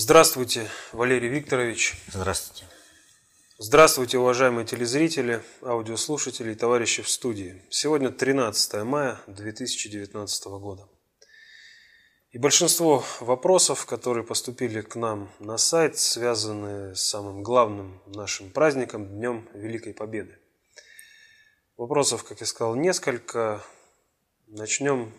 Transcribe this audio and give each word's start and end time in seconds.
Здравствуйте, 0.00 0.70
Валерий 0.92 1.28
Викторович. 1.28 1.96
Здравствуйте. 2.06 2.66
Здравствуйте, 3.58 4.18
уважаемые 4.18 4.64
телезрители, 4.64 5.42
аудиослушатели 5.60 6.52
и 6.52 6.54
товарищи 6.54 7.02
в 7.02 7.08
студии. 7.08 7.60
Сегодня 7.68 8.10
13 8.10 8.84
мая 8.84 9.20
2019 9.26 10.44
года. 10.60 10.88
И 12.30 12.38
большинство 12.38 13.02
вопросов, 13.18 13.86
которые 13.86 14.24
поступили 14.24 14.82
к 14.82 14.94
нам 14.94 15.32
на 15.40 15.58
сайт, 15.58 15.98
связаны 15.98 16.94
с 16.94 17.00
самым 17.00 17.42
главным 17.42 18.00
нашим 18.06 18.52
праздником, 18.52 19.08
Днем 19.08 19.48
Великой 19.52 19.94
Победы. 19.94 20.38
Вопросов, 21.76 22.22
как 22.22 22.38
я 22.38 22.46
сказал, 22.46 22.76
несколько. 22.76 23.64
Начнем 24.46 25.12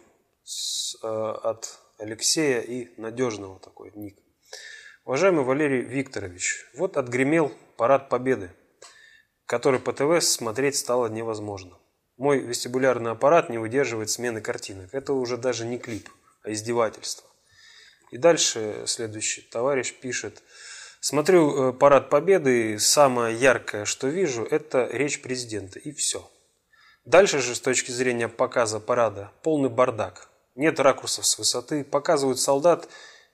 с, 0.45 0.95
э, 1.03 1.05
от 1.05 1.79
Алексея 1.97 2.61
и 2.61 2.97
надежного 2.97 3.59
такой 3.59 3.91
ник. 3.93 4.17
Уважаемый 5.09 5.43
Валерий 5.43 5.81
Викторович, 5.81 6.67
вот 6.75 6.95
отгремел 6.95 7.51
парад 7.77 8.09
Победы, 8.09 8.51
который 9.47 9.79
по 9.79 9.91
ТВ 9.91 10.23
смотреть 10.23 10.75
стало 10.75 11.07
невозможно. 11.07 11.79
Мой 12.17 12.37
вестибулярный 12.37 13.09
аппарат 13.09 13.49
не 13.49 13.57
выдерживает 13.57 14.11
смены 14.11 14.39
картинок. 14.39 14.93
Это 14.93 15.13
уже 15.13 15.37
даже 15.37 15.65
не 15.65 15.79
клип, 15.79 16.11
а 16.43 16.51
издевательство. 16.51 17.27
И 18.11 18.19
дальше 18.19 18.83
следующий 18.85 19.41
товарищ 19.41 19.95
пишет. 19.99 20.43
Смотрю 20.99 21.69
э, 21.69 21.73
парад 21.73 22.11
Победы, 22.11 22.73
и 22.73 22.77
самое 22.77 23.35
яркое, 23.35 23.85
что 23.85 24.09
вижу, 24.09 24.43
это 24.43 24.87
речь 24.91 25.23
президента, 25.23 25.79
и 25.79 25.91
все. 25.91 26.29
Дальше 27.05 27.39
же, 27.39 27.55
с 27.55 27.59
точки 27.59 27.89
зрения 27.89 28.27
показа 28.27 28.79
парада, 28.79 29.31
полный 29.41 29.69
бардак. 29.69 30.29
Нет 30.53 30.79
ракурсов 30.79 31.25
с 31.25 31.39
высоты, 31.39 31.83
показывают 31.83 32.39
солдат 32.39 32.87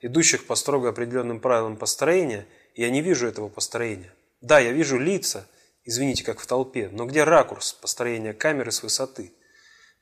идущих 0.06 0.46
по 0.46 0.54
строго 0.54 0.88
определенным 0.90 1.40
правилам 1.40 1.76
построения, 1.76 2.46
и 2.74 2.82
я 2.82 2.90
не 2.90 3.02
вижу 3.02 3.26
этого 3.26 3.48
построения. 3.48 4.12
Да, 4.40 4.58
я 4.58 4.72
вижу 4.72 4.98
лица, 4.98 5.48
извините, 5.84 6.24
как 6.24 6.40
в 6.40 6.46
толпе, 6.46 6.88
но 6.92 7.06
где 7.06 7.24
ракурс 7.24 7.72
построения 7.72 8.32
камеры 8.32 8.70
с 8.72 8.82
высоты? 8.82 9.32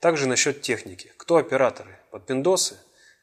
Также 0.00 0.26
насчет 0.26 0.60
техники. 0.60 1.12
Кто 1.16 1.36
операторы? 1.36 1.98
Подпиндосы? 2.10 2.76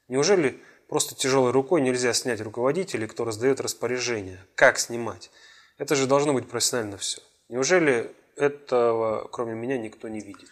Неужели 0.07 0.59
просто 0.87 1.15
тяжелой 1.15 1.51
рукой 1.51 1.81
нельзя 1.81 2.13
снять 2.13 2.41
руководителей, 2.41 3.07
кто 3.07 3.23
раздает 3.23 3.61
распоряжения? 3.61 4.45
Как 4.55 4.79
снимать? 4.79 5.29
Это 5.77 5.95
же 5.95 6.07
должно 6.07 6.33
быть 6.33 6.49
профессионально 6.49 6.97
все. 6.97 7.21
Неужели 7.49 8.11
этого, 8.35 9.27
кроме 9.31 9.53
меня, 9.53 9.77
никто 9.77 10.07
не 10.07 10.21
видит? 10.21 10.49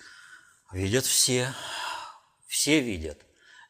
Видят 0.72 1.06
все. 1.06 1.54
Все 2.48 2.80
видят. 2.80 3.20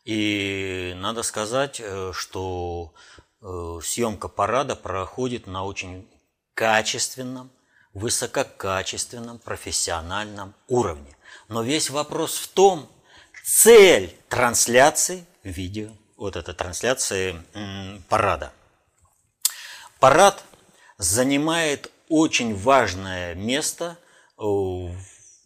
И 0.06 0.94
надо 0.98 1.24
сказать, 1.24 1.80
э, 1.80 2.12
что 2.14 2.94
э, 3.42 3.80
съемка 3.84 4.28
парада 4.28 4.76
проходит 4.76 5.48
на 5.48 5.66
очень 5.66 6.10
качественном, 6.54 7.52
высококачественном, 7.94 9.40
профессиональном 9.40 10.54
уровне. 10.68 11.16
Но 11.48 11.64
весь 11.64 11.90
вопрос 11.90 12.38
в 12.38 12.48
том, 12.50 12.90
цель 13.44 14.16
трансляции 14.30 15.26
видео, 15.44 15.90
вот 16.16 16.36
этой 16.36 16.54
трансляции 16.54 17.42
парада. 18.10 18.54
Парад 20.00 20.44
занимает 20.98 21.92
очень 22.08 22.56
важное 22.56 23.36
место 23.36 23.98
в 24.38 24.96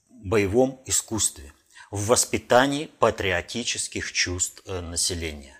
боевом 0.09 0.81
искусстве– 0.85 1.52
в 1.93 2.07
воспитании 2.07 2.89
патриотических 2.97 4.11
чувств 4.11 4.63
э, 4.65 4.81
населения, 4.81 5.55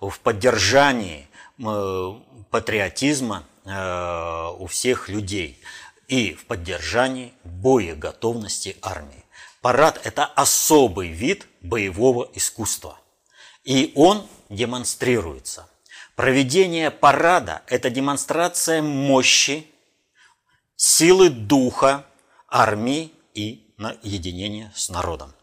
в 0.00 0.18
поддержании 0.18 1.28
э, 1.60 2.20
патриотизма 2.50 3.44
э, 3.64 4.50
у 4.58 4.66
всех 4.66 5.08
людей 5.08 5.62
и 6.08 6.34
в 6.34 6.46
поддержании 6.46 7.32
боеготовности 7.44 8.76
армии. 8.82 9.24
Парад– 9.60 10.00
это 10.04 10.24
особый 10.24 11.10
вид 11.10 11.46
боевого 11.60 12.28
искусства, 12.34 12.98
и 13.62 13.92
он 13.94 14.26
демонстрируется. 14.48 15.68
Проведение 16.16 16.90
парада– 16.90 17.62
это 17.68 17.90
демонстрация 17.90 18.82
мощи, 18.82 19.68
силы 20.74 21.30
духа 21.30 22.04
армии 22.48 23.12
и 23.34 23.72
на 23.76 23.96
единение 24.02 24.72
с 24.74 24.88
народом. 24.88 25.35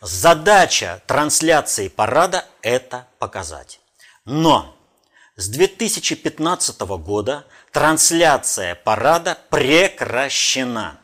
Задача 0.00 1.02
трансляции 1.06 1.88
парада– 1.88 2.44
это 2.62 3.08
показать. 3.18 3.80
Но 4.24 4.76
с 5.34 5.48
2015 5.48 6.80
года 6.80 7.44
трансляция 7.72 8.76
парада 8.76 9.36
прекращена. 9.50 11.00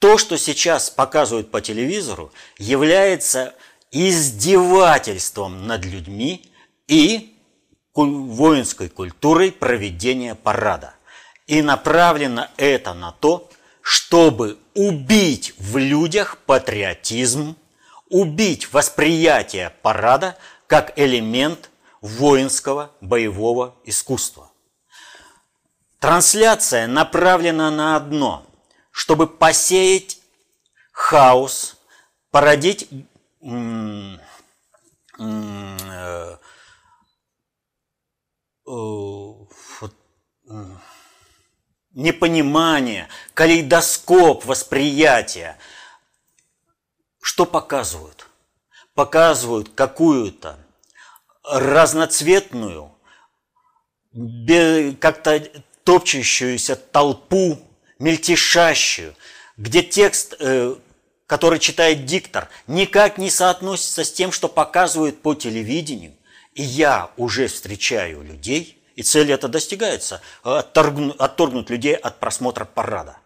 То, 0.00 0.18
что 0.18 0.38
сейчас 0.38 0.90
показывают 0.90 1.52
по 1.52 1.60
телевизору, 1.60 2.32
является 2.58 3.54
издевательством 3.92 5.68
над 5.68 5.84
людьми 5.84 6.50
и 6.88 7.36
воинской 7.94 8.88
культурой 8.88 9.52
проведения 9.52 10.34
парада. 10.34 10.94
И 11.46 11.62
направлено 11.62 12.48
это 12.56 12.92
на 12.94 13.12
то, 13.12 13.48
чтобы 13.82 14.58
убить 14.74 15.54
в 15.58 15.76
людях 15.76 16.38
патриотизм, 16.46 17.56
убить 18.10 18.72
восприятие 18.72 19.70
парада 19.82 20.36
как 20.66 20.98
элемент 20.98 21.70
воинского 22.00 22.90
боевого 23.00 23.76
искусства. 23.84 24.50
Трансляция 26.00 26.86
направлена 26.86 27.70
на 27.70 27.96
одно, 27.96 28.46
чтобы 28.90 29.26
посеять 29.26 30.18
хаос, 30.92 31.76
породить 32.30 32.88
э, 32.90 34.16
э, 35.18 35.36
непонимание, 41.92 43.08
калейдоскоп 43.34 44.44
восприятия– 44.44 45.56
что 47.20 47.46
показывают? 47.46 48.26
Показывают 48.94 49.70
какую-то 49.74 50.58
разноцветную, 51.44 52.92
как-то 55.00 55.40
топчущуюся 55.84 56.76
толпу, 56.76 57.58
мельтешащую, 57.98 59.14
где 59.56 59.82
текст, 59.82 60.34
э, 60.38 60.76
который 61.26 61.58
читает 61.58 62.06
диктор, 62.06 62.48
никак 62.66 63.18
не 63.18 63.30
соотносится 63.30 64.04
с 64.04 64.12
тем, 64.12 64.32
что 64.32 64.48
показывают 64.48 65.22
по 65.22 65.34
телевидению. 65.34 66.16
И 66.54 66.62
я 66.62 67.10
уже 67.16 67.46
встречаю 67.46 68.22
людей, 68.22 68.82
и 68.96 69.02
цель 69.02 69.30
эта 69.30 69.48
достигается, 69.48 70.20
отторгнуть, 70.42 71.16
отторгнуть 71.18 71.70
людей 71.70 71.94
от 71.94 72.18
просмотра 72.18 72.64
парада. 72.64 73.18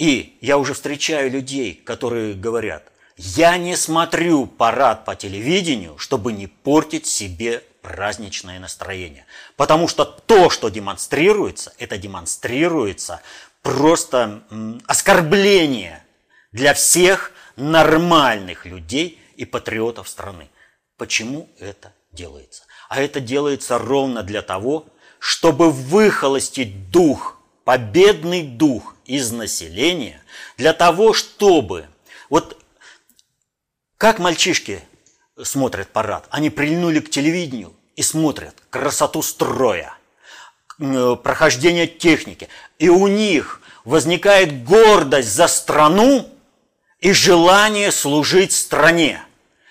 И 0.00 0.38
я 0.40 0.56
уже 0.56 0.72
встречаю 0.72 1.30
людей, 1.30 1.74
которые 1.74 2.32
говорят, 2.32 2.90
я 3.18 3.58
не 3.58 3.76
смотрю 3.76 4.46
парад 4.46 5.04
по 5.04 5.14
телевидению, 5.14 5.98
чтобы 5.98 6.32
не 6.32 6.46
портить 6.46 7.06
себе 7.06 7.62
праздничное 7.82 8.58
настроение. 8.58 9.26
Потому 9.56 9.88
что 9.88 10.06
то, 10.06 10.48
что 10.48 10.70
демонстрируется, 10.70 11.74
это 11.76 11.98
демонстрируется 11.98 13.20
просто 13.60 14.42
оскорбление 14.86 16.02
для 16.50 16.72
всех 16.72 17.32
нормальных 17.56 18.64
людей 18.64 19.20
и 19.36 19.44
патриотов 19.44 20.08
страны. 20.08 20.48
Почему 20.96 21.50
это 21.58 21.92
делается? 22.10 22.62
А 22.88 23.02
это 23.02 23.20
делается 23.20 23.76
ровно 23.76 24.22
для 24.22 24.40
того, 24.40 24.86
чтобы 25.18 25.70
выхолостить 25.70 26.90
дух, 26.90 27.39
победный 27.70 28.42
дух 28.42 28.96
из 29.06 29.30
населения 29.30 30.20
для 30.56 30.72
того, 30.72 31.12
чтобы... 31.12 31.86
Вот 32.28 32.60
как 33.96 34.18
мальчишки 34.18 34.82
смотрят 35.40 35.86
парад? 35.90 36.26
Они 36.30 36.50
прильнули 36.50 36.98
к 36.98 37.10
телевидению 37.10 37.72
и 37.94 38.02
смотрят 38.02 38.56
красоту 38.70 39.22
строя, 39.22 39.94
э, 40.80 41.16
прохождение 41.22 41.86
техники. 41.86 42.48
И 42.80 42.88
у 42.88 43.06
них 43.06 43.62
возникает 43.84 44.64
гордость 44.64 45.32
за 45.32 45.46
страну 45.46 46.28
и 46.98 47.12
желание 47.12 47.92
служить 47.92 48.50
стране. 48.50 49.22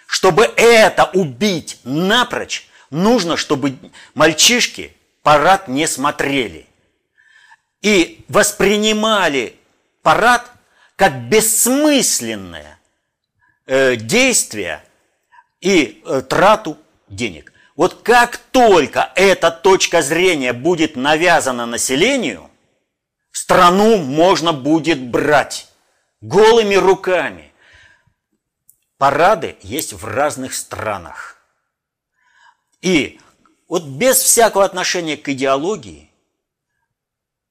Чтобы 0.07 0.45
это 0.55 1.11
убить 1.13 1.81
напрочь, 1.83 2.69
нужно, 2.91 3.35
чтобы 3.35 3.77
мальчишки 4.13 4.95
парад 5.21 5.67
не 5.67 5.85
смотрели 5.85 6.69
и 7.81 8.25
воспринимали 8.27 9.55
парад 10.01 10.51
как 10.95 11.29
бессмысленное 11.29 12.79
э, 13.65 13.95
действие 13.95 14.83
и 15.61 16.01
э, 16.05 16.21
трату 16.21 16.77
денег. 17.07 17.53
Вот 17.75 18.01
как 18.01 18.37
только 18.37 19.11
эта 19.15 19.51
точка 19.51 20.01
зрения 20.01 20.51
будет 20.51 20.97
навязана 20.97 21.65
населению, 21.65 22.49
страну 23.31 23.97
можно 23.97 24.51
будет 24.51 25.01
брать 25.01 25.67
голыми 26.19 26.75
руками. 26.75 27.53
Парады 28.97 29.55
есть 29.61 29.93
в 29.93 30.05
разных 30.05 30.53
странах. 30.53 31.37
И 32.81 33.19
вот 33.69 33.83
без 33.83 34.17
всякого 34.17 34.65
отношения 34.65 35.15
к 35.15 35.29
идеологии, 35.29 36.08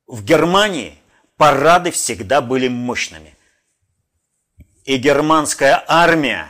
в 0.08 0.24
Германии 0.24 0.98
парады 1.36 1.90
всегда 1.92 2.40
были 2.40 2.66
мощными. 2.66 3.36
И 4.84 4.96
германская 4.96 5.84
армия, 5.86 6.48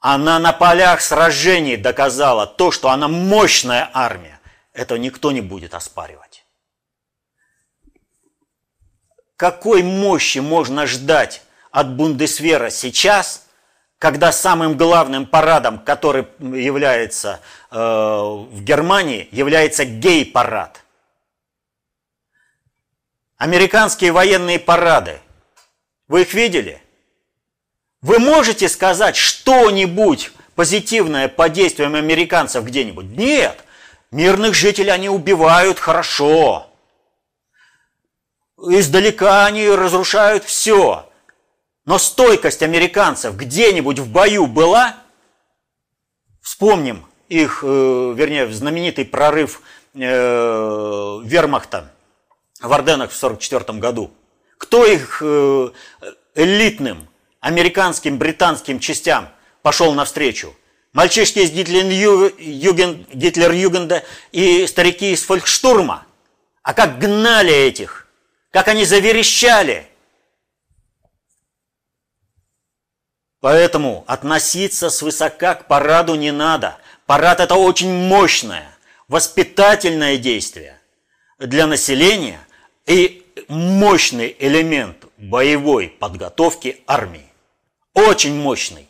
она 0.00 0.40
на 0.40 0.52
полях 0.52 1.00
сражений 1.00 1.76
доказала 1.76 2.44
то, 2.46 2.72
что 2.72 2.90
она 2.90 3.06
мощная 3.06 3.88
армия. 3.94 4.40
Это 4.72 4.98
никто 4.98 5.30
не 5.30 5.40
будет 5.40 5.74
оспаривать. 5.74 6.44
Какой 9.36 9.82
мощи 9.82 10.38
можно 10.38 10.86
ждать 10.86 11.42
от 11.70 11.94
Бундесвера 11.94 12.68
сейчас, 12.70 13.46
когда 13.98 14.32
самым 14.32 14.76
главным 14.76 15.26
парадом, 15.26 15.78
который 15.78 16.26
является 16.40 17.40
э, 17.70 17.76
в 17.76 18.60
Германии, 18.62 19.28
является 19.30 19.84
гей-парад? 19.84 20.82
Американские 23.42 24.12
военные 24.12 24.60
парады. 24.60 25.18
Вы 26.06 26.22
их 26.22 26.32
видели? 26.32 26.80
Вы 28.00 28.20
можете 28.20 28.68
сказать 28.68 29.16
что-нибудь 29.16 30.30
позитивное 30.54 31.26
по 31.26 31.48
действиям 31.48 31.96
американцев 31.96 32.62
где-нибудь? 32.62 33.06
Нет. 33.06 33.64
Мирных 34.12 34.54
жителей 34.54 34.92
они 34.92 35.08
убивают 35.08 35.80
хорошо. 35.80 36.68
Издалека 38.58 39.44
они 39.46 39.68
разрушают 39.68 40.44
все. 40.44 41.10
Но 41.84 41.98
стойкость 41.98 42.62
американцев 42.62 43.34
где-нибудь 43.34 43.98
в 43.98 44.08
бою 44.08 44.46
была? 44.46 44.98
Вспомним 46.42 47.04
их, 47.28 47.64
э, 47.64 48.12
вернее, 48.14 48.46
знаменитый 48.52 49.04
прорыв 49.04 49.62
э, 49.94 49.98
вермахта 49.98 51.91
в 52.62 52.72
Орденах 52.72 53.10
в 53.10 53.16
1944 53.16 53.78
году. 53.78 54.10
Кто 54.56 54.86
их 54.86 55.18
э, 55.20 55.70
элитным 56.34 57.08
американским, 57.40 58.16
британским 58.18 58.78
частям 58.78 59.28
пошел 59.62 59.92
навстречу? 59.92 60.56
Мальчишки 60.92 61.40
из 61.40 61.50
Гитлер-Югенда 61.50 64.04
и 64.30 64.66
старики 64.66 65.12
из 65.12 65.24
Фолькштурма. 65.24 66.06
А 66.62 66.74
как 66.74 66.98
гнали 66.98 67.52
этих? 67.52 68.06
Как 68.50 68.68
они 68.68 68.84
заверещали? 68.84 69.88
Поэтому 73.40 74.04
относиться 74.06 74.90
свысока 74.90 75.56
к 75.56 75.66
параду 75.66 76.14
не 76.14 76.30
надо. 76.30 76.78
Парад– 77.06 77.40
это 77.42 77.56
очень 77.56 77.92
мощное, 77.92 78.70
воспитательное 79.08 80.18
действие 80.18 80.78
для 81.38 81.66
населения– 81.66 82.38
и 82.86 83.22
мощный 83.48 84.34
элемент 84.38 85.04
боевой 85.16 85.88
подготовки 85.88 86.82
армии. 86.86 87.26
Очень 87.94 88.34
мощный. 88.34 88.88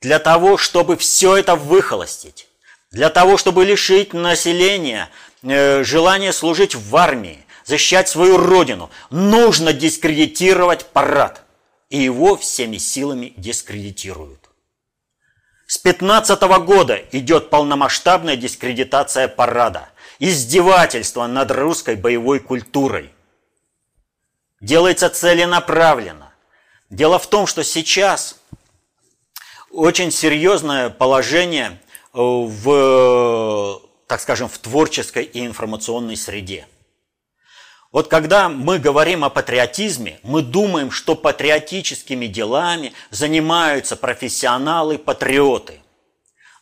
Для 0.00 0.18
того, 0.18 0.56
чтобы 0.56 0.96
все 0.96 1.36
это 1.36 1.56
выхолостить, 1.56 2.48
для 2.90 3.10
того, 3.10 3.36
чтобы 3.36 3.64
лишить 3.64 4.12
населения 4.12 5.10
э, 5.42 5.84
желания 5.84 6.32
служить 6.32 6.74
в 6.74 6.96
армии, 6.96 7.44
защищать 7.64 8.08
свою 8.08 8.36
родину, 8.36 8.90
нужно 9.10 9.72
дискредитировать 9.72 10.86
парад. 10.86 11.42
И 11.90 11.98
его 11.98 12.36
всеми 12.36 12.76
силами 12.76 13.32
дискредитируют. 13.36 14.48
С 15.66 15.76
15 15.76 16.40
года 16.64 17.00
идет 17.12 17.50
полномасштабная 17.50 18.36
дискредитация 18.36 19.28
парада– 19.28 19.88
издевательство 20.20 21.26
над 21.26 21.50
русской 21.50 21.96
боевой 21.96 22.38
культурой. 22.38 23.10
Делается 24.60 25.08
целенаправленно. 25.08 26.32
Дело 26.90 27.18
в 27.18 27.26
том, 27.26 27.46
что 27.46 27.64
сейчас 27.64 28.36
очень 29.70 30.10
серьезное 30.10 30.90
положение 30.90 31.80
э, 32.12 32.18
в, 32.18 33.80
так 34.06 34.20
скажем, 34.20 34.48
в 34.48 34.58
творческой 34.58 35.24
и 35.24 35.46
информационной 35.46 36.16
среде. 36.16 36.66
Вот 37.90 38.08
когда 38.08 38.48
мы 38.48 38.78
говорим 38.78 39.24
о 39.24 39.30
патриотизме, 39.30 40.20
мы 40.22 40.42
думаем, 40.42 40.90
что 40.90 41.16
патриотическими 41.16 42.26
делами 42.26 42.92
занимаются 43.10 43.96
профессионалы-патриоты. 43.96 45.80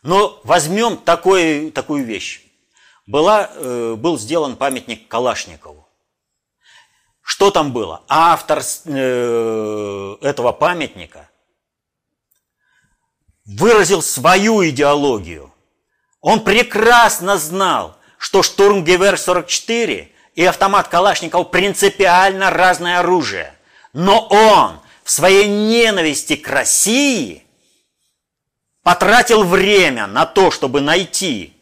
Но 0.02 0.40
возьмем 0.44 0.96
такой, 0.96 1.70
такую 1.72 2.04
вещь 2.04 2.47
была, 3.08 3.50
э, 3.54 3.94
был 3.96 4.18
сделан 4.18 4.54
памятник 4.54 5.08
Калашникову. 5.08 5.88
Что 7.22 7.50
там 7.50 7.72
было? 7.72 8.02
Автор 8.06 8.62
э, 8.84 10.16
этого 10.20 10.52
памятника 10.52 11.30
выразил 13.46 14.02
свою 14.02 14.68
идеологию. 14.68 15.52
Он 16.20 16.44
прекрасно 16.44 17.38
знал, 17.38 17.96
что 18.18 18.42
штурмгевер 18.42 19.18
44 19.18 20.12
и 20.34 20.44
автомат 20.44 20.88
Калашников 20.88 21.50
принципиально 21.50 22.50
разное 22.50 22.98
оружие. 22.98 23.54
Но 23.94 24.26
он 24.28 24.80
в 25.02 25.10
своей 25.10 25.48
ненависти 25.48 26.36
к 26.36 26.46
России 26.46 27.42
потратил 28.82 29.44
время 29.44 30.06
на 30.06 30.26
то, 30.26 30.50
чтобы 30.50 30.82
найти 30.82 31.57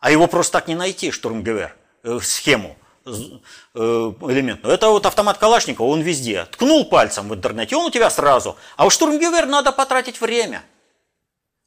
а 0.00 0.10
его 0.10 0.26
просто 0.26 0.54
так 0.54 0.68
не 0.68 0.74
найти, 0.74 1.10
штурмгевер, 1.10 1.76
э, 2.02 2.18
схему 2.22 2.76
э, 3.04 3.10
элементную. 3.10 4.74
Это 4.74 4.88
вот 4.88 5.06
автомат 5.06 5.38
Калашникова, 5.38 5.86
он 5.86 6.00
везде. 6.00 6.46
Ткнул 6.46 6.86
пальцем 6.86 7.28
в 7.28 7.34
интернете, 7.34 7.76
он 7.76 7.86
у 7.86 7.90
тебя 7.90 8.10
сразу. 8.10 8.56
А 8.76 8.86
у 8.86 8.90
штурмгевер 8.90 9.46
надо 9.46 9.72
потратить 9.72 10.20
время. 10.20 10.62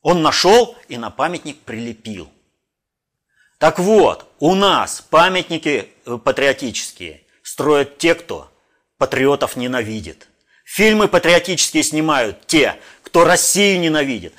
Он 0.01 0.21
нашел 0.21 0.75
и 0.89 0.97
на 0.97 1.11
памятник 1.11 1.59
прилепил. 1.59 2.29
Так 3.59 3.79
вот, 3.79 4.27
у 4.39 4.55
нас 4.55 5.01
памятники 5.01 5.89
э, 6.05 6.17
патриотические 6.17 7.23
строят 7.43 7.97
те, 7.99 8.15
кто 8.15 8.51
патриотов 8.97 9.55
ненавидит. 9.55 10.27
Фильмы 10.65 11.07
патриотические 11.07 11.83
снимают 11.83 12.47
те, 12.47 12.79
кто 13.03 13.25
Россию 13.25 13.79
ненавидит. 13.79 14.33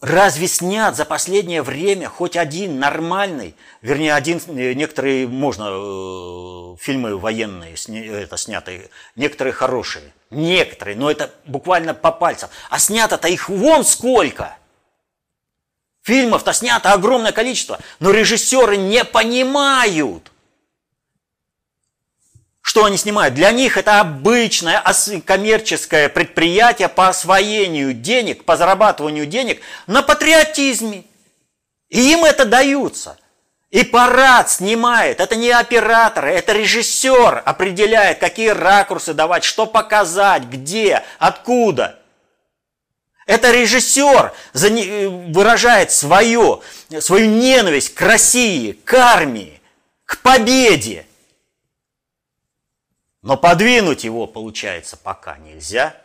Разве 0.00 0.46
снят 0.46 0.94
за 0.94 1.06
последнее 1.06 1.62
время 1.62 2.08
хоть 2.10 2.36
один 2.36 2.78
нормальный, 2.78 3.56
вернее, 3.80 4.12
один, 4.12 4.40
э, 4.48 4.74
некоторые 4.74 5.26
можно, 5.26 5.70
э, 5.70 6.76
фильмы 6.78 7.16
военные 7.16 7.78
сня, 7.78 8.04
это 8.04 8.36
снятые, 8.36 8.90
некоторые 9.14 9.54
хорошие, 9.54 10.12
некоторые, 10.28 10.98
но 10.98 11.10
это 11.10 11.32
буквально 11.46 11.94
по 11.94 12.12
пальцам. 12.12 12.50
А 12.68 12.78
снято-то 12.78 13.28
их 13.28 13.48
вон 13.48 13.84
сколько! 13.84 14.58
Фильмов-то 16.02 16.52
снято 16.52 16.92
огромное 16.92 17.32
количество, 17.32 17.80
но 17.98 18.10
режиссеры 18.10 18.76
не 18.76 19.02
понимают, 19.02 20.30
что 22.76 22.84
они 22.84 22.98
снимают? 22.98 23.32
Для 23.32 23.52
них 23.52 23.78
это 23.78 24.00
обычное 24.00 24.84
коммерческое 25.24 26.10
предприятие 26.10 26.90
по 26.90 27.08
освоению 27.08 27.94
денег, 27.94 28.44
по 28.44 28.58
зарабатыванию 28.58 29.24
денег 29.24 29.62
на 29.86 30.02
патриотизме. 30.02 31.04
И 31.88 32.12
им 32.12 32.26
это 32.26 32.44
даются. 32.44 33.16
И 33.70 33.82
парад 33.82 34.50
снимает. 34.50 35.20
Это 35.20 35.36
не 35.36 35.52
операторы, 35.52 36.32
это 36.32 36.52
режиссер 36.52 37.40
определяет, 37.46 38.18
какие 38.18 38.50
ракурсы 38.50 39.14
давать, 39.14 39.44
что 39.44 39.64
показать, 39.64 40.42
где, 40.42 41.02
откуда. 41.18 41.98
Это 43.24 43.52
режиссер 43.52 44.34
выражает 44.52 45.92
свою, 45.92 46.62
свою 47.00 47.30
ненависть 47.30 47.94
к 47.94 48.02
России, 48.02 48.72
к 48.72 48.92
армии, 48.92 49.62
к 50.04 50.18
победе. 50.18 51.05
Но 53.26 53.36
подвинуть 53.36 54.04
его, 54.04 54.28
получается, 54.28 54.96
пока 54.96 55.36
нельзя. 55.36 56.00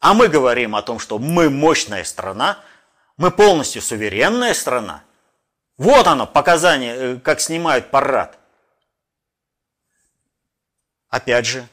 А 0.00 0.14
мы 0.14 0.26
говорим 0.26 0.74
о 0.74 0.82
том, 0.82 0.98
что 0.98 1.20
мы 1.20 1.48
мощная 1.48 2.02
страна, 2.02 2.58
мы 3.16 3.30
полностью 3.30 3.80
суверенная 3.80 4.52
страна. 4.52 5.04
Вот 5.76 6.08
оно, 6.08 6.26
показание, 6.26 6.96
э, 6.96 7.16
как 7.20 7.40
снимают 7.40 7.92
парад. 7.92 8.36
Опять 11.08 11.46
же, 11.46 11.68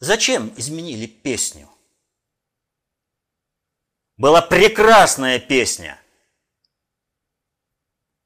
зачем 0.00 0.50
изменили 0.56 1.06
песню? 1.06 1.68
была 4.16 4.40
прекрасная 4.40 5.38
песня. 5.38 6.00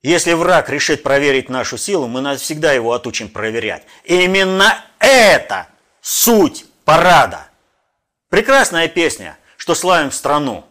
Если 0.02 0.32
враг 0.32 0.70
решит 0.70 1.02
проверить 1.02 1.50
нашу 1.50 1.76
силу, 1.76 2.08
мы 2.08 2.22
навсегда 2.22 2.72
его 2.72 2.92
отучим 2.92 3.28
проверять. 3.28 3.84
именно 4.04 4.82
это 4.98 5.68
суть 6.00 6.64
парада. 6.84 7.48
Прекрасная 8.30 8.88
песня, 8.88 9.36
что 9.56 9.74
славим 9.74 10.10
страну. 10.10 10.64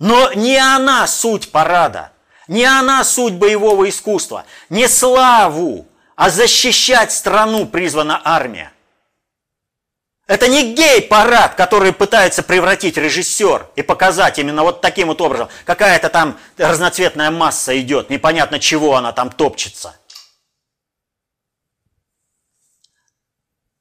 Но 0.00 0.32
не 0.32 0.56
она 0.56 1.06
суть 1.06 1.52
парада, 1.52 2.12
не 2.48 2.64
она 2.64 3.04
суть 3.04 3.34
боевого 3.34 3.88
искусства, 3.88 4.46
не 4.68 4.88
славу, 4.88 5.86
а 6.16 6.28
защищать 6.28 7.12
страну 7.12 7.66
призвана 7.66 8.20
армия. 8.24 8.72
Это 10.32 10.48
не 10.48 10.72
гей-парад, 10.72 11.56
который 11.56 11.92
пытается 11.92 12.42
превратить 12.42 12.96
режиссер 12.96 13.66
и 13.76 13.82
показать 13.82 14.38
именно 14.38 14.62
вот 14.62 14.80
таким 14.80 15.08
вот 15.08 15.20
образом. 15.20 15.50
Какая-то 15.66 16.08
там 16.08 16.40
разноцветная 16.56 17.30
масса 17.30 17.78
идет, 17.78 18.08
непонятно 18.08 18.58
чего 18.58 18.96
она 18.96 19.12
там 19.12 19.28
топчется. 19.28 19.94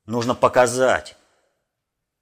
Нужно 0.06 0.36
показать 0.36 1.16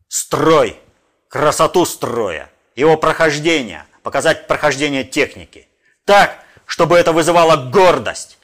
строй, 0.07 0.79
красоту 1.27 1.83
строя, 1.87 2.51
его 2.75 2.97
прохождение, 2.97 3.87
показать 4.03 4.45
прохождение 4.45 5.03
техники. 5.03 5.67
Так, 6.05 6.37
чтобы 6.67 6.99
это 6.99 7.13
вызывало 7.13 7.55
гордость. 7.55 8.37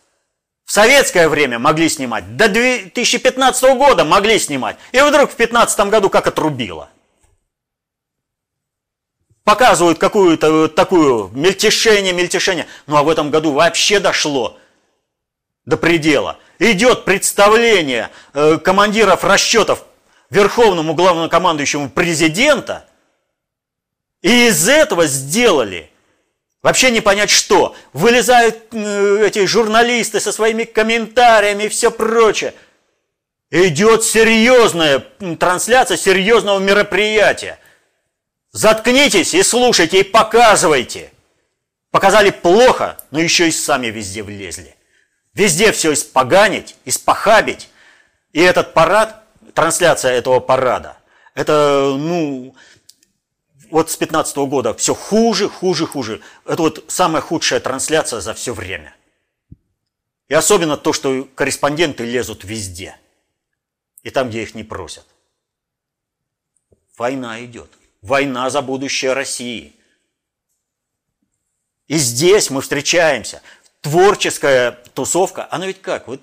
Советское 0.76 1.30
время 1.30 1.58
могли 1.58 1.88
снимать, 1.88 2.36
до 2.36 2.50
2015 2.50 3.78
года 3.78 4.04
могли 4.04 4.38
снимать. 4.38 4.76
И 4.92 5.00
вдруг 5.00 5.32
в 5.32 5.38
2015 5.38 5.80
году 5.90 6.10
как 6.10 6.28
отрубило. 6.28 6.90
Показывают 9.46 10.00
какую-то 10.00 10.68
такую 10.68 11.30
мельтешение, 11.30 12.12
мельтешение. 12.12 12.68
Ну 12.88 12.98
а 12.98 13.04
в 13.04 13.10
этом 13.10 13.32
году 13.32 13.54
вообще 13.54 14.02
дошло 14.02 14.58
до 15.64 15.78
предела. 15.78 16.40
Идет 16.60 17.06
представление 17.06 18.10
э, 18.34 18.58
командиров 18.58 19.24
расчетов 19.24 19.86
верховному 20.30 20.94
главнокомандующему 20.94 21.90
президента. 21.90 22.86
И 24.22 24.48
из 24.48 24.68
этого 24.68 25.08
сделали 25.08 25.90
Вообще 26.66 26.90
не 26.90 27.00
понять 27.00 27.30
что. 27.30 27.76
Вылезают 27.94 28.58
э, 28.72 29.28
эти 29.28 29.46
журналисты 29.46 30.20
со 30.20 30.32
своими 30.32 30.64
комментариями 30.64 31.66
и 31.66 31.70
все 31.70 31.92
прочее. 31.92 32.56
Идет 33.52 34.04
серьезная 34.04 35.06
трансляция 35.40 35.96
серьезного 35.96 36.58
мероприятия. 36.58 37.60
Заткнитесь 38.52 39.36
и 39.36 39.44
слушайте, 39.44 40.00
и 40.00 40.04
показывайте. 40.04 41.12
Показали 41.92 42.32
плохо, 42.32 42.98
но 43.12 43.20
еще 43.20 43.48
и 43.48 43.52
сами 43.52 43.92
везде 43.92 44.24
влезли. 44.24 44.76
Везде 45.36 45.72
все 45.72 45.94
испоганить, 45.94 46.78
испохабить. 46.84 47.70
И 48.34 48.42
этот 48.42 48.74
парад, 48.74 49.24
трансляция 49.54 50.14
этого 50.14 50.40
парада, 50.40 50.98
это, 51.36 51.94
ну, 51.96 52.56
вот 53.72 53.92
с 53.92 53.98
15 53.98 54.38
года 54.38 54.74
все 54.74 54.94
хуже, 54.94 55.50
хуже, 55.50 55.86
хуже. 55.86 56.22
Это 56.46 56.62
вот 56.62 56.86
самая 56.88 57.22
худшая 57.22 57.60
трансляция 57.60 58.22
за 58.22 58.34
все 58.34 58.54
время. 58.54 58.96
И 60.28 60.34
особенно 60.34 60.78
то, 60.78 60.94
что 60.94 61.28
корреспонденты 61.36 62.04
лезут 62.04 62.44
везде. 62.44 62.98
И 64.04 64.10
там, 64.10 64.30
где 64.30 64.44
их 64.44 64.56
не 64.56 64.64
просят. 64.64 65.06
Война 66.98 67.44
идет. 67.44 67.70
Война 68.02 68.50
за 68.50 68.62
будущее 68.62 69.14
России. 69.14 69.76
И 71.88 71.98
здесь 71.98 72.50
мы 72.50 72.62
встречаемся. 72.62 73.42
Творческая 73.82 74.72
тусовка, 74.94 75.48
она 75.52 75.68
ведь 75.68 75.82
как? 75.82 76.08
Вот 76.08 76.22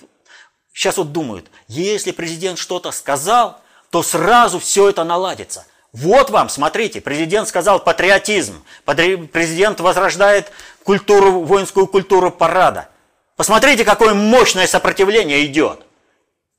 сейчас 0.72 0.96
вот 0.96 1.12
думают, 1.12 1.50
если 1.68 2.11
президент 2.11 2.58
что-то 2.58 2.90
сказал, 2.90 3.61
то 3.90 4.02
сразу 4.02 4.58
все 4.58 4.88
это 4.88 5.04
наладится. 5.04 5.66
Вот 5.92 6.30
вам, 6.30 6.49
смотрите, 6.49 7.00
президент 7.00 7.49
сказал 7.49 7.78
патриотизм. 7.78 8.64
Президент 8.84 9.80
возрождает 9.80 10.50
культуру, 10.84 11.40
воинскую 11.42 11.87
культуру 11.87 12.30
парада. 12.30 12.88
Посмотрите, 13.37 13.84
какое 13.84 14.14
мощное 14.14 14.66
сопротивление 14.66 15.44
идет. 15.44 15.84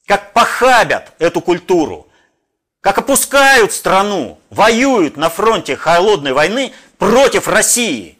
Как 0.05 0.33
похабят 0.33 1.13
эту 1.17 1.41
культуру. 1.41 2.07
Как 2.81 2.97
опускают 2.97 3.71
страну, 3.71 4.39
воюют 4.49 5.17
на 5.17 5.29
фронте 5.29 5.75
холодной 5.75 6.33
войны 6.33 6.73
против 6.97 7.47
России. 7.47 8.19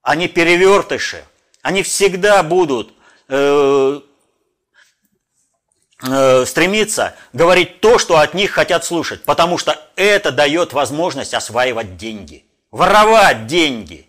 Они 0.00 0.28
перевертыши. 0.28 1.24
Они 1.60 1.82
всегда 1.82 2.42
будут 2.42 2.94
э, 3.28 4.00
стремиться 6.02 7.14
говорить 7.32 7.80
то, 7.80 7.98
что 7.98 8.18
от 8.18 8.34
них 8.34 8.50
хотят 8.50 8.84
слушать, 8.84 9.22
потому 9.24 9.56
что 9.56 9.80
это 9.94 10.32
дает 10.32 10.72
возможность 10.72 11.32
осваивать 11.32 11.96
деньги, 11.96 12.44
воровать 12.70 13.46
деньги. 13.46 14.08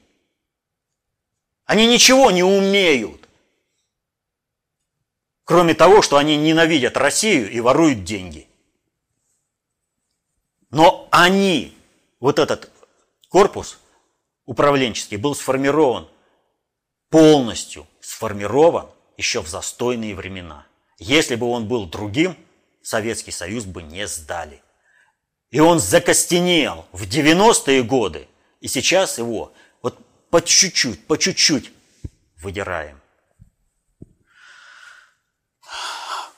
Они 1.66 1.86
ничего 1.88 2.32
не 2.32 2.44
умеют, 2.44 3.30
кроме 5.44 5.76
того, 5.76 6.02
что 6.02 6.18
они 6.18 6.36
ненавидят 6.36 6.98
Россию 6.98 7.52
и 7.52 7.60
воруют 7.60 8.04
деньги. 8.04 8.48
Но 10.72 11.08
они, 11.12 11.78
вот 12.20 12.40
этот 12.40 12.72
корпус 13.30 13.78
управленческий 14.46 15.18
был 15.18 15.36
сформирован, 15.36 16.08
полностью 17.10 17.86
сформирован 18.02 18.90
еще 19.16 19.42
в 19.42 19.48
застойные 19.48 20.16
времена– 20.16 20.66
если 21.04 21.36
бы 21.36 21.48
он 21.48 21.68
был 21.68 21.86
другим, 21.86 22.38
Советский 22.82 23.32
Союз 23.32 23.66
бы 23.66 23.84
не 23.84 24.08
сдали. 24.08 24.62
И 25.52 25.60
он 25.60 25.80
закостенел 25.80 26.86
в 26.92 27.04
90-е 27.04 27.84
годы, 27.84 28.28
и 28.62 28.68
сейчас 28.68 29.18
его 29.18 29.54
вот 29.82 29.98
по 30.30 30.42
чуть-чуть, 30.42 31.06
по 31.06 31.18
чуть-чуть 31.18 31.72
выдираем. 32.38 33.00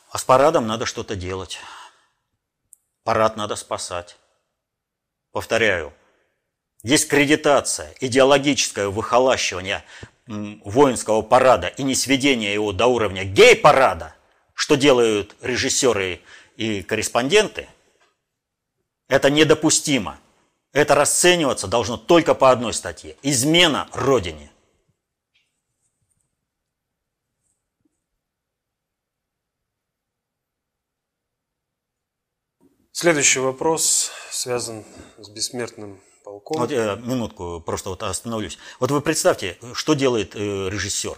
А 0.09 0.17
с 0.17 0.23
парадом 0.23 0.65
надо 0.65 0.85
что-то 0.85 1.15
делать. 1.15 1.59
Парад 3.03 3.37
надо 3.37 3.55
спасать. 3.55 4.17
Повторяю, 5.31 5.93
дискредитация, 6.83 7.93
идеологическое 7.99 8.87
выхолащивание 8.87 9.83
воинского 10.25 11.21
парада 11.21 11.67
и 11.67 11.83
не 11.83 11.93
сведение 11.93 12.53
его 12.53 12.71
до 12.71 12.87
уровня 12.87 13.23
гей-парада 13.25 14.15
что 14.55 14.75
делают 14.75 15.35
режиссеры 15.41 16.21
и 16.55 16.81
корреспонденты, 16.81 17.69
это 19.07 19.29
недопустимо. 19.29 20.19
Это 20.71 20.95
расцениваться 20.95 21.67
должно 21.67 21.95
только 21.97 22.33
по 22.33 22.51
одной 22.51 22.73
статье. 22.73 23.15
Измена 23.21 23.87
Родине. 23.93 24.51
Следующий 32.91 33.39
вопрос 33.39 34.11
связан 34.31 34.85
с 35.17 35.29
бессмертным 35.29 36.01
полком. 36.23 36.61
Вот 36.61 36.71
я 36.71 36.95
минутку 36.95 37.61
просто 37.65 37.89
вот 37.89 38.03
остановлюсь. 38.03 38.57
Вот 38.79 38.89
вы 38.89 39.01
представьте, 39.01 39.57
что 39.73 39.93
делает 39.93 40.35
э, 40.35 40.39
режиссер. 40.69 41.17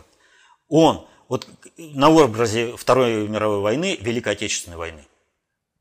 Он 0.70 1.08
вот 1.28 1.48
на 1.78 2.10
образе 2.10 2.76
Второй 2.78 3.28
мировой 3.28 3.60
войны, 3.60 3.98
Великой 4.00 4.34
Отечественной 4.34 4.78
войны. 4.78 5.06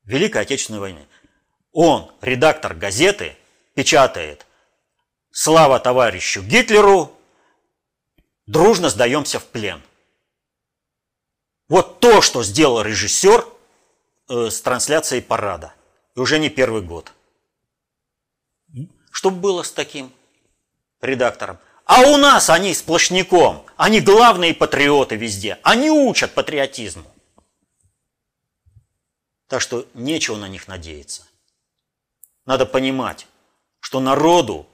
Великой 0.05 0.43
Отечественной 0.43 0.81
войны. 0.81 1.07
Он, 1.73 2.11
редактор 2.21 2.75
газеты, 2.75 3.37
печатает 3.75 4.47
«Слава 5.31 5.79
товарищу 5.79 6.43
Гитлеру! 6.43 7.13
Дружно 8.47 8.89
сдаемся 8.89 9.39
в 9.39 9.47
плен». 9.47 9.83
Вот 11.69 12.01
то, 12.01 12.21
что 12.23 12.43
сделал 12.43 12.83
режиссер 12.83 13.45
э, 14.29 14.51
с 14.51 14.61
трансляцией 14.61 15.23
парада. 15.23 15.75
И 16.15 16.21
уже 16.21 16.39
не 16.39 16.49
первый 16.49 16.83
год. 16.83 17.13
Что 19.11 19.31
было 19.31 19.63
с 19.63 19.73
таким 19.73 20.13
редактором? 21.01 21.59
А 21.87 22.01
у 22.01 22.17
нас 22.17 22.51
они 22.51 22.75
сплошняком. 22.75 23.65
Они 23.77 24.01
главные 24.01 24.53
патриоты 24.53 25.15
везде. 25.15 25.61
Они 25.63 25.89
учат 25.89 26.35
патриотизму. 26.35 27.05
Так 29.47 29.61
что 29.61 29.87
нечего 29.95 30.37
на 30.37 30.49
них 30.49 30.67
надеяться. 30.67 31.23
Надо 32.45 32.67
понимать, 32.67 33.29
что 33.79 34.01
народу 34.01 34.67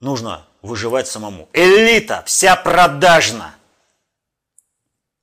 нужно 0.00 0.46
выживать 0.60 1.08
самому. 1.08 1.48
Элита 1.54 2.22
вся 2.26 2.56
продажна. 2.56 3.54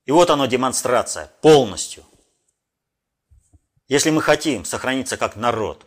И 0.05 0.11
вот 0.11 0.31
оно 0.31 0.47
демонстрация 0.47 1.31
полностью. 1.41 2.03
Если 3.87 4.09
мы 4.09 4.23
хотим 4.23 4.65
сохраниться 4.65 5.17
как 5.17 5.35
народ, 5.35 5.85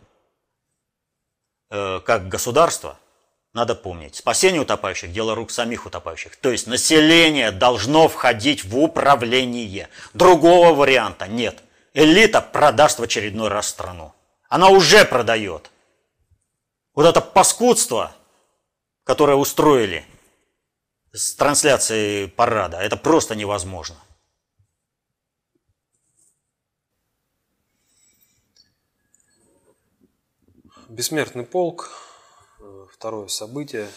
э, 1.69 1.99
как 1.99 2.29
государство, 2.29 2.97
надо 3.53 3.75
помнить, 3.75 4.15
спасение 4.15 4.61
утопающих– 4.61 5.11
дело 5.13 5.35
рук 5.35 5.51
самих 5.51 5.85
утопающих. 5.85 6.37
То 6.37 6.51
есть 6.51 6.67
население 6.67 7.51
должно 7.51 8.07
входить 8.07 8.63
в 8.63 8.77
управление. 8.77 9.89
Другого 10.13 10.73
варианта 10.73 11.27
нет. 11.27 11.61
Элита 11.93 12.39
продаст 12.41 12.99
в 12.99 13.03
очередной 13.03 13.49
раз 13.49 13.67
страну. 13.67 14.13
Она 14.47 14.69
уже 14.69 15.03
продает. 15.03 15.69
Вот 16.93 17.05
это 17.05 17.19
паскудство, 17.19 18.13
которое 19.03 19.35
устроили 19.35 20.05
с 21.11 21.35
трансляцией 21.35 22.29
парада, 22.29 22.77
это 22.77 22.95
просто 22.95 23.35
невозможно. 23.35 23.97
Бессмертный 30.87 31.45
полк, 31.45 31.89
второе 33.01 33.29
событие, 33.29 33.87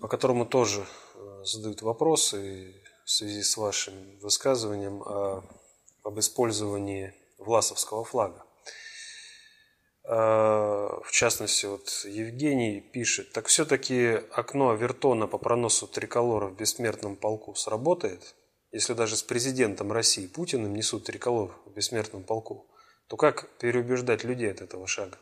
по 0.00 0.06
которому 0.06 0.46
тоже 0.46 0.86
э, 0.86 1.42
задают 1.42 1.82
вопросы 1.82 2.72
в 3.04 3.10
связи 3.10 3.42
с 3.42 3.56
вашим 3.56 3.94
высказыванием 4.20 5.02
о, 5.02 5.42
об 6.04 6.20
использовании 6.20 7.12
власовского 7.36 8.04
флага. 8.04 8.44
Э, 10.04 10.12
в 11.04 11.10
частности, 11.10 11.66
вот 11.66 11.88
Евгений 12.04 12.80
пишет, 12.80 13.32
так 13.32 13.48
все-таки 13.48 14.20
окно 14.30 14.74
Вертона 14.74 15.26
по 15.26 15.38
проносу 15.38 15.88
триколора 15.88 16.46
в 16.46 16.56
бессмертном 16.56 17.16
полку 17.16 17.56
сработает, 17.56 18.36
если 18.70 18.94
даже 18.94 19.16
с 19.16 19.24
президентом 19.24 19.90
России 19.90 20.28
Путиным 20.28 20.74
несут 20.74 21.06
триколор 21.06 21.50
в 21.66 21.72
бессмертном 21.72 22.22
полку 22.22 22.68
то 23.08 23.16
как 23.16 23.48
переубеждать 23.58 24.22
людей 24.22 24.52
от 24.52 24.60
этого 24.60 24.86
шага? 24.86 25.18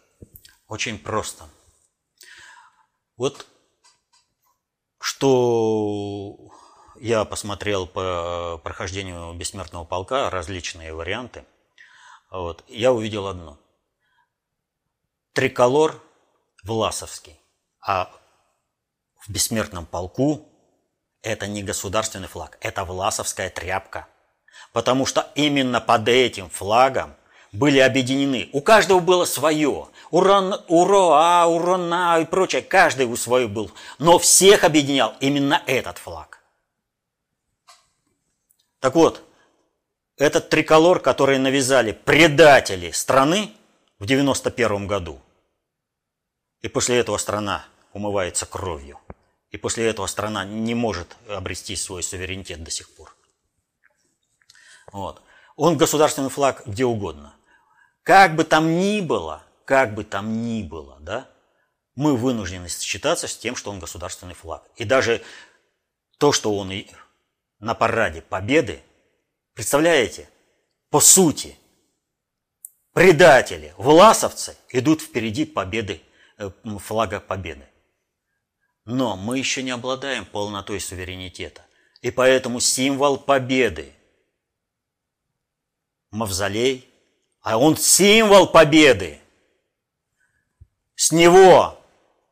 Очень 0.69 0.99
просто. 0.99 1.45
Вот 3.19 3.47
что 5.01 6.37
я 7.01 7.25
посмотрел 7.25 7.89
по 7.89 8.61
прохождению 8.63 9.35
бессмертного 9.35 9.85
полка, 9.85 10.31
различные 10.31 10.95
варианты, 10.95 11.45
вот, 12.31 12.65
я 12.69 12.93
увидел 12.93 13.27
одно. 13.27 13.59
Триколор 15.33 16.01
Власовский, 16.63 17.41
а 17.81 18.11
в 19.27 19.31
бессмертном 19.31 19.85
полку 19.85 20.49
это 21.23 21.49
не 21.49 21.65
государственный 21.65 22.29
флаг, 22.29 22.57
это 22.61 22.85
власовская 22.85 23.51
тряпка. 23.51 24.07
Потому 24.73 25.07
что 25.07 25.29
именно 25.35 25.81
под 25.81 26.09
этим 26.09 26.51
флагом 26.51 27.17
были 27.53 27.79
объединены. 27.79 28.51
У 28.53 28.61
каждого 28.61 29.01
было 29.01 29.25
свое. 29.25 29.89
Уран, 30.11 30.63
уроа, 30.69 31.47
урона 31.47 32.19
и 32.21 32.25
прочее. 32.25 32.63
Каждый 32.63 33.07
у 33.07 33.17
свое 33.17 33.49
был. 33.49 33.71
Но 33.99 34.19
всех 34.19 34.65
объединял 34.65 35.15
именно 35.21 35.63
этот 35.67 35.99
флаг. 35.99 36.43
Так 38.81 38.95
вот, 38.95 39.23
этот 40.17 40.49
триколор, 40.49 41.01
который 41.01 41.39
навязали 41.39 41.93
предатели 41.93 42.91
страны 42.91 43.53
в 43.99 44.07
91 44.07 44.87
году, 44.87 45.21
и 46.61 46.69
после 46.69 46.99
этого 46.99 47.19
страна 47.19 47.67
умывается 47.93 48.47
кровью, 48.47 48.99
и 49.51 49.57
после 49.57 49.87
этого 49.87 50.07
страна 50.07 50.45
не 50.45 50.75
может 50.75 51.17
обрести 51.29 51.77
свой 51.77 52.03
суверенитет 52.03 52.63
до 52.63 52.71
сих 52.71 52.95
пор. 52.95 53.15
Вот. 54.93 55.23
Он 55.57 55.77
государственный 55.77 56.31
флаг 56.31 56.63
где 56.67 56.85
угодно. 56.85 57.35
Как 58.09 58.37
бы 58.37 58.45
там 58.45 58.79
ни 58.79 59.03
было, 59.03 59.45
как 59.67 59.95
бы 59.95 60.03
там 60.03 60.43
ни 60.43 60.63
было, 60.63 60.97
да, 61.01 61.29
мы 61.95 62.17
вынуждены 62.17 62.71
считаться 62.71 63.29
с 63.29 63.37
тем, 63.37 63.55
что 63.55 63.71
он 63.71 63.81
государственный 63.81 64.33
флаг. 64.33 64.67
И 64.77 64.87
даже 64.87 65.23
то, 66.17 66.33
что 66.33 66.57
он 66.57 66.73
и 66.73 66.87
на 67.59 67.75
параде 67.75 68.23
победы, 68.23 68.83
представляете, 69.53 70.31
по 70.89 71.01
сути, 71.01 71.59
предатели, 72.95 73.75
власовцы 73.77 74.57
идут 74.71 75.03
впереди 75.03 75.45
победы, 75.45 76.01
э, 76.39 76.51
флага 76.79 77.21
победы. 77.21 77.69
Но 78.87 79.19
мы 79.19 79.37
еще 79.37 79.63
не 79.63 79.73
обладаем 79.73 80.25
полнотой 80.25 80.81
суверенитета. 80.81 81.61
И 82.01 82.11
поэтому 82.11 82.59
символ 82.61 83.19
победы– 83.19 83.93
мавзолей, 86.11 86.89
а 87.43 87.59
он 87.59 87.77
символ 87.77 88.49
победы. 88.49 89.21
С 90.95 91.13
него 91.13 91.83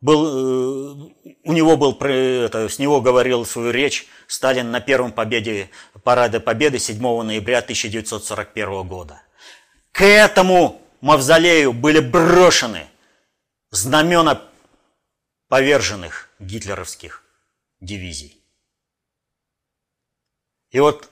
был, 0.01 0.27
э, 0.27 1.33
у 1.45 1.53
него 1.53 1.77
был, 1.77 1.93
это, 1.93 2.69
с 2.69 2.79
него 2.79 3.01
говорил 3.01 3.45
свою 3.47 3.71
речь 3.71 4.07
Сталин 4.27 4.71
на 4.71 4.81
первом 4.81 5.13
победе, 5.13 5.71
параде 6.03 6.41
Победы 6.41 6.79
7 6.79 7.01
ноября 7.23 7.59
1941 7.59 8.87
года. 8.87 9.23
К 9.93 10.03
этому 10.05 10.83
мавзолею 11.01 11.73
были 11.73 12.01
брошены 12.01 12.89
знамена 13.71 14.43
поверженных 15.49 16.29
гитлеровских 16.41 17.23
дивизий. 17.81 18.43
И 20.71 20.81
вот 20.81 21.09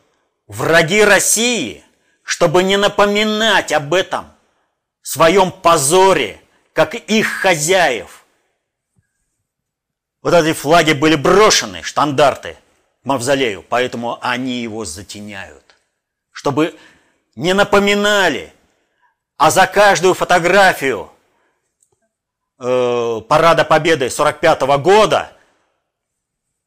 враги 0.46 1.02
России– 1.02 1.83
чтобы 2.24 2.64
не 2.64 2.76
напоминать 2.76 3.70
об 3.70 3.94
этом, 3.94 4.32
своем 5.02 5.52
позоре, 5.52 6.40
как 6.72 6.94
их 6.94 7.28
хозяев. 7.28 8.24
Вот 10.22 10.32
эти 10.32 10.54
флаги 10.54 10.94
были 10.94 11.14
брошены, 11.14 11.82
штандарты, 11.82 12.56
к 13.02 13.04
мавзолею, 13.04 13.62
поэтому 13.62 14.18
они 14.22 14.62
его 14.62 14.86
затеняют. 14.86 15.76
Чтобы 16.32 16.74
не 17.36 17.52
напоминали, 17.52 18.52
а 19.36 19.50
за 19.50 19.66
каждую 19.66 20.14
фотографию 20.14 21.12
э, 22.58 23.20
Парада 23.28 23.64
Победы 23.64 24.08
45 24.08 24.62
-го 24.62 24.78
года, 24.78 25.32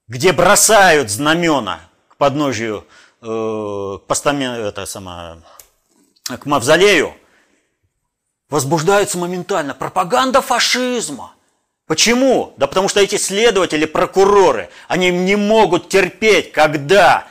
где 0.07 0.31
бросают 0.31 1.09
знамена 1.09 1.81
к 2.09 2.17
подножию 2.17 2.87
э, 3.21 3.97
к 4.01 4.07
постаменту, 4.07 4.61
это 4.61 4.85
сама, 4.85 5.39
к 6.23 6.45
мавзолею, 6.45 7.13
возбуждаются 8.49 9.17
моментально. 9.17 9.73
Пропаганда 9.73 10.41
фашизма. 10.41 11.33
Почему? 11.85 12.53
Да 12.57 12.67
потому 12.67 12.89
что 12.89 12.99
эти 12.99 13.15
следователи, 13.15 13.85
прокуроры, 13.85 14.69
они 14.87 15.09
не 15.09 15.35
могут 15.35 15.89
терпеть, 15.89 16.51
когда 16.51 17.27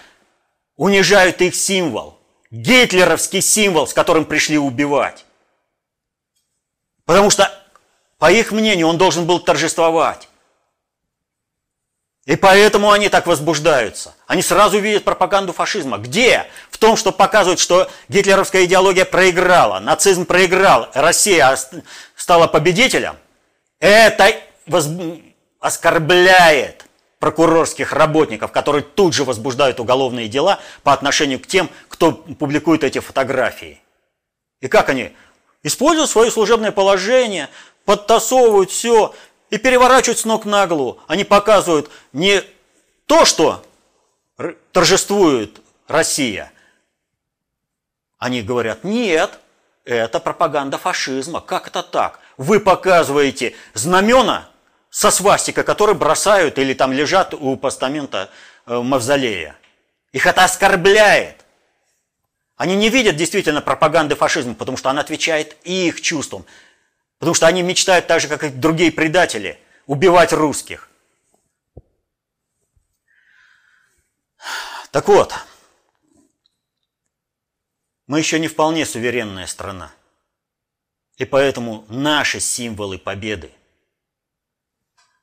унижают 0.77 1.41
их 1.43 1.55
символ. 1.55 2.19
Гитлеровский 2.51 3.43
символ, 3.43 3.87
с 3.87 3.93
которым 3.93 4.25
пришли 4.25 4.57
убивать. 4.57 5.27
Потому 7.05 7.31
что, 7.31 7.53
по 8.19 8.31
их 8.31 8.51
мнению, 8.53 8.89
он 8.89 8.99
должен 8.99 9.27
был 9.27 9.41
торжествовать. 9.41 10.29
И 12.27 12.35
поэтому 12.35 12.91
они 12.91 13.09
так 13.09 13.29
возбуждаются. 13.29 14.15
Они 14.27 14.43
сразу 14.43 14.81
видят 14.81 15.05
пропаганду 15.05 15.53
фашизма. 15.53 15.97
Где? 15.99 16.47
В 16.71 16.77
том, 16.77 16.97
что 16.97 17.13
показывают, 17.13 17.61
что 17.61 17.89
гитлеровская 18.09 18.65
идеология 18.65 19.05
проиграла, 19.05 19.79
нацизм 19.79 20.27
проиграл, 20.27 20.89
Россия 20.93 21.57
стала 22.17 22.49
победителем. 22.49 23.17
Это 23.79 24.35
воз... 24.67 24.89
оскорбляет 25.61 26.85
прокурорских 27.21 27.93
работников, 27.93 28.51
которые 28.51 28.83
тут 28.83 29.15
же 29.15 29.23
возбуждают 29.23 29.79
уголовные 29.79 30.27
дела 30.27 30.59
по 30.83 30.93
отношению 30.93 31.39
к 31.39 31.47
тем, 31.47 31.71
кто 31.89 32.11
публикует 32.11 32.83
эти 32.83 32.99
фотографии. 32.99 33.81
И 34.61 34.67
как 34.67 34.89
они? 34.89 35.13
Используют 35.63 36.11
свое 36.11 36.33
служебное 36.33 36.73
положение, 36.73 37.49
подтасовывают 37.85 38.73
все, 38.73 39.15
и 39.51 39.59
переворачивают 39.59 40.19
с 40.19 40.25
ног 40.25 40.45
на 40.45 40.67
голову. 40.67 41.01
Они 41.07 41.25
показывают 41.25 41.91
не 42.13 42.43
то, 43.07 43.25
что 43.25 43.65
торжествует 44.73 45.61
Россия. 45.89 46.53
Они 48.19 48.43
говорят, 48.43 48.85
нет, 48.85 49.39
это 49.85 50.21
пропаганда 50.21 50.79
фашизма. 50.79 51.41
Как 51.41 51.69
это 51.69 51.83
так? 51.83 52.19
Вы 52.37 52.61
показываете 52.61 53.55
знамена 53.75 54.49
со 54.91 55.11
свастикой, 55.11 55.65
которые 55.65 55.95
бросают 55.95 56.59
или 56.59 56.75
там 56.75 56.93
лежат 56.93 57.35
у 57.35 57.57
постамента 57.57 58.31
э, 58.67 58.79
мавзолея. 58.79 59.57
Их 60.13 60.27
это 60.27 60.45
оскорбляет. 60.45 61.45
Они 62.57 62.75
не 62.75 62.89
видят 62.89 63.17
действительно 63.17 63.61
пропаганды 63.61 64.15
фашизма, 64.15 64.55
потому 64.55 64.79
что 64.79 64.89
она 64.89 65.03
отвечает 65.03 65.57
их 65.65 66.01
чувствам. 66.01 66.47
Потому 67.19 67.35
что 67.35 67.47
они 67.47 67.63
мечтают 67.63 68.07
так 68.07 68.21
же, 68.21 68.29
как 68.29 68.45
и 68.45 68.51
другие 68.51 68.93
предатели, 68.93 69.59
убивать 69.87 70.33
русских. 70.33 70.89
Так 74.91 75.09
вот, 75.09 75.35
мы 78.07 78.19
еще 78.19 78.39
не 78.39 78.49
вполне 78.49 78.87
суверенная 78.87 79.47
страна. 79.47 79.93
И 81.17 81.25
поэтому 81.25 81.85
наши 81.89 82.41
символы 82.41 82.99
победы 82.99 83.51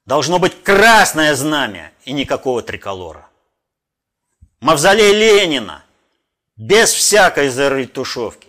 должно 0.06 0.40
быть 0.40 0.64
красное 0.64 1.36
знамя 1.36 1.92
и 2.04 2.12
никакого 2.12 2.62
триколора. 2.62 3.30
Мавзолей 4.60 5.14
Ленина 5.14 5.84
без 6.56 6.92
всякой 6.92 7.50
заретушевки. 7.50 8.48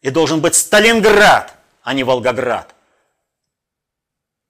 И 0.00 0.10
должен 0.10 0.40
быть 0.40 0.54
Сталинград, 0.54 1.54
а 1.82 1.94
не 1.94 2.04
Волгоград. 2.04 2.74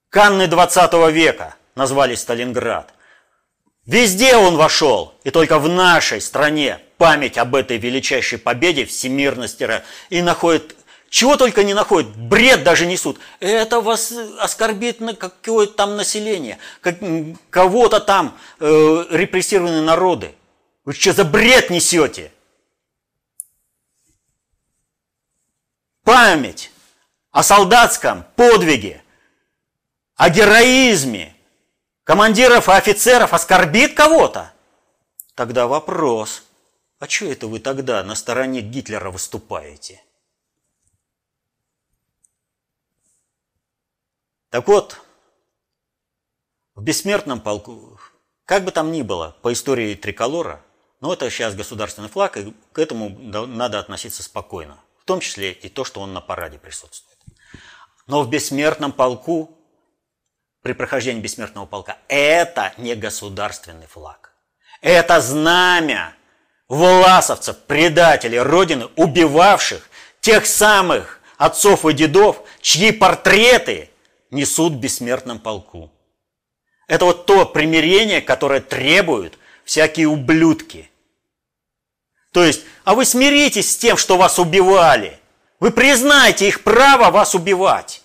Канны 0.08 0.46
20 0.46 0.92
века 1.12 1.54
назвали 1.74 2.14
Сталинград. 2.14 2.92
Везде 3.86 4.36
он 4.36 4.56
вошел, 4.56 5.14
и 5.24 5.30
только 5.30 5.58
в 5.58 5.68
нашей 5.68 6.20
стране 6.20 6.80
память 6.98 7.38
об 7.38 7.54
этой 7.54 7.78
величайшей 7.78 8.38
победе 8.38 8.84
всемирности 8.84 9.82
и 10.10 10.22
находит 10.22 10.76
чего 11.10 11.36
только 11.36 11.64
не 11.64 11.74
находят, 11.74 12.16
бред 12.16 12.62
даже 12.62 12.86
несут. 12.86 13.18
Это 13.40 13.80
вас 13.80 14.12
оскорбит 14.38 15.00
на 15.00 15.14
какое-то 15.14 15.72
там 15.72 15.96
население, 15.96 16.58
как, 16.80 16.98
кого-то 17.50 17.98
там 17.98 18.38
э, 18.60 19.04
репрессированные 19.10 19.82
народы. 19.82 20.34
Вы 20.84 20.94
что 20.94 21.12
за 21.12 21.24
бред 21.24 21.68
несете? 21.68 22.30
Память 26.04 26.70
о 27.30 27.42
солдатском 27.42 28.24
подвиге, 28.36 29.02
о 30.16 30.30
героизме 30.30 31.34
командиров 32.04 32.68
и 32.68 32.72
офицеров 32.72 33.32
оскорбит 33.32 33.94
кого-то? 33.94 34.52
Тогда 35.34 35.66
вопрос, 35.66 36.42
а 36.98 37.08
что 37.08 37.26
это 37.26 37.46
вы 37.46 37.60
тогда 37.60 38.02
на 38.02 38.14
стороне 38.14 38.60
Гитлера 38.60 39.10
выступаете? 39.10 40.02
Так 44.50 44.66
вот, 44.66 45.00
в 46.74 46.82
бессмертном 46.82 47.40
полку, 47.40 48.00
как 48.44 48.64
бы 48.64 48.72
там 48.72 48.90
ни 48.90 49.02
было, 49.02 49.36
по 49.42 49.52
истории 49.52 49.94
триколора, 49.94 50.60
но 51.00 51.12
это 51.12 51.30
сейчас 51.30 51.54
государственный 51.54 52.08
флаг, 52.08 52.36
и 52.36 52.52
к 52.72 52.78
этому 52.78 53.10
надо 53.46 53.78
относиться 53.78 54.22
спокойно. 54.22 54.78
В 54.98 55.04
том 55.04 55.20
числе 55.20 55.52
и 55.52 55.68
то, 55.68 55.84
что 55.84 56.00
он 56.00 56.12
на 56.12 56.20
параде 56.20 56.58
присутствует. 56.58 57.09
Но 58.10 58.24
в 58.24 58.28
бессмертном 58.28 58.90
полку, 58.90 59.56
при 60.62 60.72
прохождении 60.72 61.20
бессмертного 61.20 61.66
полка, 61.66 61.96
это 62.08 62.74
не 62.76 62.96
государственный 62.96 63.86
флаг. 63.86 64.32
Это 64.80 65.20
знамя 65.20 66.16
власовцев, 66.66 67.56
предателей 67.68 68.40
Родины, 68.40 68.88
убивавших 68.96 69.88
тех 70.20 70.44
самых 70.46 71.20
отцов 71.36 71.86
и 71.86 71.92
дедов, 71.92 72.42
чьи 72.60 72.90
портреты 72.90 73.90
несут 74.32 74.72
в 74.72 74.80
бессмертном 74.80 75.38
полку. 75.38 75.92
Это 76.88 77.04
вот 77.04 77.26
то 77.26 77.46
примирение, 77.46 78.20
которое 78.20 78.60
требуют 78.60 79.38
всякие 79.64 80.08
ублюдки. 80.08 80.90
То 82.32 82.42
есть, 82.42 82.62
а 82.82 82.96
вы 82.96 83.04
смиритесь 83.04 83.70
с 83.70 83.76
тем, 83.76 83.96
что 83.96 84.16
вас 84.16 84.40
убивали. 84.40 85.20
Вы 85.60 85.70
признаете 85.70 86.48
их 86.48 86.64
право 86.64 87.10
вас 87.10 87.34
убивать. 87.34 87.99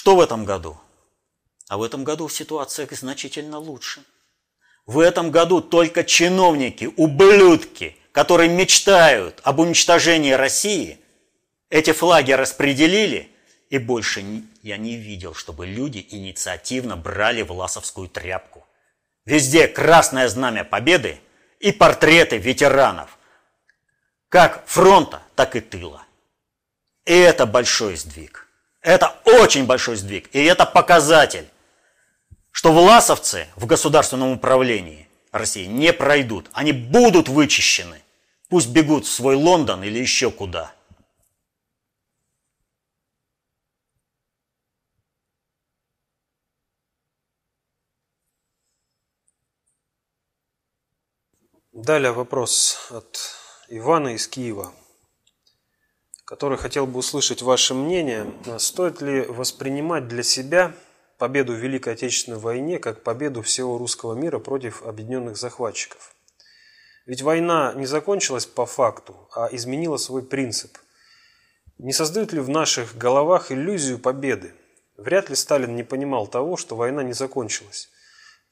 Что 0.00 0.16
в 0.16 0.20
этом 0.22 0.46
году? 0.46 0.80
А 1.68 1.76
в 1.76 1.82
этом 1.82 2.04
году 2.04 2.26
ситуация 2.30 2.88
значительно 2.90 3.58
лучше. 3.58 4.02
В 4.86 4.98
этом 4.98 5.30
году 5.30 5.60
только 5.60 6.04
чиновники, 6.04 6.88
ублюдки, 6.96 7.98
которые 8.10 8.48
мечтают 8.48 9.40
об 9.42 9.58
уничтожении 9.58 10.32
России, 10.32 10.98
эти 11.68 11.92
флаги 11.92 12.32
распределили, 12.32 13.30
и 13.68 13.76
больше 13.76 14.24
я 14.62 14.78
не 14.78 14.96
видел, 14.96 15.34
чтобы 15.34 15.66
люди 15.66 16.06
инициативно 16.08 16.96
брали 16.96 17.42
власовскую 17.42 18.08
тряпку. 18.08 18.66
Везде 19.26 19.68
красное 19.68 20.28
знамя 20.28 20.64
победы 20.64 21.20
и 21.58 21.72
портреты 21.72 22.38
ветеранов. 22.38 23.18
Как 24.30 24.66
фронта, 24.66 25.20
так 25.34 25.56
и 25.56 25.60
тыла. 25.60 26.06
И 27.04 27.12
это 27.12 27.44
большой 27.44 27.96
сдвиг. 27.96 28.49
Это 28.80 29.14
очень 29.24 29.66
большой 29.66 29.96
сдвиг. 29.96 30.28
И 30.32 30.42
это 30.42 30.64
показатель, 30.66 31.48
что 32.50 32.72
власовцы 32.72 33.46
в 33.56 33.66
государственном 33.66 34.32
управлении 34.32 35.08
России 35.32 35.66
не 35.66 35.92
пройдут. 35.92 36.48
Они 36.52 36.72
будут 36.72 37.28
вычищены. 37.28 38.00
Пусть 38.48 38.70
бегут 38.70 39.06
в 39.06 39.10
свой 39.10 39.36
Лондон 39.36 39.84
или 39.84 39.98
еще 39.98 40.30
куда– 40.30 40.72
Далее 51.80 52.12
вопрос 52.12 52.88
от 52.90 53.18
Ивана 53.68 54.08
из 54.08 54.28
Киева, 54.28 54.74
который 56.30 56.58
хотел 56.58 56.86
бы 56.86 57.00
услышать 57.00 57.42
ваше 57.42 57.74
мнение. 57.74 58.24
Стоит 58.58 59.02
ли 59.02 59.22
воспринимать 59.22 60.06
для 60.06 60.22
себя 60.22 60.72
победу 61.18 61.52
в 61.52 61.56
Великой 61.56 61.94
Отечественной 61.94 62.38
войне 62.38 62.78
как 62.78 63.02
победу 63.02 63.42
всего 63.42 63.76
русского 63.76 64.14
мира 64.14 64.38
против 64.38 64.84
объединенных 64.84 65.36
захватчиков? 65.36 66.14
Ведь 67.04 67.22
война 67.22 67.72
не 67.74 67.84
закончилась 67.84 68.46
по 68.46 68.64
факту, 68.64 69.28
а 69.34 69.48
изменила 69.50 69.96
свой 69.96 70.22
принцип. 70.22 70.78
Не 71.78 71.92
создают 71.92 72.32
ли 72.32 72.38
в 72.38 72.48
наших 72.48 72.96
головах 72.96 73.50
иллюзию 73.50 73.98
победы? 73.98 74.52
Вряд 74.96 75.30
ли 75.30 75.34
Сталин 75.34 75.74
не 75.74 75.82
понимал 75.82 76.28
того, 76.28 76.56
что 76.56 76.76
война 76.76 77.02
не 77.02 77.12
закончилась. 77.12 77.90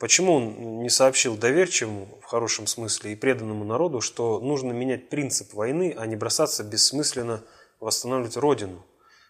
Почему 0.01 0.35
он 0.35 0.83
не 0.83 0.91
сообщил 0.91 1.37
доверчивому, 1.37 2.19
в 2.23 2.25
хорошем 2.25 2.67
смысле, 2.67 3.13
и 3.13 3.17
преданному 3.17 3.65
народу, 3.65 4.01
что 4.01 4.41
нужно 4.41 4.73
менять 4.73 5.11
принцип 5.11 5.55
войны, 5.55 5.95
а 5.97 6.07
не 6.07 6.17
бросаться 6.17 6.65
бессмысленно 6.65 7.45
восстанавливать 7.81 8.37
Родину, 8.37 8.85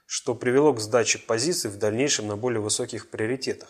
что 0.07 0.35
привело 0.35 0.73
к 0.73 0.81
сдаче 0.81 1.19
позиций 1.19 1.71
в 1.71 1.79
дальнейшем 1.79 2.27
на 2.29 2.37
более 2.37 2.61
высоких 2.61 3.11
приоритетах? 3.11 3.69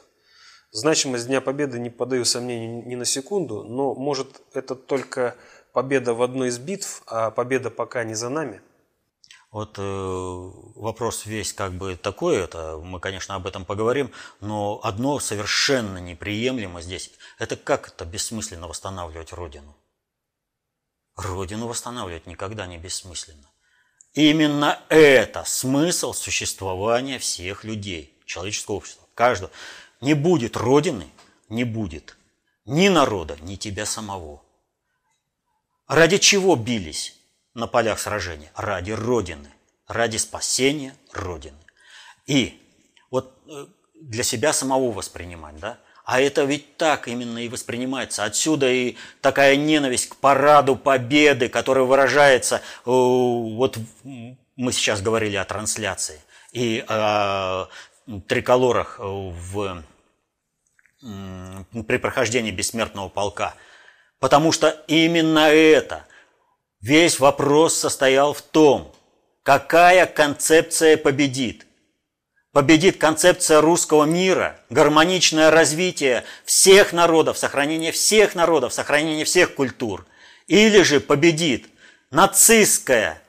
Значимость 0.71 1.27
Дня 1.27 1.41
Победы 1.41 1.79
не 1.79 1.91
подаю 1.91 2.25
сомнению 2.25 2.87
ни 2.87 2.95
на 2.95 3.05
секунду, 3.05 3.65
но 3.65 3.95
может 3.95 4.43
это 4.53 4.75
только 4.75 5.35
победа 5.73 6.15
в 6.15 6.23
одной 6.23 6.49
из 6.49 6.59
битв, 6.59 7.03
а 7.07 7.31
победа 7.31 7.71
пока 7.71 8.05
не 8.05 8.15
за 8.15 8.29
нами? 8.29 8.61
Вот 9.51 9.79
э, 9.79 9.83
вопрос 9.83 11.25
весь 11.25 11.55
как 11.55 11.73
бы 11.73 11.97
такой, 11.97 12.37
это 12.37 12.79
мы, 12.85 13.01
конечно, 13.01 13.35
об 13.35 13.47
этом 13.47 13.65
поговорим, 13.65 14.13
но 14.41 14.79
одно 14.83 15.19
совершенно 15.21 15.99
неприемлемо 15.99 16.83
здесь. 16.83 17.11
Это 17.39 17.57
как 17.57 17.89
это 17.89 18.05
бессмысленно 18.05 18.69
восстанавливать 18.69 19.33
Родину? 19.33 19.75
Родину 21.17 21.67
восстанавливать 21.67 22.27
никогда 22.27 22.67
не 22.67 22.77
бессмысленно. 22.77 23.51
Именно 24.15 24.81
это 24.89 25.45
смысл 25.45 26.13
существования 26.13 27.19
всех 27.19 27.65
людей, 27.65 28.17
человеческого 28.25 28.77
общества, 28.77 29.07
каждого. 29.15 29.51
Не 30.01 30.15
будет 30.15 30.57
Родины, 30.57 31.09
не 31.49 31.65
будет 31.65 32.17
ни 32.65 32.89
народа, 32.89 33.37
ни 33.41 33.57
тебя 33.57 33.87
самого. 33.87 34.43
Ради 35.87 36.19
чего 36.19 36.57
бились? 36.57 37.19
на 37.59 37.67
полях 37.67 37.99
сражения 37.99 38.53
ради 38.55 38.93
Родины, 38.93 39.53
ради 39.89 40.17
спасения 40.17 40.95
Родины. 41.13 41.59
И 42.27 42.63
вот 43.11 43.35
э, 43.49 43.67
для 43.95 44.23
себя 44.23 44.53
самого 44.53 44.93
воспринимать, 44.93 45.59
да? 45.59 45.81
А 46.09 46.23
это 46.23 46.45
ведь 46.45 46.79
так 46.79 47.07
именно 47.07 47.39
и 47.39 47.51
воспринимается. 47.51 48.25
Отсюда 48.25 48.67
и 48.71 48.97
такая 49.21 49.57
ненависть 49.57 50.09
к 50.09 50.17
параду 50.17 50.75
победы, 50.75 51.51
которая 51.51 51.85
выражается, 51.85 52.57
э, 52.57 52.61
вот 52.85 53.77
мы 54.57 54.73
сейчас 54.73 55.03
говорили 55.03 55.37
о 55.37 55.45
трансляции, 55.45 56.19
и 56.53 56.83
о 56.89 57.69
триколорах 58.27 58.97
в, 58.99 59.85
при 61.01 61.97
прохождении 61.99 62.53
бессмертного 62.53 63.11
полка. 63.11 63.55
Потому 64.19 64.51
что 64.51 64.71
именно 64.87 65.51
это 65.51 66.07
Весь 66.81 67.19
вопрос 67.19 67.75
состоял 67.75 68.33
в 68.33 68.41
том, 68.41 68.95
какая 69.43 70.07
концепция 70.07 70.97
победит. 70.97 71.67
Победит 72.59 72.99
концепция 72.99 73.61
русского 73.61 74.03
мира, 74.05 74.57
гармоничное 74.69 75.53
развитие 75.53 76.25
всех 76.45 76.93
народов, 76.93 77.39
сохранение 77.39 77.93
всех 77.93 78.35
народов, 78.35 78.73
сохранение 78.73 79.25
всех 79.25 79.55
культур. 79.55 80.05
Или 80.49 80.83
же 80.83 80.99
победит 80.99 81.69
нацистская 82.11 83.23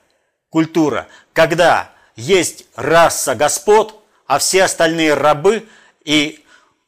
культура, 0.48 1.06
когда 1.32 1.92
есть 2.16 2.64
раса 2.74 3.36
господ, 3.36 4.02
а 4.26 4.40
все 4.40 4.64
остальные 4.64 5.14
рабы 5.14 5.64
и 6.04 6.44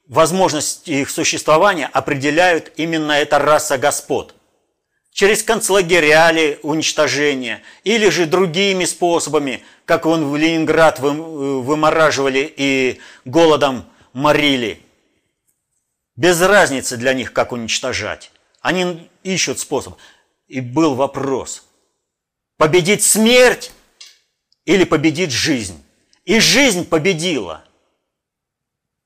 возможность 0.09 0.89
их 0.89 1.11
существования 1.11 1.89
определяют 1.93 2.73
именно 2.75 3.13
эта 3.13 3.39
раса 3.39 3.79
господ– 3.79 4.35
через 5.13 5.43
концлагеря 5.43 6.31
ли 6.33 6.59
уничтожения, 6.63 7.63
или 7.85 8.09
же 8.09 8.27
другими 8.27 8.85
способами, 8.85 9.63
как 9.85 10.07
он 10.07 10.31
в 10.31 10.37
Ленинград 10.37 10.99
вымораживали 10.99 12.53
и 12.57 13.01
голодом 13.25 13.85
морили. 14.13 14.81
Без 16.17 16.41
разницы 16.41 16.97
для 16.97 17.15
них, 17.15 17.33
как 17.33 17.53
уничтожать. 17.53 18.33
Они 18.61 19.09
ищут 19.23 19.59
способ. 19.59 19.95
И 20.49 20.61
был 20.61 20.95
вопрос, 20.95 21.65
победить 22.59 23.03
смерть 23.03 23.73
или 24.67 24.85
победить 24.85 25.31
жизнь? 25.31 25.83
И 26.25 26.39
жизнь 26.39 26.87
победила. 26.87 27.65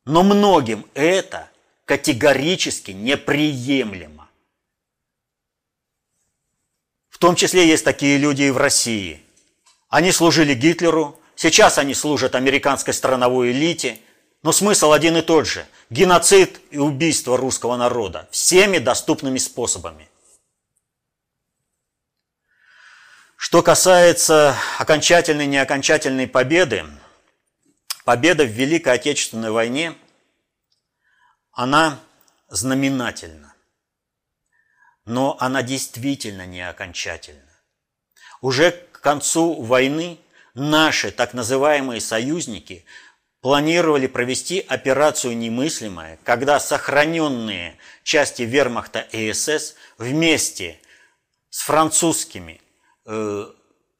Но 0.04 0.22
многим 0.22 0.84
это 0.94 1.48
категорически 1.84 2.90
неприемлемо. 2.90 4.15
В 7.16 7.18
том 7.18 7.35
числе 7.35 7.66
есть 7.66 7.83
такие 7.83 8.18
люди 8.18 8.42
и 8.42 8.50
в 8.50 8.59
России. 8.59 9.22
Они 9.88 10.12
служили 10.12 10.52
Гитлеру, 10.52 11.18
сейчас 11.35 11.79
они 11.79 11.94
служат 11.94 12.35
американской 12.35 12.92
страновой 12.92 13.52
элите, 13.52 13.98
но 14.42 14.52
смысл 14.52 14.92
один 14.92 15.16
и 15.16 15.22
тот 15.22 15.46
же– 15.46 15.66
геноцид 15.88 16.61
и 16.70 16.76
убийство 16.76 17.38
русского 17.38 17.79
народа 17.79 18.29
всеми 18.31 18.76
доступными 18.76 19.38
способами. 19.38 20.11
Что 23.38 23.62
касается 23.62 24.55
окончательной 24.79 25.46
и 25.46 25.48
неокончательной 25.48 26.29
победы, 26.29 26.85
победа 28.05 28.44
в 28.44 28.50
Великой 28.50 28.92
Отечественной 28.92 29.52
войне, 29.52 29.94
она 31.52 31.98
знаменательна, 32.50 33.45
но 35.06 35.36
она 35.40 35.62
действительно 35.62 36.46
не 36.46 36.68
окончательна. 36.68 37.40
Уже 38.42 38.72
к 38.72 39.00
концу 39.00 39.62
войны 39.62 40.18
наши 40.54 41.10
так 41.10 41.32
называемые 41.32 42.00
союзники 42.00 42.84
планировали 43.40 44.08
провести 44.08 44.58
операцию 44.60 45.36
«Немыслимая», 45.36 46.18
когда 46.24 46.58
сохраненные 46.58 47.78
части 48.02 48.42
вермахта 48.42 49.00
и 49.00 49.32
СС 49.32 49.76
вместе 49.96 50.80
с 51.50 51.62
французскими, 51.62 52.60
э, 53.06 53.46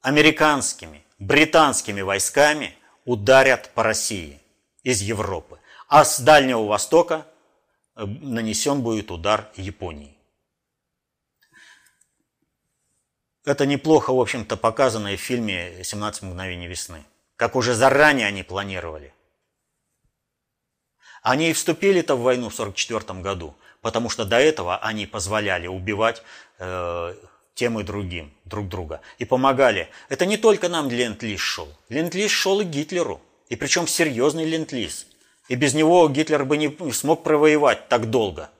американскими, 0.01 1.03
британскими 1.17 2.01
войсками 2.01 2.75
ударят 3.05 3.69
по 3.73 3.83
России 3.83 4.41
из 4.83 5.01
Европы. 5.01 5.59
А 5.87 6.03
с 6.03 6.19
Дальнего 6.19 6.65
Востока 6.65 7.25
э, 7.95 8.05
нанесен 8.05 8.81
будет 8.81 9.11
удар 9.11 9.49
Японии. 9.55 10.16
Это 13.47 13.65
неплохо, 13.65 14.13
в 14.13 14.19
общем-то, 14.19 14.57
показано 14.57 15.13
и 15.13 15.15
в 15.15 15.21
фильме 15.21 15.79
«17 15.81 16.25
мгновений 16.25 16.67
весны». 16.67 17.05
Как 17.37 17.55
уже 17.55 17.75
заранее 17.75 18.27
они 18.27 18.43
планировали. 18.43 19.13
Они 21.23 21.49
и 21.49 21.53
вступили-то 21.53 22.15
в 22.15 22.23
войну 22.23 22.49
в 22.49 22.59
1944 22.59 23.21
году, 23.21 23.55
потому 23.81 24.09
что 24.09 24.25
до 24.25 24.37
этого 24.37 24.75
они 24.79 25.05
позволяли 25.05 25.67
убивать 25.67 26.23
э, 26.59 27.15
тем 27.55 27.79
и 27.79 27.83
другим 27.83 28.33
друг 28.43 28.67
друга. 28.67 28.99
И 29.17 29.23
помогали. 29.23 29.87
Это 30.09 30.25
не 30.25 30.35
только 30.35 30.67
нам 30.67 30.89
ленд-лиз 30.89 31.39
шел. 31.39 31.69
Ленд-лиз 31.87 32.29
шел 32.29 32.59
и 32.59 32.65
Гитлеру. 32.65 33.21
И 33.47 33.55
причем 33.55 33.87
серьезный 33.87 34.43
ленд-лиз. 34.43 35.07
И 35.47 35.55
без 35.55 35.73
него 35.73 36.09
Гитлер 36.09 36.43
бы 36.43 36.57
не 36.57 36.91
смог 36.91 37.23
провоевать 37.23 37.87
так 37.87 38.09
долго– 38.09 38.49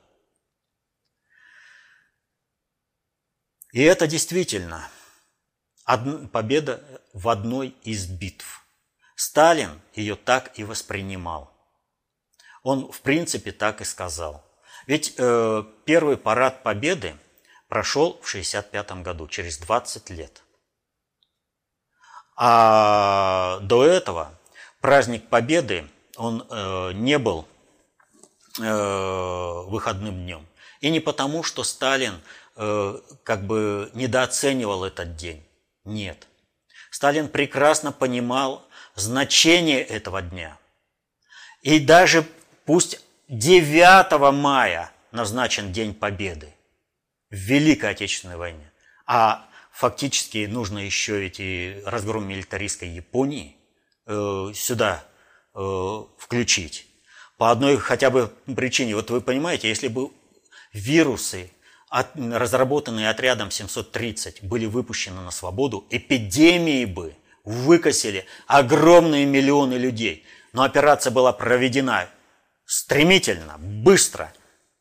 И 3.78 3.84
это 3.84 4.08
действительно 4.08 4.90
победа 6.32 6.84
в 7.14 7.30
одной 7.30 7.76
из 7.84 8.08
битв. 8.08 8.66
Сталин 9.16 9.80
ее 9.94 10.16
так 10.16 10.58
и 10.58 10.64
воспринимал. 10.64 11.54
Он, 12.64 12.92
в 12.92 13.02
принципе, 13.02 13.52
так 13.52 13.82
и 13.82 13.84
сказал. 13.84 14.44
Ведь 14.88 15.14
э, 15.20 15.64
первый 15.86 16.18
парад 16.18 16.64
Победы 16.64 17.16
прошел 17.68 18.14
в 18.14 18.28
1965 18.28 19.04
году, 19.04 19.28
через 19.28 19.60
20 19.60 20.10
лет. 20.10 20.42
А 22.36 23.60
до 23.60 23.86
этого 23.86 24.34
праздник 24.82 25.30
Победы, 25.30 25.88
он 26.16 26.48
э, 26.50 26.94
не 26.94 27.20
был 27.20 27.48
э, 28.60 29.64
выходным 29.68 30.16
днем. 30.16 30.48
И 30.82 30.90
не 30.90 31.00
потому, 31.00 31.44
что 31.44 31.64
Сталин 31.64 32.22
Э, 32.60 33.00
как 33.24 33.46
бы 33.46 33.92
недооценивал 33.94 34.84
этот 34.84 35.16
день. 35.16 35.44
Нет. 35.86 36.28
Сталин 36.90 37.30
прекрасно 37.30 37.92
понимал 37.92 38.68
значение 38.96 39.84
этого 39.84 40.24
дня. 40.24 40.58
И 41.62 41.80
даже 41.80 42.26
пусть 42.66 43.00
9 43.28 44.34
мая 44.34 44.92
назначен 45.12 45.72
День 45.72 45.94
Победы 45.94 46.52
в 47.30 47.36
Великой 47.36 47.92
Отечественной 47.92 48.38
войне, 48.38 48.72
а 49.06 49.48
фактически 49.72 50.48
нужно 50.48 50.80
еще 50.80 51.28
эти 51.28 51.84
разгром 51.86 52.28
милитаристской 52.28 52.90
Японии 52.90 53.56
э, 54.08 54.52
сюда 54.56 55.04
э, 55.54 56.04
включить. 56.18 56.88
По 57.38 57.52
одной 57.52 57.78
хотя 57.78 58.10
бы 58.10 58.34
причине. 58.56 58.96
Вот 58.96 59.12
вы 59.12 59.22
понимаете, 59.22 59.70
если 59.70 59.90
бы 59.90 60.10
вирусы 60.78 61.52
от, 61.90 62.16
разработанные 62.16 63.10
отрядом 63.10 63.52
730, 63.52 64.44
были 64.44 64.66
выпущены 64.66 65.22
на 65.22 65.32
свободу, 65.32 65.88
эпидемии 65.90 66.86
бы 66.86 67.16
выкосили 67.44 68.26
огромные 68.46 69.26
миллионы 69.26 69.76
людей. 69.76 70.26
Но 70.54 70.64
операция 70.64 71.12
была 71.12 71.34
проведена 71.34 72.10
стремительно, 72.66 73.58
быстро 73.58 74.34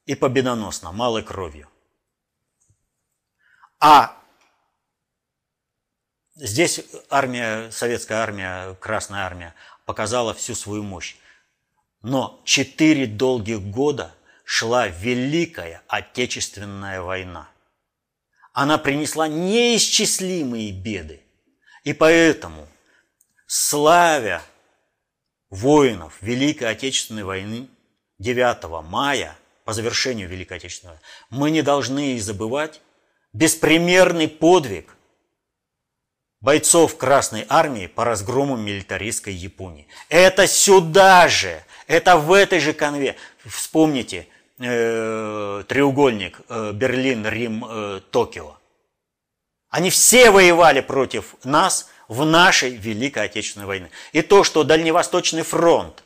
и 0.04 0.14
победоносно, 0.14 0.92
малой 0.92 1.22
кровью. 1.22 1.68
А 3.78 4.16
здесь 6.34 6.80
армия, 7.10 7.70
советская 7.70 8.18
армия, 8.18 8.74
Красная 8.74 9.20
армия 9.24 9.54
показала 9.84 10.34
всю 10.34 10.54
свою 10.54 10.82
мощь. 10.82 11.16
Но 12.02 12.40
четыре 12.44 13.06
долгих 13.06 13.60
года– 13.62 14.14
шла 14.46 14.86
Великая 14.86 15.82
Отечественная 15.88 17.02
война. 17.02 17.50
Она 18.52 18.78
принесла 18.78 19.26
неисчислимые 19.26 20.70
беды. 20.70 21.20
И 21.82 21.92
поэтому, 21.92 22.68
славя 23.48 24.40
воинов 25.50 26.14
Великой 26.20 26.70
Отечественной 26.70 27.24
войны 27.24 27.68
9 28.18 28.84
мая, 28.88 29.36
по 29.64 29.72
завершению 29.72 30.28
Великой 30.28 30.58
Отечественной 30.58 30.92
войны, 30.92 31.04
мы 31.28 31.50
не 31.50 31.62
должны 31.62 32.18
забывать 32.20 32.80
беспримерный 33.32 34.28
подвиг 34.28 34.96
бойцов 36.40 36.96
Красной 36.96 37.44
Армии 37.48 37.88
по 37.88 38.04
разгрому 38.04 38.56
милитаристской 38.56 39.34
Японии. 39.34 39.88
Это 40.08 40.46
сюда 40.46 41.26
же, 41.26 41.64
это 41.88 42.16
в 42.16 42.32
этой 42.32 42.60
же 42.60 42.72
конве. 42.72 43.16
Вспомните, 43.44 44.28
э, 44.58 45.64
треугольник 45.68 46.40
э, 46.48 46.72
Берлин, 46.72 47.26
Рим, 47.26 47.64
э, 47.68 48.00
Токио. 48.10 48.56
Они 49.68 49.90
все 49.90 50.30
воевали 50.30 50.80
против 50.80 51.34
нас 51.44 51.88
в 52.08 52.24
нашей 52.24 52.70
Великой 52.70 53.24
Отечественной 53.24 53.66
войны. 53.66 53.90
И 54.12 54.22
то, 54.22 54.44
что 54.44 54.64
Дальневосточный 54.64 55.42
фронт 55.42 56.04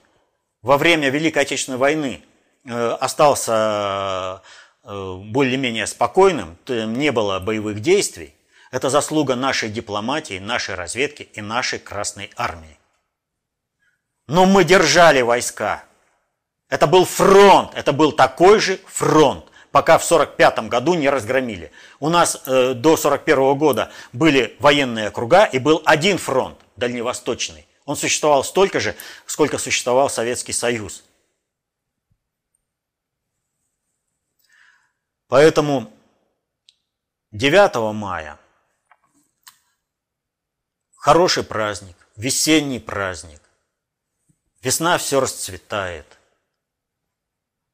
во 0.63 0.79
время 0.79 1.11
Великой 1.11 1.43
Отечественной 1.43 1.79
войны 1.79 2.23
э, 2.65 2.91
остался 3.01 4.43
э, 4.83 5.15
более-менее 5.25 5.87
спокойным, 5.87 6.57
не 6.69 7.13
было 7.13 7.39
боевых 7.39 7.81
действий, 7.81 8.35
это 8.71 8.89
заслуга 8.89 9.35
нашей 9.35 9.69
дипломатии, 9.69 10.39
нашей 10.39 10.75
разведки 10.75 11.29
и 11.35 11.41
нашей 11.41 11.79
Красной 11.79 12.31
Армии. 12.37 12.79
Но 14.29 14.47
мы 14.47 14.63
держали 14.63 15.23
войска, 15.23 15.85
это 16.71 16.87
был 16.87 17.05
фронт, 17.05 17.73
это 17.75 17.93
был 17.93 18.13
такой 18.13 18.61
же 18.61 18.81
фронт, 18.87 19.45
пока 19.73 19.99
в 19.99 20.05
1945 20.05 20.71
году 20.71 20.95
не 20.95 21.11
разгромили. 21.11 21.73
У 21.99 22.09
нас 22.09 22.37
э, 22.47 22.75
до 22.75 22.95
1941 22.95 23.59
года 23.59 23.93
были 24.13 24.57
военные 24.61 25.09
округа 25.09 25.45
и 25.45 25.59
был 25.59 25.83
один 25.85 26.17
фронт, 26.17 26.59
дальневосточный. 26.77 27.67
Он 27.85 27.97
существовал 27.97 28.45
столько 28.45 28.79
же, 28.79 28.95
сколько 29.27 29.59
существовал 29.59 30.09
Советский 30.09 30.53
Союз. 30.53 31.03
Поэтому 35.27 35.93
9 37.33 37.95
мая 37.95 38.39
хороший 40.95 41.43
праздник, 41.43 41.97
весенний 42.15 42.79
праздник. 42.79 43.41
Весна 44.63 44.99
все 44.99 45.21
расцветает. 45.21 46.20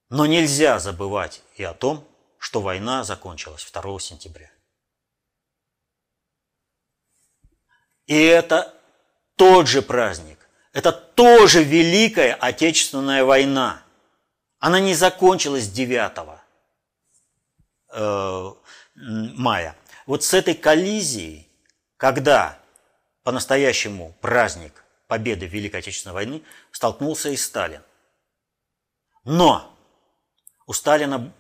Но 0.09 0.27
нельзя 0.27 0.79
забывать 0.79 1.43
и 1.57 1.65
о 1.65 1.75
том, 1.75 2.07
что 2.39 2.61
война 2.61 3.03
закончилась 3.05 3.69
2 3.73 4.01
сентября. 4.01 4.51
И 8.07 8.15
это 8.15 8.73
тот 9.35 9.67
же 9.67 9.83
праздник, 9.83 10.49
это 10.73 10.93
тоже 10.93 11.65
Великая 11.65 12.35
Отечественная 12.35 13.25
война. 13.25 13.83
Она 14.59 14.79
не 14.79 14.95
закончилась 14.95 15.69
9 15.69 16.41
э, 17.93 18.53
мая. 18.95 19.77
Вот 20.07 20.23
с 20.23 20.35
этой 20.35 20.55
коллизией, 20.55 21.49
когда 21.97 22.59
по-настоящему 23.25 24.15
праздник 24.21 24.85
победы 25.09 25.47
Великой 25.47 25.81
Отечественной 25.81 26.15
войны, 26.15 26.43
столкнулся 26.71 27.31
и 27.31 27.37
Сталин. 27.37 27.83
Но 29.25 29.76
у 30.67 30.73
Сталина 30.73 31.33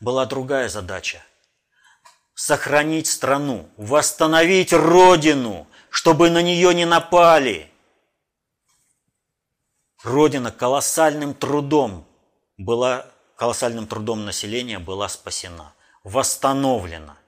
была 0.00 0.26
другая 0.26 0.68
задача– 0.68 1.22
сохранить 2.34 3.06
страну, 3.06 3.68
восстановить 3.76 4.72
Родину, 4.72 5.66
чтобы 5.90 6.30
на 6.30 6.40
нее 6.40 6.74
не 6.74 6.86
напали. 6.86 7.70
Родина 10.02 10.50
колоссальным 10.50 11.34
трудом 11.34 12.06
была, 12.56 13.06
колоссальным 13.36 13.86
трудом 13.86 14.24
населения 14.24 14.78
была 14.78 15.10
спасена, 15.10 15.74
восстановлена. 16.02 17.18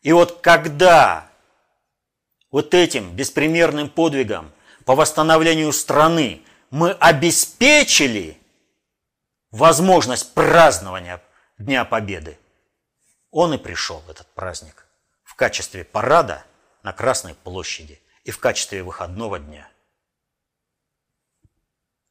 И 0.00 0.12
вот 0.12 0.40
когда 0.40 1.30
вот 2.50 2.72
этим 2.72 3.14
беспримерным 3.14 3.90
подвигом 3.90 4.50
по 4.86 4.94
восстановлению 4.94 5.72
страны 5.74 6.42
мы 6.70 6.92
обеспечили 6.92 8.39
возможность 9.50 10.34
празднования 10.34 11.22
Дня 11.58 11.84
Победы, 11.84 12.38
он 13.30 13.54
и 13.54 13.58
пришел, 13.58 14.02
этот 14.08 14.26
праздник, 14.34 14.86
в 15.22 15.34
качестве 15.34 15.84
парада 15.84 16.44
на 16.82 16.92
Красной 16.92 17.34
площади 17.34 18.00
и 18.24 18.30
в 18.30 18.38
качестве 18.38 18.82
выходного 18.82 19.38
дня. 19.38 19.70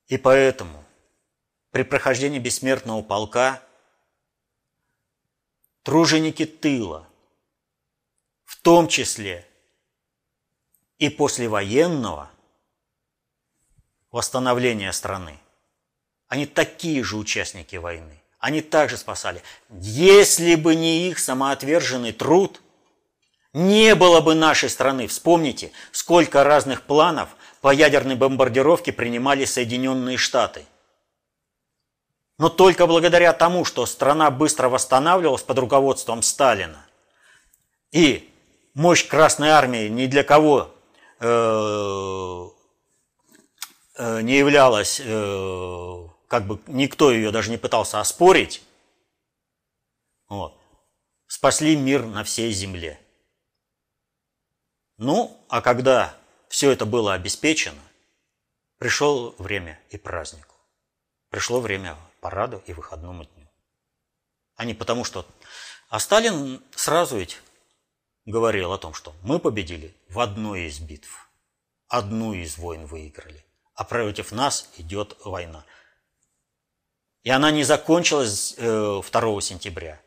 И 0.07 0.17
поэтому 0.17 0.83
при 1.71 1.83
прохождении 1.83 2.39
бессмертного 2.39 3.01
полка 3.01 3.61
труженики 5.83 6.45
тыла, 6.45 7.07
в 8.43 8.59
том 8.61 8.87
числе 8.87 9.47
и 10.97 11.09
послевоенного 11.09 12.31
восстановления 14.11 14.91
страны, 14.91 15.39
они 16.29 16.45
такие 16.45 17.03
же 17.03 17.17
участники 17.17 17.75
войны. 17.75 18.21
Они 18.39 18.61
также 18.61 18.95
спасали. 18.95 19.43
Если 19.69 20.55
бы 20.55 20.75
не 20.75 21.09
их 21.09 21.19
самоотверженный 21.19 22.13
труд, 22.13 22.61
не 23.51 23.95
было 23.95 24.21
бы 24.21 24.35
нашей 24.35 24.69
страны. 24.69 25.07
Вспомните, 25.07 25.71
сколько 25.91 26.43
разных 26.43 26.83
планов 26.83 27.29
по 27.61 27.73
ядерной 27.73 28.15
бомбардировке 28.15 28.93
принимали 28.93 29.43
Соединенные 29.43 30.17
Штаты. 30.17 30.65
Но 32.37 32.47
только 32.47 32.87
благодаря 32.87 33.33
тому, 33.33 33.65
что 33.65 33.85
страна 33.85 34.31
быстро 34.31 34.69
восстанавливалась 34.69 35.41
под 35.41 35.59
руководством 35.59 36.21
Сталина, 36.21 36.85
и 37.91 38.31
мощь 38.75 39.05
Красной 39.05 39.49
Армии 39.49 39.89
ни 39.89 40.05
для 40.05 40.23
кого 40.23 40.73
э, 41.19 42.47
э, 43.97 44.21
не 44.21 44.37
являлась 44.37 45.01
э, 45.03 46.08
как 46.29 46.45
бы 46.45 46.61
никто 46.67 47.11
ее 47.11 47.31
даже 47.31 47.49
не 47.49 47.57
пытался 47.57 47.99
оспорить, 47.99 48.61
вот, 50.29 50.55
спасли 51.25 51.75
мир 51.75 52.05
на 52.05 52.23
всей 52.23 52.51
земле. 52.51 53.01
Ну, 54.97 55.35
а 55.49 55.61
когда 55.61 56.15
все 56.47 56.69
это 56.71 56.85
было 56.85 57.15
обеспечено, 57.15 57.81
пришло 58.77 59.33
время 59.39 59.79
и 59.89 59.97
празднику. 59.97 60.55
Пришло 61.29 61.59
время 61.59 61.97
параду 62.21 62.61
и 62.67 62.73
выходному 62.73 63.25
дню. 63.25 63.49
А 64.55 64.65
не 64.65 64.75
потому, 64.75 65.03
что... 65.03 65.25
А 65.89 65.99
Сталин 65.99 66.61
сразу 66.75 67.17
ведь 67.17 67.41
говорил 68.25 68.71
о 68.71 68.77
том, 68.77 68.93
что 68.93 69.15
мы 69.23 69.39
победили 69.39 69.95
в 70.09 70.19
одной 70.19 70.67
из 70.67 70.79
битв, 70.79 71.27
одну 71.87 72.33
из 72.33 72.59
войн 72.59 72.85
выиграли, 72.85 73.43
а 73.73 73.83
против 73.83 74.31
нас 74.31 74.69
идет 74.77 75.17
война. 75.25 75.65
И 77.23 77.29
она 77.29 77.51
не 77.51 77.63
закончилась 77.63 78.55
2 78.57 79.01
э, 79.01 79.41
сентября. 79.41 80.01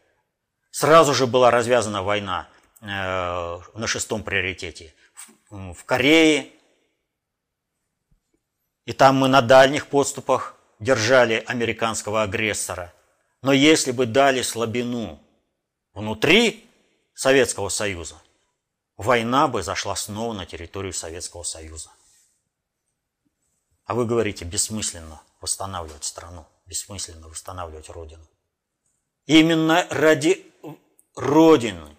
Сразу 0.70 1.12
же 1.12 1.26
была 1.26 1.50
развязана 1.50 2.02
война 2.02 2.48
э, 2.80 2.86
на 2.86 3.86
шестом 3.86 4.22
приоритете 4.22 4.94
в 5.50 5.84
Корее. 5.84 6.50
И 8.86 8.92
там 8.92 9.16
мы 9.16 9.28
на 9.28 9.42
дальних 9.42 9.88
подступах 9.88 10.56
держали 10.80 11.44
американского 11.46 12.22
агрессора. 12.22 12.92
Но 13.42 13.52
если 13.52 13.92
бы 13.92 14.06
дали 14.06 14.40
слабину 14.42 15.20
внутри 15.92 16.68
Советского 17.14 17.68
Союза, 17.68 18.16
война 18.96 19.48
бы 19.48 19.62
зашла 19.62 19.94
снова 19.94 20.32
на 20.32 20.46
территорию 20.46 20.94
Советского 20.94 21.42
Союза. 21.42 21.90
А 23.84 23.94
вы 23.94 24.06
говорите, 24.06 24.44
бессмысленно 24.44 25.20
восстанавливать 25.40 26.04
страну 26.04 26.46
бессмысленно 26.72 27.28
восстанавливать 27.28 27.90
Родину. 27.90 28.26
Именно 29.26 29.86
ради 29.90 30.50
Родины 31.14 31.94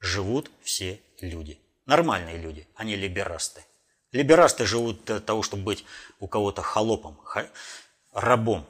живут 0.00 0.50
все 0.62 1.02
люди. 1.20 1.60
Нормальные 1.84 2.38
люди, 2.38 2.66
а 2.74 2.84
не 2.84 2.96
либерасты. 2.96 3.66
Либерасты 4.12 4.64
живут 4.64 5.04
для 5.04 5.20
того, 5.20 5.42
чтобы 5.42 5.64
быть 5.64 5.84
у 6.20 6.26
кого-то 6.26 6.62
холопом, 6.62 7.20
рабом. 8.12 8.66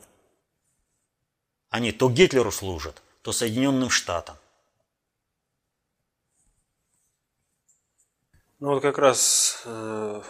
Они 1.71 1.93
то 1.93 2.11
Гитлеру 2.11 2.51
служат, 2.51 3.01
то 3.23 3.31
Соединенным 3.31 3.90
Штатам. 3.90 4.37
Ну 8.59 8.71
вот 8.75 8.83
как 8.83 8.99
раз 8.99 9.62
э, 9.67 10.23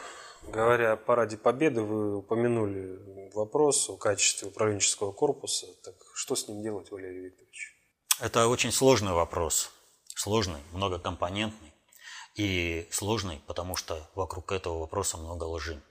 Говоря 0.49 0.93
о 0.93 0.97
параде 0.97 1.37
Победы, 1.37 1.83
вы 1.83 2.17
упомянули 2.19 3.31
вопрос 3.35 3.91
о 3.91 3.97
качестве 3.97 4.49
управленческого 4.49 5.13
корпуса. 5.13 5.67
Так 5.83 5.95
что 6.15 6.37
с 6.37 6.49
ним 6.49 6.63
делать, 6.63 6.91
Валерий 6.91 7.27
Викторович? 7.27 7.75
Это 8.21 8.47
очень 8.49 8.73
сложный 8.73 9.13
вопрос. 9.13 9.71
Сложный, 10.15 10.61
многокомпонентный. 10.73 11.75
И 12.37 12.89
сложный, 12.91 13.41
потому 13.47 13.77
что 13.77 14.09
вокруг 14.15 14.53
этого 14.53 14.81
вопроса 14.81 15.17
много 15.17 15.45
лжи. 15.45 15.83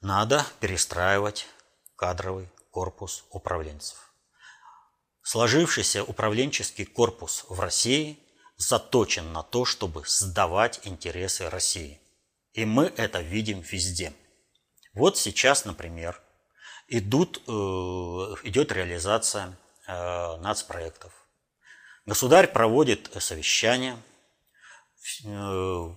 Надо 0.00 0.44
перестраивать 0.60 1.46
кадровый 1.96 2.48
корпус 2.70 3.24
управленцев. 3.30 4.12
Сложившийся 5.22 6.02
управленческий 6.02 6.84
корпус 6.84 7.44
в 7.48 7.60
России 7.60 8.18
заточен 8.56 9.32
на 9.32 9.42
то, 9.42 9.64
чтобы 9.64 10.02
сдавать 10.06 10.80
интересы 10.84 11.48
России. 11.48 12.01
И 12.52 12.64
мы 12.64 12.92
это 12.96 13.20
видим 13.20 13.60
везде. 13.60 14.12
Вот 14.94 15.16
сейчас, 15.16 15.64
например, 15.64 16.20
идут, 16.88 17.42
э, 17.46 17.50
идет 18.44 18.72
реализация 18.72 19.56
э, 19.86 20.36
нацпроектов. 20.38 21.12
Государь 22.04 22.48
проводит 22.48 23.10
совещания, 23.18 23.96
э, 25.24 25.90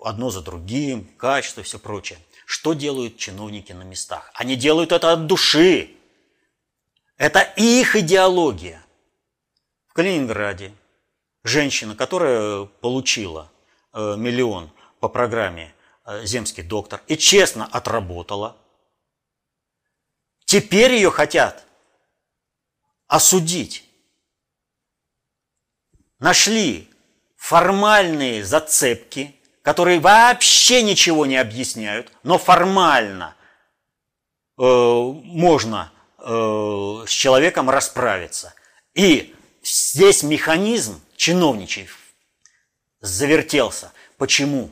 одно 0.00 0.30
за 0.30 0.40
другим, 0.40 1.04
качество, 1.18 1.62
все 1.62 1.78
прочее. 1.78 2.18
Что 2.46 2.72
делают 2.72 3.18
чиновники 3.18 3.72
на 3.72 3.82
местах? 3.82 4.30
Они 4.34 4.56
делают 4.56 4.92
это 4.92 5.12
от 5.12 5.26
души. 5.26 5.90
Это 7.18 7.40
их 7.56 7.96
идеология. 7.96 8.82
В 9.88 9.92
Калининграде 9.92 10.72
женщина, 11.44 11.94
которая 11.94 12.64
получила 12.64 13.52
миллион 13.92 14.70
по 15.00 15.08
программе 15.08 15.74
земский 16.24 16.62
доктор, 16.62 17.02
и 17.06 17.16
честно 17.16 17.66
отработала. 17.66 18.56
Теперь 20.44 20.92
ее 20.94 21.10
хотят 21.10 21.64
осудить. 23.06 23.84
Нашли 26.18 26.88
формальные 27.36 28.44
зацепки, 28.44 29.34
которые 29.62 30.00
вообще 30.00 30.82
ничего 30.82 31.26
не 31.26 31.36
объясняют, 31.36 32.12
но 32.22 32.38
формально 32.38 33.36
э, 34.58 34.62
можно 34.62 35.92
э, 36.18 37.04
с 37.06 37.10
человеком 37.10 37.70
расправиться. 37.70 38.54
И 38.94 39.34
здесь 39.62 40.22
механизм 40.22 41.00
чиновничий 41.16 41.88
завертелся. 43.00 43.92
Почему? 44.18 44.70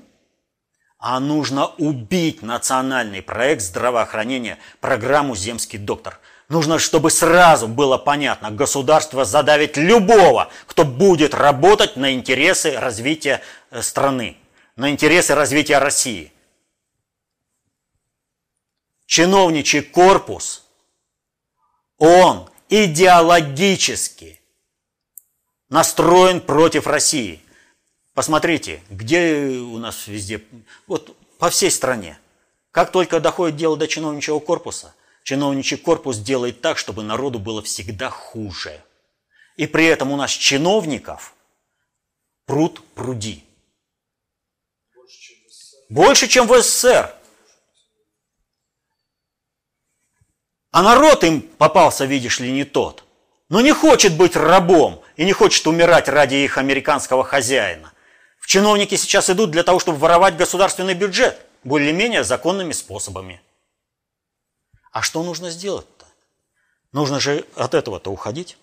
А 1.01 1.19
нужно 1.19 1.67
убить 1.79 2.43
национальный 2.43 3.23
проект 3.23 3.63
здравоохранения, 3.63 4.59
программу 4.81 5.35
«Земский 5.35 5.79
доктор». 5.79 6.21
Нужно, 6.51 6.79
чтобы 6.79 7.11
сразу 7.11 7.69
было 7.69 7.97
понятно, 7.97 8.51
государство 8.51 9.25
задавит 9.25 9.77
любого, 9.77 10.51
кто 10.67 10.85
будет 10.85 11.33
работать 11.33 11.97
на 11.97 12.13
интересы 12.13 12.79
развития 12.79 13.41
э, 13.71 13.83
страны. 13.83 14.37
на 14.77 14.91
интересы 14.91 15.35
развития 15.35 15.79
России. 15.79 16.33
Чиновничий 19.07 19.83
корпус, 19.83 20.65
он 21.99 22.49
идеологически 22.69 24.41
настроен 25.69 26.41
против 26.41 26.87
России. 26.87 27.41
Посмотрите, 28.15 28.83
где 28.91 29.59
у 29.59 29.79
нас 29.79 30.07
везде, 30.07 30.43
вот 30.87 31.17
по 31.39 31.51
всей 31.51 31.71
стране. 31.71 32.19
Как 32.71 32.93
только 32.93 33.21
доходит 33.21 33.57
дело 33.57 33.77
до 33.77 33.89
чиновничьего 33.89 34.41
корпуса, 34.41 34.95
чиновничий 35.23 35.77
корпус 35.77 36.19
делает 36.19 36.61
так, 36.61 36.79
чтобы 36.79 37.03
народу 37.03 37.39
было 37.39 37.63
всегда 37.63 38.11
хуже. 38.11 38.83
И 39.57 39.67
при 39.67 39.87
этом 39.87 40.11
у 40.11 40.17
нас 40.17 40.31
чиновников 40.31 41.35
пруд 42.47 42.83
пруди. 42.95 43.45
Больше, 45.89 46.29
чем 46.29 46.47
в 46.47 46.61
СССР. 46.61 47.15
А 50.71 50.83
народ 50.83 51.25
им 51.25 51.43
попался, 51.43 52.05
видишь 52.05 52.39
ли, 52.39 52.53
не 52.53 52.65
тот. 52.65 53.05
Но 53.49 53.61
не 53.61 53.73
хочет 53.73 54.17
быть 54.17 54.37
рабом 54.37 55.03
и 55.17 55.25
не 55.25 55.33
хочет 55.33 55.67
умирать 55.67 56.09
ради 56.09 56.37
их 56.37 56.59
американского 56.59 57.25
хозяина. 57.25 57.93
В 58.41 58.47
чиновники 58.47 58.97
сейчас 58.97 59.31
идут 59.31 59.51
для 59.51 59.63
того, 59.63 59.79
чтобы 59.79 59.99
воровать 59.99 60.37
государственный 60.37 60.95
бюджет 60.95 61.47
более-менее 61.63 62.25
законными 62.25 62.73
способами. 62.73 63.41
А 64.91 65.03
что 65.03 65.23
нужно 65.23 65.51
сделать-то? 65.51 66.07
Нужно 66.93 67.21
же 67.21 67.47
от 67.55 67.75
этого-то 67.75 68.11
уходить. 68.11 68.57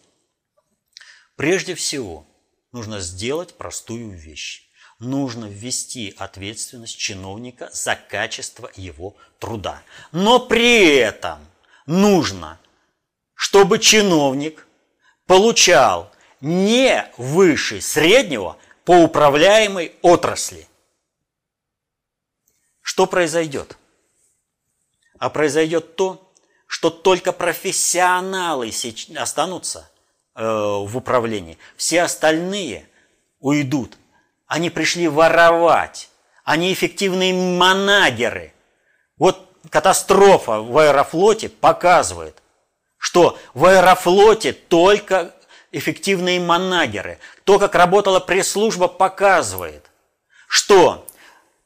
Прежде 1.38 1.76
всего, 1.76 2.26
нужно 2.72 3.00
сделать 3.00 3.54
простую 3.54 4.18
вещь. 4.18 4.68
Нужно 5.00 5.46
ввести 5.46 6.14
ответственность 6.18 6.98
чиновника 6.98 7.70
за 7.72 7.96
качество 7.96 8.72
его 8.76 9.16
труда. 9.38 9.84
Но 10.12 10.40
при 10.40 10.96
этом 10.98 11.40
нужно, 11.86 12.60
чтобы 13.36 13.78
чиновник 13.78 14.68
получал 15.28 16.12
не 16.42 17.10
выше 17.18 17.80
среднего 17.80 18.58
по 18.88 18.94
управляемой 18.94 19.92
отрасли. 20.02 20.66
Что 22.82 23.06
произойдет? 23.06 23.78
А 25.20 25.30
произойдет 25.30 25.98
то, 25.98 26.32
что 26.68 26.90
только 26.90 27.34
профессионалы 27.34 28.72
останутся 29.18 29.92
э, 30.36 30.42
в 30.42 30.96
управлении. 30.96 31.58
Все 31.76 32.04
остальные 32.04 32.88
уйдут. 33.42 33.98
Они 34.46 34.70
пришли 34.70 35.10
воровать. 35.10 36.10
Они 36.46 36.72
эффективные 36.72 37.34
манагеры. 37.34 38.54
Вот 39.18 39.52
катастрофа 39.70 40.62
в 40.62 40.78
аэрофлоте 40.78 41.50
показывает, 41.50 42.42
что 42.98 43.38
в 43.54 43.66
аэрофлоте 43.66 44.54
только 44.54 45.34
эффективные 45.72 46.40
манагеры. 46.40 47.20
То, 47.44 47.60
как 47.60 47.76
работала 47.76 48.20
пресс-служба, 48.20 48.88
показывает, 48.88 49.86
что 50.48 51.06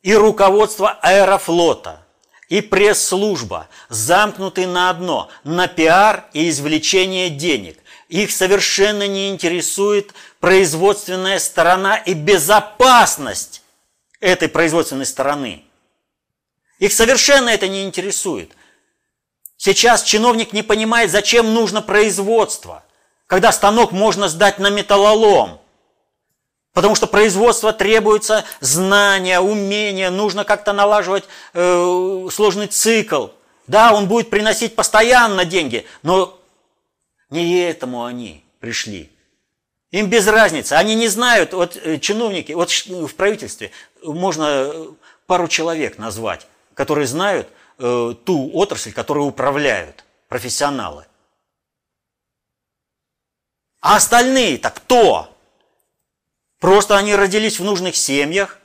и 0.01 0.13
руководство 0.13 0.91
аэрофлота, 1.01 2.05
и 2.49 2.61
пресс-служба 2.61 3.69
замкнуты 3.89 4.67
на 4.67 4.89
одно– 4.89 5.29
на 5.43 5.67
пиар 5.67 6.25
и 6.33 6.49
извлечение 6.49 7.29
денег. 7.29 7.77
Их 8.09 8.31
совершенно 8.31 9.07
не 9.07 9.29
интересует 9.29 10.13
производственная 10.41 11.39
сторона 11.39 11.95
и 11.95 12.13
безопасность 12.13 13.61
этой 14.19 14.49
производственной 14.49 15.05
стороны. 15.05 15.63
Их 16.79 16.91
совершенно 16.91 17.49
это 17.49 17.69
не 17.69 17.83
интересует. 17.83 18.51
Сейчас 19.55 20.03
чиновник 20.03 20.51
не 20.51 20.63
понимает, 20.63 21.11
зачем 21.11 21.53
нужно 21.53 21.81
производство, 21.81 22.83
когда 23.31 23.53
станок 23.53 23.93
можно 23.93 24.27
сдать 24.27 24.59
на 24.59 24.69
металлолом. 24.69 25.61
Потому 26.73 26.95
что 26.95 27.07
производство 27.07 27.71
требуется 27.71 28.43
знания, 28.59 29.39
умения, 29.39 30.09
нужно 30.09 30.43
как-то 30.43 30.73
налаживать 30.73 31.23
э, 31.53 32.27
сложный 32.29 32.67
цикл. 32.67 33.27
Да, 33.67 33.93
он 33.93 34.09
будет 34.09 34.29
приносить 34.29 34.75
постоянно 34.75 35.45
деньги, 35.45 35.85
но 36.03 36.37
не 37.29 37.61
этому 37.61 38.03
они 38.03 38.43
пришли. 38.59 39.09
Им 39.91 40.09
без 40.09 40.27
разницы. 40.27 40.73
Они 40.73 40.93
не 40.93 41.07
знают, 41.07 41.53
вот 41.53 41.77
э, 41.77 41.99
чиновники, 41.99 42.51
вот 42.51 42.69
в 42.69 43.15
правительстве 43.15 43.71
можно 44.03 44.43
э, 44.43 44.87
пару 45.25 45.47
человек 45.47 45.97
назвать, 45.97 46.47
которые 46.73 47.07
знают 47.07 47.47
э, 47.79 48.13
ту 48.25 48.51
отрасль, 48.53 48.91
которую 48.91 49.27
управляют, 49.27 50.03
профессионалы. 50.27 51.05
А 53.81 53.95
остальные-то 53.95 54.69
кто? 54.69 55.35
Просто 56.59 56.95
они 56.95 57.15
родились 57.15 57.59
в 57.59 57.63
нужных 57.63 57.95
семьях, 57.95 58.59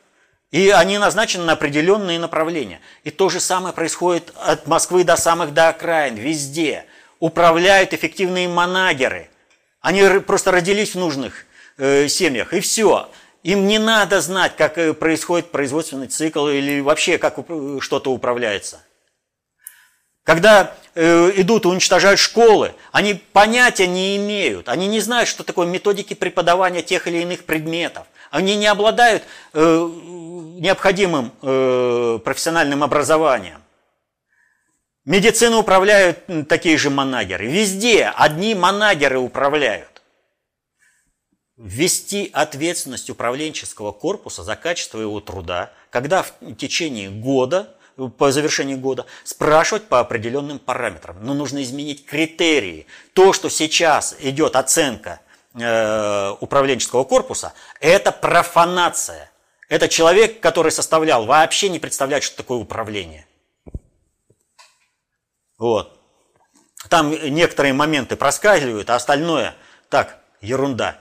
и 0.51 0.69
они 0.69 0.99
назначены 0.99 1.45
на 1.45 1.53
определенные 1.55 2.19
направления. 2.19 2.81
И 3.03 3.11
то 3.11 3.31
же 3.31 3.41
самое 3.41 3.75
происходит 3.75 4.33
от 4.37 4.67
Москвы 4.67 5.03
до 5.03 5.17
самых 5.17 5.55
до 5.55 5.69
окраин, 5.69 6.15
везде. 6.15 6.85
Управляют 7.19 7.95
эффективные 7.95 8.47
манагеры. 8.47 9.31
Они 9.81 10.03
просто 10.21 10.53
родились 10.53 10.95
в 10.95 10.99
нужных 10.99 11.47
э, 11.79 12.09
семьях, 12.09 12.53
и 12.53 12.61
все. 12.61 13.11
Им 13.43 13.67
не 13.67 13.79
надо 13.79 14.21
знать, 14.21 14.57
как 14.57 14.77
э, 14.77 14.93
происходит 14.93 15.51
производственный 15.51 16.09
цикл 16.09 16.49
или 16.49 16.81
вообще 16.81 17.17
как 17.17 17.39
что-то 17.81 18.13
управляется. 18.13 18.81
Когда 20.25 20.75
э, 20.85 20.86
идут 20.97 21.67
и 21.67 21.69
уничтожают 21.69 22.19
школы, 22.19 22.75
они 22.91 23.15
понятия 23.15 23.87
не 23.87 24.17
имеют, 24.17 24.69
они 24.69 24.87
не 24.87 25.01
знают, 25.01 25.29
что 25.29 25.45
такое 25.45 25.67
методики 25.67 26.15
преподавания 26.15 26.83
тех 26.83 27.07
или 27.07 27.19
иных 27.19 27.45
предметов. 27.45 28.07
Они 28.31 28.57
не 28.57 28.67
обладают 28.67 29.23
э, 29.53 29.91
необходимым 30.59 31.33
э, 31.43 32.19
профессиональным 32.25 32.83
образованием. 32.83 33.63
Медицину 35.05 35.59
управляют 35.59 36.25
такие 36.49 36.77
же 36.79 36.91
манагеры. 36.91 37.47
Везде 37.47 38.07
одни 38.07 38.55
манагеры 38.55 39.19
управляют. 39.19 40.03
Ввести 41.57 42.29
ответственность 42.33 43.09
управленческого 43.09 43.93
корпуса 43.93 44.43
за 44.43 44.57
качество 44.57 45.01
его 45.01 45.21
труда, 45.21 45.73
когда 45.91 46.23
в 46.23 46.33
течение 46.59 47.09
года 47.09 47.76
по 48.19 48.31
завершении 48.31 48.75
года, 48.75 49.07
спрашивать 49.25 49.89
по 49.89 50.01
определенным 50.01 50.59
параметрам. 50.59 51.17
Но 51.21 51.35
нужно 51.35 51.63
изменить 51.63 52.05
критерии. 52.05 52.87
То, 53.13 53.33
что 53.33 53.49
сейчас 53.49 54.17
идет 54.21 54.57
оценка 54.57 55.21
э, 55.55 56.35
управленческого 56.41 57.05
корпуса, 57.05 57.55
это 57.81 58.13
профанация. 58.13 59.31
Это 59.69 59.89
человек, 59.89 60.41
который 60.41 60.71
составлял, 60.71 61.25
вообще 61.25 61.69
не 61.69 61.79
представляет, 61.79 62.23
что 62.23 62.37
такое 62.37 62.59
управление. 62.59 63.27
Вот. 65.59 65.99
Там 66.89 67.11
некоторые 67.11 67.73
моменты 67.73 68.17
проскальзывают, 68.17 68.91
а 68.91 68.95
остальное 68.95 69.55
так, 69.89 70.19
ерунда. 70.41 70.99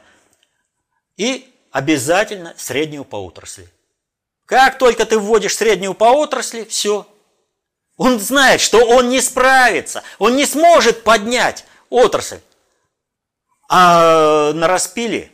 И 1.17 1.53
обязательно 1.71 2.53
среднюю 2.57 3.03
по 3.03 3.17
отрасли. 3.17 3.69
Как 4.45 4.77
только 4.77 5.05
ты 5.05 5.17
вводишь 5.17 5.55
среднюю 5.55 5.93
по 5.93 6.05
отрасли, 6.05 6.63
все. 6.63 7.07
Он 7.97 8.19
знает, 8.19 8.61
что 8.61 8.85
он 8.85 9.09
не 9.09 9.21
справится, 9.21 10.03
он 10.19 10.35
не 10.35 10.45
сможет 10.45 11.03
поднять 11.03 11.65
отрасль. 11.89 12.39
А 13.69 14.51
на 14.53 14.67
распиле 14.67 15.31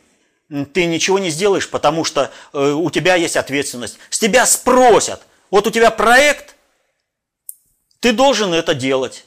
ты 0.73 0.85
ничего 0.85 1.19
не 1.19 1.29
сделаешь, 1.29 1.69
потому 1.69 2.05
что 2.05 2.31
э, 2.53 2.71
у 2.71 2.89
тебя 2.91 3.15
есть 3.15 3.35
ответственность. 3.35 3.97
С 4.09 4.19
тебя 4.19 4.45
спросят, 4.45 5.21
вот 5.49 5.67
у 5.67 5.71
тебя 5.71 5.91
проект, 5.91 6.55
ты 7.99 8.13
должен 8.13 8.53
это 8.53 8.73
делать. 8.73 9.25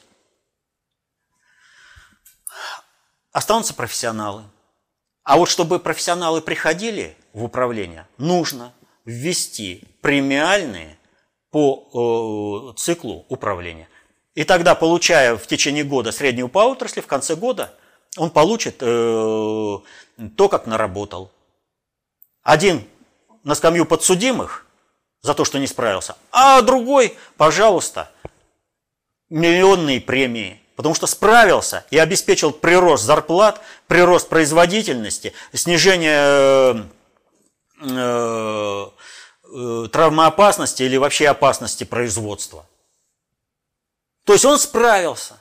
Останутся 3.31 3.73
профессионалы. 3.73 4.43
А 5.23 5.37
вот 5.37 5.49
чтобы 5.49 5.79
профессионалы 5.79 6.41
приходили 6.41 7.17
в 7.33 7.43
управление, 7.43 8.07
нужно 8.17 8.73
ввести 9.05 9.83
премиальные 10.01 10.97
по 11.51 12.73
э, 12.73 12.77
циклу 12.77 13.25
управления. 13.29 13.87
И 14.33 14.43
тогда, 14.43 14.75
получая 14.75 15.37
в 15.37 15.47
течение 15.47 15.83
года 15.83 16.11
среднюю 16.11 16.49
по 16.49 16.59
отрасли, 16.59 16.99
в 16.99 17.07
конце 17.07 17.35
года 17.35 17.73
он 18.17 18.29
получит 18.29 18.77
э, 18.81 19.77
то, 20.35 20.49
как 20.49 20.67
наработал. 20.67 21.31
Один 22.43 22.83
на 23.43 23.55
скамью 23.55 23.85
подсудимых 23.85 24.65
за 25.21 25.33
то, 25.33 25.45
что 25.45 25.57
не 25.57 25.67
справился, 25.67 26.15
а 26.31 26.61
другой, 26.61 27.17
пожалуйста, 27.37 28.11
миллионные 29.29 30.01
премии, 30.01 30.61
потому 30.75 30.93
что 30.93 31.07
справился 31.07 31.85
и 31.89 31.97
обеспечил 31.97 32.51
прирост 32.51 33.03
зарплат, 33.03 33.61
прирост 33.87 34.29
производительности, 34.29 35.33
снижение 35.53 36.85
э, 37.81 38.89
травмоопасности 39.91 40.83
или 40.83 40.97
вообще 40.97 41.27
опасности 41.27 41.83
производства. 41.83 42.65
То 44.23 44.33
есть 44.33 44.45
он 44.45 44.59
справился. 44.59 45.39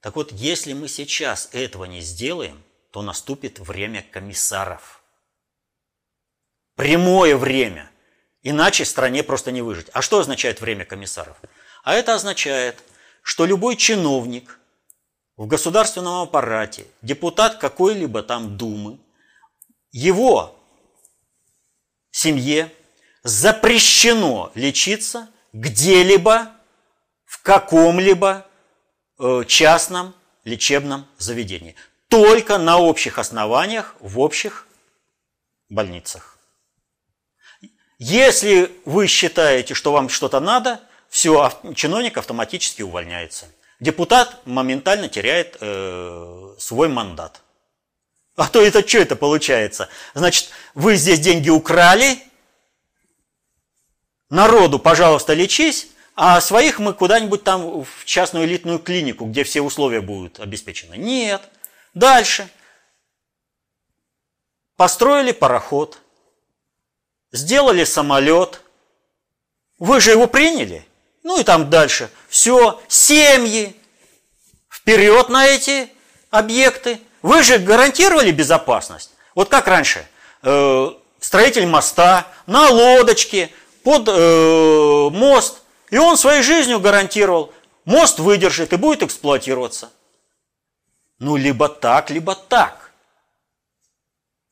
Так 0.00 0.16
вот, 0.16 0.32
если 0.32 0.72
мы 0.72 0.88
сейчас 0.88 1.48
этого 1.52 1.84
не 1.84 2.00
сделаем, 2.00 2.62
то 2.90 3.02
наступит 3.02 3.58
время 3.58 4.04
комиссаров. 4.10 5.02
Прямое 6.74 7.36
время. 7.36 7.90
Иначе 8.42 8.84
стране 8.84 9.22
просто 9.22 9.50
не 9.50 9.62
выжить. 9.62 9.88
А 9.92 10.02
что 10.02 10.20
означает 10.20 10.60
время 10.60 10.84
комиссаров? 10.84 11.36
А 11.82 11.94
это 11.94 12.14
означает, 12.14 12.82
что 13.22 13.46
любой 13.46 13.76
чиновник 13.76 14.58
в 15.36 15.46
государственном 15.46 16.22
аппарате, 16.22 16.86
депутат 17.02 17.58
какой-либо 17.58 18.22
там 18.22 18.56
думы, 18.56 18.98
его 19.90 20.58
семье 22.10 22.72
запрещено 23.22 24.52
лечиться 24.54 25.28
где-либо, 25.52 26.52
в 27.24 27.42
каком-либо 27.42 28.46
э, 29.18 29.44
частном 29.46 30.14
лечебном 30.44 31.06
заведении. 31.18 31.74
Только 32.08 32.58
на 32.58 32.78
общих 32.78 33.18
основаниях 33.18 33.94
в 34.00 34.18
общих 34.18 34.66
больницах. 35.68 36.38
Если 37.98 38.72
вы 38.84 39.08
считаете, 39.08 39.74
что 39.74 39.92
вам 39.92 40.08
что-то 40.08 40.40
надо, 40.40 40.80
все, 41.08 41.52
чиновник 41.74 42.16
автоматически 42.16 42.82
увольняется. 42.82 43.46
Депутат 43.80 44.46
моментально 44.46 45.08
теряет 45.08 45.56
э, 45.60 46.54
свой 46.58 46.88
мандат. 46.88 47.42
А 48.36 48.46
то 48.48 48.62
это 48.62 48.86
что 48.86 48.98
это 48.98 49.16
получается? 49.16 49.88
Значит, 50.14 50.50
вы 50.74 50.96
здесь 50.96 51.18
деньги 51.18 51.50
украли, 51.50 52.22
народу, 54.30 54.78
пожалуйста, 54.78 55.34
лечись, 55.34 55.88
а 56.14 56.40
своих 56.40 56.78
мы 56.78 56.94
куда-нибудь 56.94 57.44
там 57.44 57.84
в 57.84 58.04
частную 58.04 58.46
элитную 58.46 58.78
клинику, 58.78 59.26
где 59.26 59.44
все 59.44 59.60
условия 59.60 60.00
будут 60.00 60.40
обеспечены. 60.40 60.96
Нет. 60.96 61.42
Дальше. 61.94 62.48
Построили 64.76 65.32
пароход, 65.32 65.98
сделали 67.32 67.84
самолет. 67.84 68.62
Вы 69.78 70.00
же 70.00 70.10
его 70.10 70.26
приняли? 70.26 70.84
Ну 71.22 71.40
и 71.40 71.44
там 71.44 71.70
дальше. 71.70 72.10
Все, 72.28 72.80
семьи, 72.88 73.76
вперед 74.68 75.28
на 75.28 75.46
эти 75.46 75.88
объекты. 76.30 77.00
Вы 77.22 77.42
же 77.42 77.58
гарантировали 77.58 78.30
безопасность. 78.30 79.10
Вот 79.34 79.48
как 79.48 79.66
раньше, 79.66 80.06
э, 80.42 80.90
строитель 81.20 81.66
моста 81.66 82.26
на 82.46 82.70
лодочке 82.70 83.50
под 83.82 84.08
э, 84.08 85.08
мост, 85.10 85.62
и 85.90 85.98
он 85.98 86.16
своей 86.16 86.42
жизнью 86.42 86.80
гарантировал, 86.80 87.52
мост 87.84 88.18
выдержит 88.18 88.72
и 88.72 88.76
будет 88.76 89.02
эксплуатироваться. 89.02 89.90
Ну, 91.18 91.36
либо 91.36 91.68
так, 91.68 92.10
либо 92.10 92.34
так. 92.34 92.92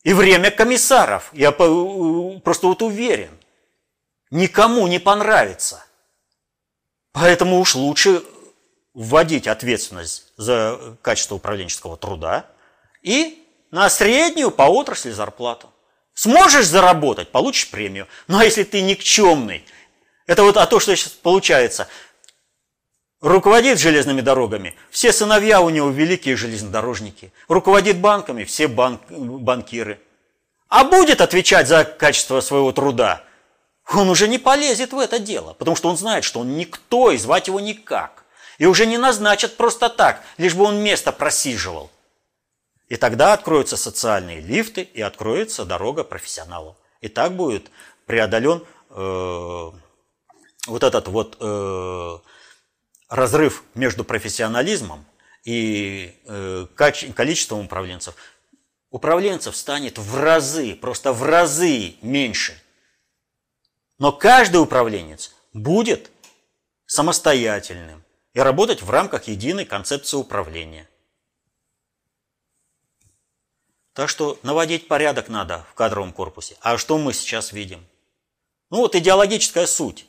И 0.02 0.12
время 0.12 0.50
комиссаров, 0.50 1.30
я 1.32 1.50
э, 1.50 2.40
просто 2.44 2.66
вот 2.68 2.82
уверен, 2.82 3.36
никому 4.30 4.86
не 4.86 4.98
понравится. 4.98 5.84
Поэтому 7.12 7.58
уж 7.60 7.74
лучше 7.74 8.22
вводить 8.94 9.46
ответственность 9.46 10.32
за 10.36 10.96
качество 11.02 11.34
управленческого 11.34 11.96
труда 11.96 12.46
и 13.02 13.46
на 13.70 13.88
среднюю 13.90 14.50
по 14.50 14.62
отрасли 14.62 15.10
зарплату. 15.10 15.72
Сможешь 16.16 16.66
заработать, 16.66 17.30
получишь 17.30 17.68
премию. 17.68 18.08
Ну 18.26 18.38
а 18.38 18.44
если 18.44 18.64
ты 18.64 18.80
никчемный, 18.80 19.66
это 20.26 20.44
вот 20.44 20.56
а 20.56 20.66
то, 20.66 20.80
что 20.80 20.96
сейчас 20.96 21.12
получается. 21.12 21.88
Руководит 23.20 23.78
железными 23.78 24.22
дорогами, 24.22 24.74
все 24.90 25.12
сыновья 25.12 25.60
у 25.60 25.68
него 25.68 25.90
великие 25.90 26.36
железнодорожники. 26.36 27.32
Руководит 27.48 27.98
банками, 27.98 28.44
все 28.44 28.66
банк, 28.66 29.02
банкиры. 29.10 30.00
А 30.68 30.84
будет 30.84 31.20
отвечать 31.20 31.68
за 31.68 31.84
качество 31.84 32.40
своего 32.40 32.72
труда, 32.72 33.22
он 33.92 34.08
уже 34.08 34.26
не 34.26 34.38
полезет 34.38 34.94
в 34.94 34.98
это 34.98 35.18
дело, 35.18 35.52
потому 35.52 35.76
что 35.76 35.90
он 35.90 35.98
знает, 35.98 36.24
что 36.24 36.40
он 36.40 36.56
никто 36.56 37.10
и 37.10 37.18
звать 37.18 37.48
его 37.48 37.60
никак. 37.60 38.24
И 38.56 38.64
уже 38.64 38.86
не 38.86 38.96
назначат 38.96 39.56
просто 39.58 39.90
так, 39.90 40.22
лишь 40.38 40.54
бы 40.54 40.64
он 40.64 40.78
место 40.78 41.12
просиживал. 41.12 41.90
И 42.88 42.96
тогда 42.96 43.32
откроются 43.32 43.76
социальные 43.76 44.40
лифты 44.40 44.82
и 44.82 45.00
откроется 45.00 45.64
дорога 45.64 46.04
профессионалу. 46.04 46.76
И 47.00 47.08
так 47.08 47.34
будет 47.34 47.70
преодолен 48.06 48.64
э, 48.90 49.72
вот 50.68 50.82
этот 50.82 51.08
вот 51.08 51.36
э, 51.40 52.18
разрыв 53.08 53.64
между 53.74 54.04
профессионализмом 54.04 55.04
и 55.44 56.14
э, 56.24 56.66
количеством 56.76 57.64
управленцев. 57.64 58.14
Управленцев 58.90 59.56
станет 59.56 59.98
в 59.98 60.16
разы, 60.16 60.76
просто 60.76 61.12
в 61.12 61.24
разы 61.24 61.96
меньше. 62.02 62.60
Но 63.98 64.12
каждый 64.12 64.58
управленец 64.58 65.34
будет 65.52 66.10
самостоятельным 66.86 68.04
и 68.32 68.38
работать 68.38 68.80
в 68.82 68.90
рамках 68.90 69.26
единой 69.26 69.64
концепции 69.64 70.16
управления– 70.16 70.88
Так 73.96 74.10
что 74.10 74.38
наводить 74.42 74.88
порядок 74.88 75.30
надо 75.30 75.64
в 75.70 75.74
кадровом 75.74 76.12
корпусе. 76.12 76.54
А 76.60 76.76
что 76.76 76.98
мы 76.98 77.14
сейчас 77.14 77.52
видим? 77.52 77.82
Ну 78.70 78.80
вот 78.80 78.94
идеологическая 78.94 79.66
суть. 79.66 80.04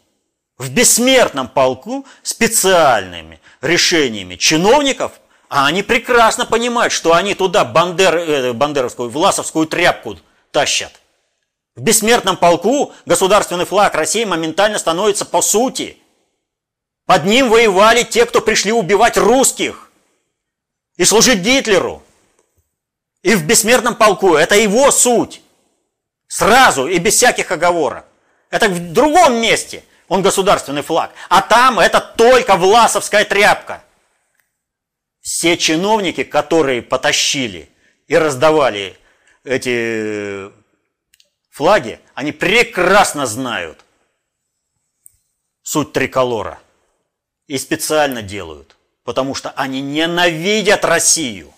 В 0.58 0.70
бессмертном 0.70 1.48
полку 1.48 2.06
специальными 2.22 3.40
решениями 3.62 4.36
чиновников, 4.36 5.14
а 5.48 5.68
они 5.68 5.84
прекрасно 5.84 6.46
понимают, 6.46 6.92
что 6.92 7.14
они 7.14 7.34
туда 7.34 7.64
бандер, 7.64 8.18
э, 8.18 8.52
бандеровскую, 8.52 9.10
власовскую 9.10 9.68
тряпку 9.68 10.18
тащат. 10.52 10.92
В 11.78 11.82
бессмертном 11.82 12.36
полку 12.36 12.92
государственный 13.06 13.66
флаг 13.66 13.96
России 13.96 14.26
моментально 14.26 14.80
становится 14.80 15.24
по 15.24 15.42
сути. 15.42 15.98
Под 17.06 17.24
ним 17.24 17.50
воевали 17.50 18.04
те, 18.04 18.26
кто 18.26 18.42
пришли 18.42 18.74
убивать 18.74 19.16
русских 19.16 19.90
и 20.98 21.06
служить 21.06 21.40
Гитлеру. 21.40 22.04
И 23.28 23.36
в 23.36 23.46
бессмертном 23.46 23.96
полку 23.96 24.36
это 24.36 24.56
его 24.56 24.90
суть. 24.90 25.42
Сразу 26.30 26.88
и 26.88 26.98
без 26.98 27.16
всяких 27.16 27.52
оговорок. 27.52 28.06
Это 28.50 28.70
в 28.70 28.94
другом 28.94 29.42
месте 29.42 29.84
он 30.08 30.22
государственный 30.22 30.82
флаг. 30.82 31.12
А 31.28 31.42
там 31.42 31.78
это 31.78 32.00
только 32.00 32.56
власовская 32.56 33.26
тряпка. 33.26 33.84
Все 35.20 35.58
чиновники, 35.58 36.24
которые 36.24 36.82
потащили 36.82 37.70
и 38.08 38.18
раздавали 38.18 38.98
эти 39.44 40.50
флаги, 41.50 42.00
они 42.14 42.32
прекрасно 42.32 43.26
знают 43.26 43.84
суть 45.64 45.92
триколора. 45.92 46.60
И 47.48 47.58
специально 47.58 48.22
делают, 48.22 48.78
потому 49.04 49.36
что 49.36 49.50
они 49.50 49.82
ненавидят 49.82 50.86
Россию. 50.86 51.54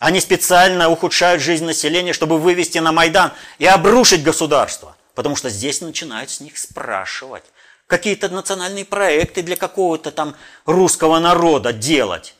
Они 0.00 0.20
специально 0.20 0.88
ухудшают 0.88 1.40
жизнь 1.40 1.64
населения, 1.64 2.12
чтобы 2.12 2.38
вывести 2.38 2.78
на 2.78 2.92
Майдан 2.92 3.32
и 3.58 3.66
обрушить 3.66 4.22
государство. 4.22 4.96
Потому 5.14 5.36
что 5.36 5.48
здесь 5.48 5.80
начинают 5.80 6.30
с 6.30 6.40
них 6.40 6.58
спрашивать. 6.58 7.44
Какие-то 7.86 8.28
национальные 8.28 8.84
проекты 8.84 9.42
для 9.42 9.56
какого-то 9.56 10.10
там 10.10 10.36
русского 10.66 11.18
народа 11.20 11.72
делать. 11.72 12.34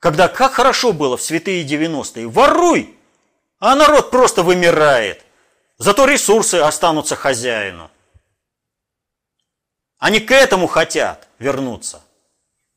Когда 0.00 0.28
как 0.28 0.52
хорошо 0.52 0.92
было 0.92 1.16
в 1.16 1.22
святые 1.22 1.66
90-е. 1.66 2.28
Воруй! 2.28 2.96
А 3.58 3.74
народ 3.74 4.10
просто 4.10 4.42
вымирает. 4.42 5.24
Зато 5.78 6.06
ресурсы 6.06 6.56
останутся 6.56 7.16
хозяину. 7.16 7.90
Они 9.98 10.20
к 10.20 10.30
этому 10.30 10.68
хотят 10.68 11.28
вернуться. 11.38 12.02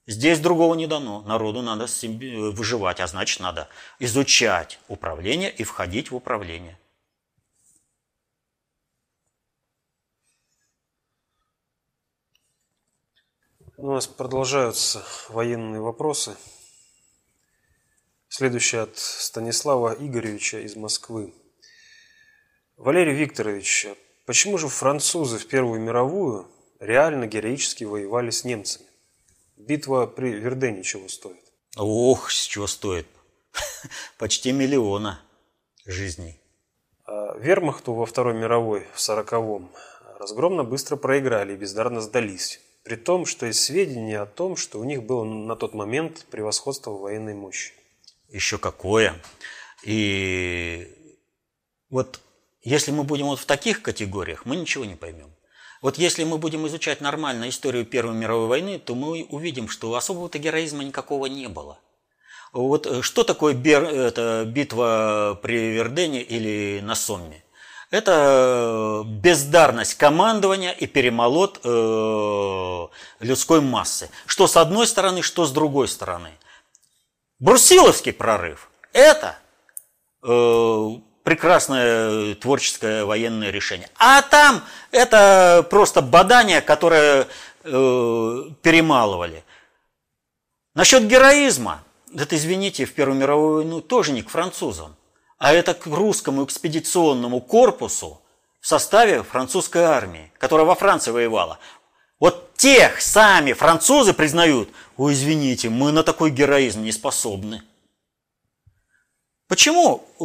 Здесь 0.08 0.40
другого 0.40 0.74
не 0.76 0.88
дано. 0.88 1.22
Народу 1.22 1.62
надо 1.62 1.86
выживать, 2.54 3.00
а 3.00 3.08
значит 3.08 3.40
надо 3.40 3.70
изучать 4.00 4.80
управление 4.88 5.52
и 5.52 5.64
входить 5.64 6.12
в 6.12 6.16
управление. 6.16 6.78
У 13.78 13.92
нас 13.92 14.06
продолжаются 14.06 15.04
военные 15.30 15.82
вопросы. 15.82 16.36
Следующий 18.28 18.78
от 18.78 18.98
Станислава 18.98 19.96
Игоревича 20.00 20.60
из 20.60 20.76
Москвы. 20.76 21.34
Валерий 22.78 23.14
Викторович, 23.14 23.88
почему 24.26 24.58
же 24.58 24.68
французы 24.68 25.38
в 25.38 25.48
Первую 25.48 25.82
мировую 25.82 26.48
реально 26.80 27.28
героически 27.28 27.84
воевали 27.84 28.30
с 28.30 28.44
немцами? 28.44 28.91
Битва 29.68 30.08
при 30.08 30.30
Вердене 30.30 30.84
чего 30.84 31.08
стоит? 31.08 31.44
Ох, 31.78 32.32
с 32.32 32.46
чего 32.46 32.68
стоит? 32.68 33.08
Почти 34.18 34.52
миллиона 34.52 35.22
жизней. 35.86 36.40
А 37.06 37.38
вермахту 37.38 37.94
во 37.94 38.06
Второй 38.06 38.34
мировой 38.34 38.88
в 38.94 38.98
40-м 38.98 39.70
разгромно 40.20 40.64
быстро 40.64 40.96
проиграли 40.96 41.54
и 41.54 41.58
бездарно 41.58 42.02
сдались. 42.02 42.60
При 42.84 42.96
том, 42.96 43.26
что 43.28 43.46
есть 43.46 43.62
сведения 43.62 44.20
о 44.20 44.26
том, 44.26 44.56
что 44.56 44.80
у 44.80 44.84
них 44.84 45.04
было 45.04 45.24
на 45.24 45.56
тот 45.56 45.76
момент 45.76 46.26
превосходство 46.32 46.92
военной 46.92 47.36
мощи. 47.36 47.74
Еще 48.30 48.58
какое. 48.58 49.16
И 49.84 51.18
вот 51.90 52.20
если 52.64 52.92
мы 52.92 53.04
будем 53.04 53.28
вот 53.28 53.40
в 53.40 53.46
таких 53.46 53.84
категориях, 53.84 54.46
мы 54.46 54.56
ничего 54.56 54.86
не 54.86 54.96
поймем. 54.96 55.32
Вот 55.82 55.98
если 55.98 56.24
мы 56.24 56.38
будем 56.38 56.68
изучать 56.68 57.02
нормально 57.02 57.50
историю 57.50 57.86
Первой 57.86 58.14
мировой 58.14 58.48
войны, 58.48 58.78
то 58.78 58.94
мы 58.94 59.24
увидим, 59.24 59.68
что 59.68 59.96
особого-то 59.96 60.38
героизма 60.38 60.84
никакого 60.84 61.26
не 61.26 61.48
было. 61.48 61.80
Вот 62.54 62.86
э, 62.86 63.02
что 63.02 63.24
такое 63.24 63.54
бер, 63.56 63.84
это 63.84 64.46
битва 64.46 65.40
при 65.42 65.72
Вердене 65.72 66.22
или 66.22 66.82
на 66.82 66.94
Сомме? 66.96 67.44
Это 67.90 69.04
бездарность 69.06 69.96
командования 69.96 70.72
и 70.72 70.86
перемолот 70.86 71.60
э, 71.64 72.88
людской 73.20 73.60
массы. 73.60 74.10
Что 74.28 74.48
с 74.48 74.58
одной 74.58 74.88
стороны, 74.88 75.22
что 75.22 75.46
с 75.46 75.52
другой 75.52 75.88
стороны. 75.88 76.30
Брусиловский 77.40 78.14
прорыв– 78.14 78.70
это 78.94 79.36
э, 80.24 80.90
прекрасное 81.24 82.36
творческое 82.36 83.06
военное 83.06 83.52
решение. 83.52 83.90
А 83.98 84.22
там 84.22 84.64
это 84.92 85.66
просто 85.70 86.02
бадание, 86.02 86.62
которое 86.62 87.28
э, 87.64 88.44
перемалывали. 88.62 89.44
Насчет 90.74 91.04
героизма, 91.04 91.84
это, 92.16 92.36
извините, 92.36 92.86
в 92.86 92.94
Первую 92.94 93.20
мировую 93.20 93.56
войну 93.58 93.82
тоже 93.82 94.12
не 94.12 94.22
к 94.22 94.30
французам, 94.30 94.96
а 95.38 95.54
это 95.54 95.74
к 95.74 95.86
русскому 95.88 96.46
экспедиционному 96.46 97.42
корпусу 97.42 98.22
в 98.60 98.68
составе 98.68 99.24
французской 99.24 99.84
армии, 99.84 100.32
которая 100.38 100.66
во 100.66 100.76
Франции 100.76 101.12
воевала. 101.12 101.60
Вот 102.20 102.54
тех 102.56 103.02
сами 103.02 103.54
французы 103.54 104.14
признают, 104.14 104.70
ой, 104.96 105.14
извините, 105.14 105.70
мы 105.70 105.92
на 105.92 106.04
такой 106.04 106.30
героизм 106.30 106.84
не 106.84 106.92
способны. 106.92 107.64
Почему 109.52 110.00
э, 110.18 110.24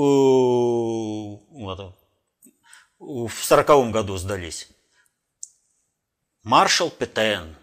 в 3.01 3.45
сороковом 3.45 3.91
году 3.91 4.16
сдались? 4.18 4.68
Маршал 6.45 6.91
Петен, 6.91 7.57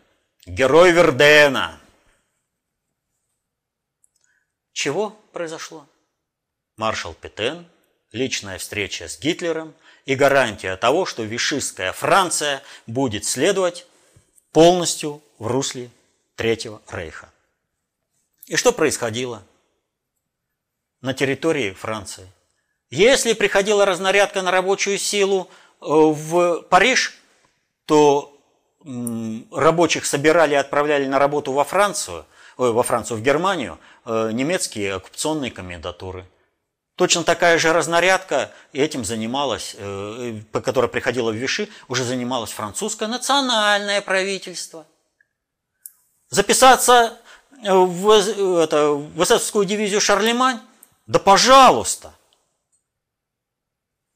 герой 0.45 0.91
Вердена. 0.91 1.80
Чего 4.74 5.11
произошло? 5.32 5.88
Маршал 6.76 7.14
Петен, 7.14 7.66
личная 8.11 8.57
встреча 8.57 9.07
с 9.07 9.18
Гитлером 9.18 9.74
и 10.03 10.16
гарантия 10.16 10.76
того, 10.76 11.05
что 11.05 11.24
вишистская 11.24 11.93
Франция 11.93 12.61
будет 12.88 13.24
следовать 13.24 13.88
полностью 14.51 15.24
в 15.39 15.47
русле 15.47 15.89
Третьего 16.36 16.82
Рейха. 16.91 17.32
И 18.47 18.57
что 18.57 18.74
происходило? 18.74 19.43
На 21.03 21.13
территории 21.13 21.71
Франции. 21.73 22.27
Если 22.89 23.33
приходила 23.33 23.85
разнарядка 23.85 24.41
на 24.41 24.51
рабочую 24.51 24.97
силу 24.97 25.49
э, 25.81 25.85
в 25.85 26.61
Париж, 26.69 27.13
то 27.85 28.29
рабочих 29.51 30.05
собирали 30.05 30.53
и 30.53 30.57
отправляли 30.57 31.05
на 31.05 31.17
работу 31.17 31.51
во 31.53 31.63
Францию, 31.63 32.25
ой, 32.57 32.71
во 32.71 32.83
Францию, 32.83 33.17
в 33.17 33.21
Германию, 33.21 33.79
э, 34.05 34.31
немецкие 34.31 34.95
оккупационные 34.95 35.51
комендатуры. 35.51 36.25
Точно 36.95 37.23
такая 37.23 37.57
же 37.57 37.73
разнарядка, 37.73 38.51
этим 38.71 39.03
занималась, 39.03 39.75
э, 39.77 40.39
которая 40.51 40.89
приходила 40.89 41.31
в 41.31 41.35
Виши, 41.35 41.67
уже 41.89 42.03
занималось 42.03 42.51
французское 42.51 43.09
национальное 43.09 44.01
правительство. 44.01 44.85
Записаться 46.29 47.17
в, 47.61 48.09
это, 48.59 48.91
в 48.91 49.21
эсэсовскую 49.23 49.65
дивизию 49.65 49.99
«Шарлемань» 49.99 50.59
Да 51.05 51.19
пожалуйста! 51.19 52.13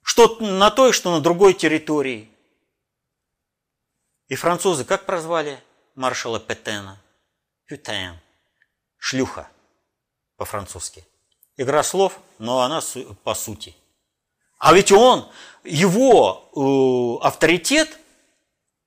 Что 0.01 0.38
на 0.39 0.71
той, 0.71 0.93
что 0.93 1.11
на 1.11 1.21
другой 1.21 1.53
территории. 1.53 2.31
И 4.27 4.35
французы 4.35 4.85
как 4.85 5.05
прозвали 5.05 5.61
маршала 5.95 6.39
Петена? 6.39 7.01
Пютен. 7.65 8.17
Шлюха 8.97 9.49
по-французски. 10.38 11.05
Игра 11.57 11.83
слов, 11.83 12.19
но 12.39 12.61
она 12.61 12.81
по 13.23 13.35
сути. 13.35 13.75
А 14.59 14.73
ведь 14.73 14.91
он, 14.91 15.29
его 15.63 17.19
э, 17.21 17.25
авторитет 17.25 17.99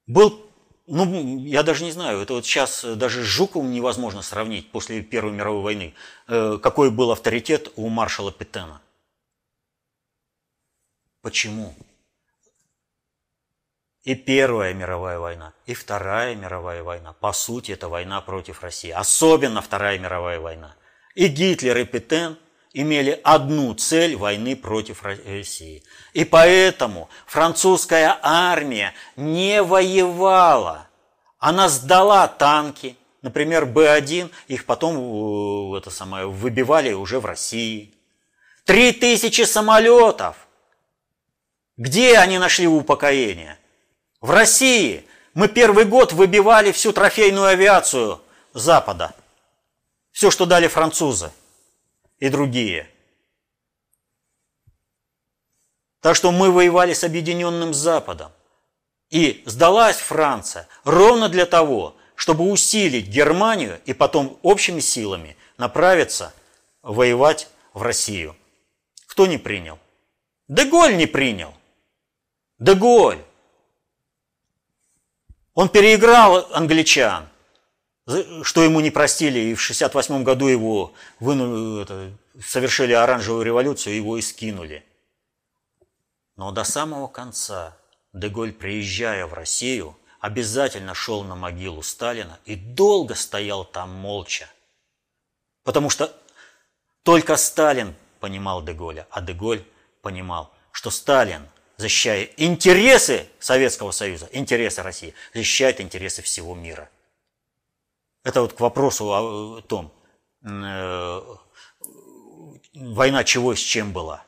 был 0.06 0.49
ну, 0.90 1.38
я 1.38 1.62
даже 1.62 1.84
не 1.84 1.92
знаю, 1.92 2.20
это 2.20 2.34
вот 2.34 2.44
сейчас 2.44 2.84
даже 2.84 3.22
с 3.22 3.26
Жуковым 3.26 3.70
невозможно 3.70 4.22
сравнить 4.22 4.70
после 4.72 5.02
Первой 5.02 5.30
мировой 5.30 5.62
войны, 5.62 5.94
э, 6.26 6.58
какой 6.60 6.90
был 6.90 7.12
авторитет 7.12 7.72
у 7.76 7.88
маршала 7.88 8.32
Петена. 8.32 8.82
Почему? 11.22 11.74
И 14.02 14.16
Первая 14.16 14.74
мировая 14.74 15.20
война, 15.20 15.52
и 15.66 15.74
Вторая 15.74 16.34
мировая 16.34 16.82
война, 16.82 17.12
по 17.12 17.32
сути, 17.32 17.70
это 17.70 17.88
война 17.88 18.20
против 18.20 18.62
России, 18.62 18.90
особенно 18.90 19.62
Вторая 19.62 19.98
мировая 19.98 20.40
война. 20.40 20.74
И 21.14 21.28
Гитлер, 21.28 21.76
и 21.76 21.84
Петен 21.84 22.36
имели 22.72 23.20
одну 23.24 23.74
цель 23.74 24.16
войны 24.16 24.56
против 24.56 25.02
России. 25.02 25.82
И 26.12 26.24
поэтому 26.24 27.08
французская 27.26 28.18
армия 28.22 28.94
не 29.16 29.62
воевала. 29.62 30.88
Она 31.38 31.68
сдала 31.68 32.28
танки, 32.28 32.96
например, 33.22 33.66
Б-1, 33.66 34.30
их 34.48 34.66
потом 34.66 35.74
э, 35.74 35.78
это 35.78 35.90
самое, 35.90 36.26
выбивали 36.26 36.92
уже 36.92 37.18
в 37.18 37.26
России. 37.26 37.94
Три 38.64 38.92
тысячи 38.92 39.42
самолетов. 39.42 40.36
Где 41.76 42.18
они 42.18 42.38
нашли 42.38 42.66
упокоение? 42.66 43.58
В 44.20 44.30
России. 44.30 45.06
Мы 45.32 45.48
первый 45.48 45.86
год 45.86 46.12
выбивали 46.12 46.72
всю 46.72 46.92
трофейную 46.92 47.46
авиацию 47.46 48.20
Запада. 48.52 49.14
Все, 50.12 50.30
что 50.30 50.44
дали 50.44 50.66
французы 50.66 51.30
и 52.20 52.28
другие. 52.28 52.88
Так 56.00 56.14
что 56.16 56.30
мы 56.30 56.50
воевали 56.50 56.92
с 56.92 57.02
Объединенным 57.04 57.74
Западом. 57.74 58.30
И 59.10 59.42
сдалась 59.44 59.96
Франция 59.96 60.68
ровно 60.84 61.28
для 61.28 61.46
того, 61.46 61.96
чтобы 62.14 62.48
усилить 62.48 63.08
Германию 63.08 63.80
и 63.86 63.92
потом 63.92 64.38
общими 64.42 64.80
силами 64.80 65.36
направиться 65.56 66.32
воевать 66.82 67.48
в 67.74 67.82
Россию. 67.82 68.36
Кто 69.06 69.26
не 69.26 69.36
принял? 69.36 69.78
Деголь 70.46 70.96
не 70.96 71.06
принял. 71.06 71.54
Деголь. 72.58 73.22
Он 75.54 75.68
переиграл 75.68 76.46
англичан 76.52 77.28
что 78.42 78.62
ему 78.62 78.80
не 78.80 78.90
простили, 78.90 79.38
и 79.38 79.54
в 79.54 79.60
68 79.60 80.22
году 80.24 80.48
его 80.48 80.94
выну, 81.18 81.80
это, 81.80 82.12
совершили 82.42 82.92
оранжевую 82.92 83.44
революцию, 83.44 83.96
его 83.96 84.16
и 84.16 84.22
скинули. 84.22 84.84
Но 86.36 86.52
до 86.52 86.64
самого 86.64 87.06
конца 87.06 87.76
Деголь, 88.12 88.52
приезжая 88.52 89.26
в 89.26 89.34
Россию, 89.34 89.96
обязательно 90.20 90.94
шел 90.94 91.22
на 91.24 91.36
могилу 91.36 91.82
Сталина 91.82 92.38
и 92.44 92.56
долго 92.56 93.14
стоял 93.14 93.64
там 93.64 93.90
молча. 93.90 94.50
Потому 95.64 95.90
что 95.90 96.14
только 97.02 97.36
Сталин 97.36 97.94
понимал 98.18 98.62
Деголя, 98.62 99.06
а 99.10 99.20
Деголь 99.20 99.64
понимал, 100.02 100.52
что 100.72 100.90
Сталин, 100.90 101.48
защищая 101.76 102.30
интересы 102.36 103.28
Советского 103.38 103.90
Союза, 103.90 104.28
интересы 104.32 104.82
России, 104.82 105.14
защищает 105.34 105.80
интересы 105.80 106.22
всего 106.22 106.54
мира– 106.54 106.88
это 108.22 108.42
вот 108.42 108.52
к 108.52 108.60
вопросу 108.60 109.12
о 109.12 109.62
том, 109.62 109.92
э, 110.42 111.20
война 112.74 113.24
чего 113.24 113.54
с 113.54 113.58
чем 113.58 113.92
была. 113.92 114.24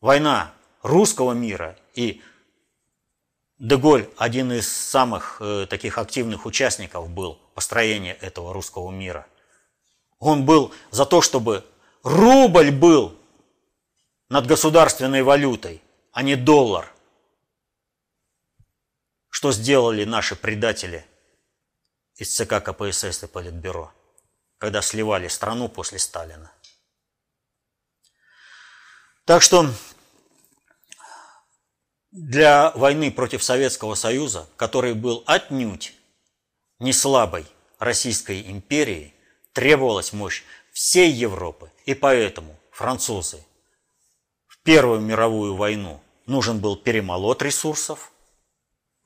Война 0.00 0.52
русского 0.82 1.32
мира 1.32 1.76
и 1.94 2.22
Деголь, 3.58 4.08
один 4.18 4.52
из 4.52 4.70
самых 4.70 5.38
э, 5.40 5.66
таких 5.68 5.98
активных 5.98 6.44
участников 6.44 7.08
был 7.08 7.40
построения 7.54 8.12
этого 8.14 8.52
русского 8.52 8.90
мира. 8.90 9.26
Он 10.18 10.44
был 10.44 10.72
за 10.90 11.06
то, 11.06 11.22
чтобы 11.22 11.64
рубль 12.02 12.70
был 12.70 13.16
над 14.28 14.46
государственной 14.46 15.22
валютой, 15.22 15.82
а 16.12 16.22
не 16.22 16.36
доллар. 16.36 16.92
Что 19.30 19.52
сделали 19.52 20.04
наши 20.04 20.36
предатели– 20.36 21.04
из 22.16 22.34
ЦК 22.34 22.62
КПСС 22.62 23.22
и 23.22 23.26
Политбюро, 23.26 23.92
когда 24.58 24.82
сливали 24.82 25.28
страну 25.28 25.68
после 25.68 25.98
Сталина. 25.98 26.50
Так 29.24 29.42
что 29.42 29.70
для 32.12 32.70
войны 32.70 33.10
против 33.10 33.42
Советского 33.42 33.94
Союза, 33.94 34.48
который 34.56 34.94
был 34.94 35.22
отнюдь 35.26 35.94
не 36.78 36.92
слабой 36.92 37.46
Российской 37.78 38.50
империи, 38.50 39.14
требовалась 39.52 40.12
мощь 40.12 40.42
всей 40.72 41.10
Европы. 41.10 41.70
И 41.84 41.94
поэтому 41.94 42.58
французы 42.70 43.44
в 44.46 44.58
Первую 44.62 45.00
мировую 45.00 45.56
войну 45.56 46.00
нужен 46.26 46.60
был 46.60 46.76
перемолот 46.76 47.42
ресурсов, 47.42 48.12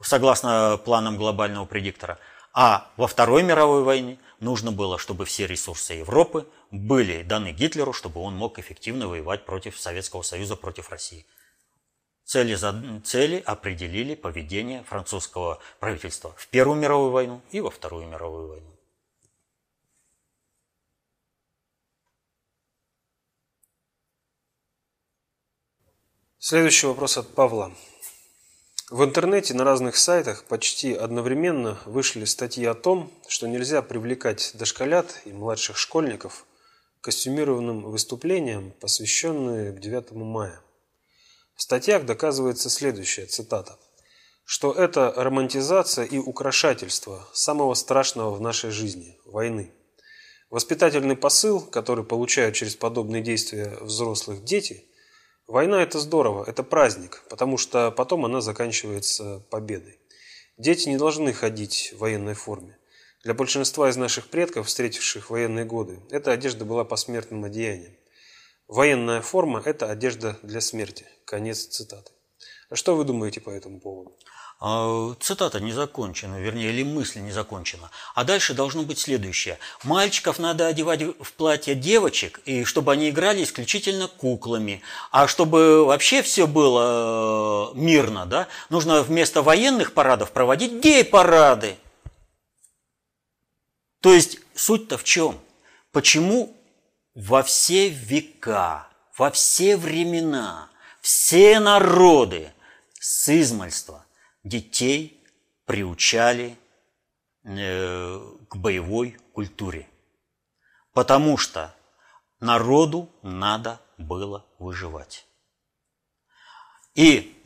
согласно 0.03 0.81
планам 0.85 1.17
глобального 1.17 1.67
предиктора, 1.67 2.19
а 2.53 2.91
во 2.97 3.07
Второй 3.07 3.43
мировой 3.43 3.83
войне 3.83 4.19
нужно 4.41 4.73
было, 4.73 4.99
чтобы 4.99 5.25
все 5.25 5.47
ресурсы 5.47 5.95
Европы 5.95 6.49
были 6.71 7.23
даны 7.23 7.53
Гитлеру, 7.53 7.93
чтобы 7.93 8.21
он 8.21 8.37
мог 8.37 8.59
эффективно 8.59 9.09
воевать 9.09 9.45
против 9.45 9.79
Советского 9.79 10.23
Союза, 10.23 10.57
против 10.57 10.91
России. 10.91 11.27
Цели, 12.25 12.57
цели 13.01 13.43
определили 13.45 14.15
поведение 14.15 14.85
французского 14.85 15.61
правительства 15.81 16.33
в 16.37 16.47
Первую 16.49 16.79
мировую 16.79 17.11
войну 17.11 17.43
и 17.51 17.61
во 17.61 17.71
Вторую 17.71 18.07
мировую 18.07 18.49
войну. 18.49 18.77
Следующий 26.39 26.87
вопрос 26.87 27.19
от 27.19 27.35
Павла. 27.35 27.73
В 28.91 29.05
интернете 29.05 29.55
на 29.55 29.63
разных 29.63 29.97
сайтах 29.97 30.43
почти 30.47 30.93
одновременно 30.93 31.79
вышли 31.87 32.25
статьи 32.25 32.65
о 32.65 32.75
том, 32.75 33.13
что 33.29 33.47
нельзя 33.47 33.83
привлекать 33.83 34.51
дошколят 34.55 35.21
и 35.25 35.33
младших 35.33 35.77
школьников 35.79 36.45
к 37.01 37.05
костюмированным 37.05 37.83
выступлениям, 37.83 38.73
посвященные 38.81 39.73
9 39.73 40.11
мая. 40.11 40.61
В 41.55 41.63
статьях 41.63 42.05
доказывается 42.05 42.69
следующая 42.69 43.27
цитата, 43.27 43.79
что 44.45 44.73
это 44.73 45.15
романтизация 45.17 46.05
и 46.05 46.19
украшательство 46.19 47.29
самого 47.33 47.75
страшного 47.75 48.35
в 48.35 48.41
нашей 48.41 48.73
жизни– 48.73 49.21
войны. 49.25 49.71
Воспитательный 50.51 51.15
посыл, 51.15 51.61
который 51.61 52.03
получают 52.03 52.57
через 52.57 52.75
подобные 52.75 53.23
действия 53.23 53.79
взрослых 53.83 54.43
дети– 54.43 54.85
Война– 55.51 55.83
это 55.83 55.99
здорово, 55.99 56.45
это 56.47 56.63
праздник, 56.63 57.25
потому 57.29 57.59
что 57.59 57.91
потом 57.91 58.25
она 58.25 58.41
заканчивается 58.41 59.43
победой. 59.51 59.99
Дети 60.57 60.89
не 60.89 60.97
должны 60.97 61.33
ходить 61.33 61.93
в 61.93 61.99
военной 61.99 62.35
форме. 62.35 62.79
Для 63.25 63.35
большинства 63.35 63.91
из 63.91 63.97
наших 63.97 64.29
предков, 64.29 64.69
встретивших 64.69 65.29
военные 65.29 65.65
годы, 65.65 65.99
эта 66.09 66.31
одежда 66.31 66.65
была 66.65 66.85
посмертным 66.85 67.43
одеянием. 67.43 67.97
Военная 68.69 69.23
форма– 69.23 69.61
это 69.65 69.91
одежда 69.91 70.39
для 70.45 70.61
смерти. 70.61 71.05
Конец 71.25 71.65
цитаты. 71.65 72.13
А 72.69 72.77
что 72.77 72.95
вы 72.95 73.03
думаете 73.03 73.41
по 73.41 73.51
этому 73.51 73.81
поводу? 73.81 74.17
А, 74.63 75.15
цитата 75.21 75.59
не 75.59 75.73
закончена, 75.73 76.39
вернее, 76.39 76.69
или 76.69 76.83
мысль 76.83 77.21
не 77.21 77.33
закончена. 77.33 77.91
А 78.15 78.25
дальше 78.25 78.53
должно 78.53 78.83
быть 78.83 78.99
следующее. 78.99 79.59
Мальчиков 79.85 80.39
надо 80.39 80.67
одевать 80.67 81.01
в 81.03 81.33
платье 81.33 81.75
девочек, 81.75 82.41
и 82.45 82.65
чтобы 82.65 82.93
они 82.93 83.09
играли 83.09 83.43
исключительно 83.43 84.07
куклами. 84.07 84.83
А 85.11 85.29
чтобы 85.29 85.87
вообще 85.87 86.21
все 86.21 86.47
было 86.47 87.73
э, 87.73 87.79
мирно, 87.79 88.27
да, 88.27 88.49
нужно 88.69 89.03
вместо 89.03 89.41
военных 89.41 89.95
парадов 89.95 90.31
проводить 90.31 90.73
гей-парады. 90.73 91.77
То 94.03 94.13
есть 94.13 94.41
суть-то 94.55 94.99
в 94.99 95.05
чем? 95.05 95.41
Почему 95.91 96.55
во 97.15 97.43
все 97.43 97.89
века, 97.89 98.89
во 99.17 99.31
все 99.31 99.79
времена, 99.79 100.69
все 101.01 101.61
народы 101.61 102.53
с 102.99 103.27
измальства– 103.31 104.05
детей 104.43 105.23
приучали 105.67 106.57
э, 107.45 108.21
к 108.49 108.57
боевой 108.57 109.17
культуре. 109.33 109.89
Потому 110.93 111.37
что 111.37 111.75
народу 112.41 113.09
надо 113.23 113.81
было 113.99 114.47
выживать. 114.59 115.27
И 116.95 117.37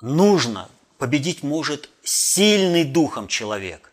нужно 0.00 0.68
победить 0.98 1.42
может 1.42 1.88
сильный 2.02 2.84
духом 2.84 3.28
человек, 3.28 3.92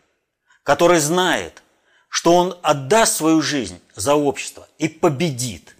который 0.62 1.00
знает, 1.00 1.62
что 2.08 2.34
он 2.34 2.58
отдаст 2.62 3.16
свою 3.16 3.40
жизнь 3.40 3.80
за 3.94 4.14
общество 4.14 4.68
и 4.78 4.88
победит. 4.88 5.76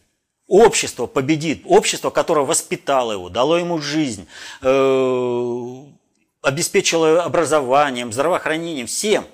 Общество 0.47 1.07
победит. 1.07 1.63
Общество, 1.65 2.11
которое 2.11 2.47
воспитало 2.47 3.13
его, 3.13 3.29
дало 3.29 3.59
ему 3.59 3.79
жизнь, 3.81 4.27
э, 4.63 5.85
обеспечила 6.43 7.23
образованием, 7.23 8.13
здравоохранением, 8.13 8.87
всем. 8.87 9.27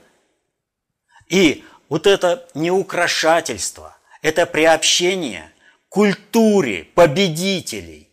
И 1.29 1.65
вот 1.89 2.07
это 2.07 2.49
не 2.55 2.71
украшательство, 2.71 3.97
это 4.23 4.47
приобщение 4.47 5.53
культуре 5.89 6.85
победителей, 6.95 8.09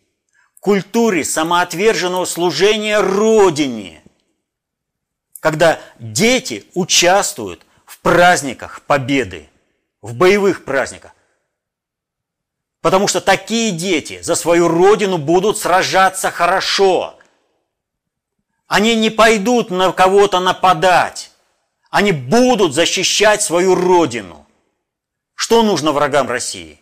культуре 0.60 1.24
самоотверженного 1.24 2.24
служения 2.24 3.00
Родине, 3.00 4.02
когда 5.40 5.80
дети 5.98 6.64
участвуют 6.74 7.62
в 7.84 7.98
праздниках 7.98 8.82
победы, 8.82 9.48
в 10.00 10.14
боевых 10.14 10.64
праздниках. 10.64 11.12
Потому 12.80 13.08
что 13.08 13.20
такие 13.20 13.72
дети 13.72 14.20
за 14.22 14.34
свою 14.34 14.68
родину 14.68 15.18
будут 15.18 15.58
сражаться 15.58 16.30
хорошо– 16.30 17.18
они 18.74 18.96
не 18.96 19.08
пойдут 19.08 19.70
на 19.70 19.92
кого-то 19.92 20.40
нападать. 20.40 21.30
Они 21.90 22.10
будут 22.10 22.74
защищать 22.74 23.40
свою 23.40 23.76
родину. 23.76 24.48
Что 25.36 25.62
нужно 25.62 25.92
врагам 25.92 26.28
России? 26.28 26.80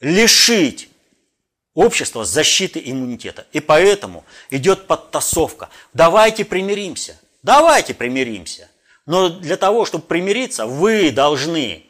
Лишить 0.00 0.88
общества 1.72 2.24
защиты 2.24 2.82
иммунитета. 2.84 3.46
И 3.52 3.60
поэтому 3.60 4.24
идет 4.50 4.88
подтасовка. 4.88 5.68
Давайте 5.92 6.44
примиримся. 6.44 7.16
Давайте 7.44 7.94
примиримся. 7.94 8.68
Но 9.06 9.28
для 9.28 9.56
того, 9.56 9.84
чтобы 9.84 10.06
примириться, 10.06 10.66
вы 10.66 11.12
должны 11.12 11.84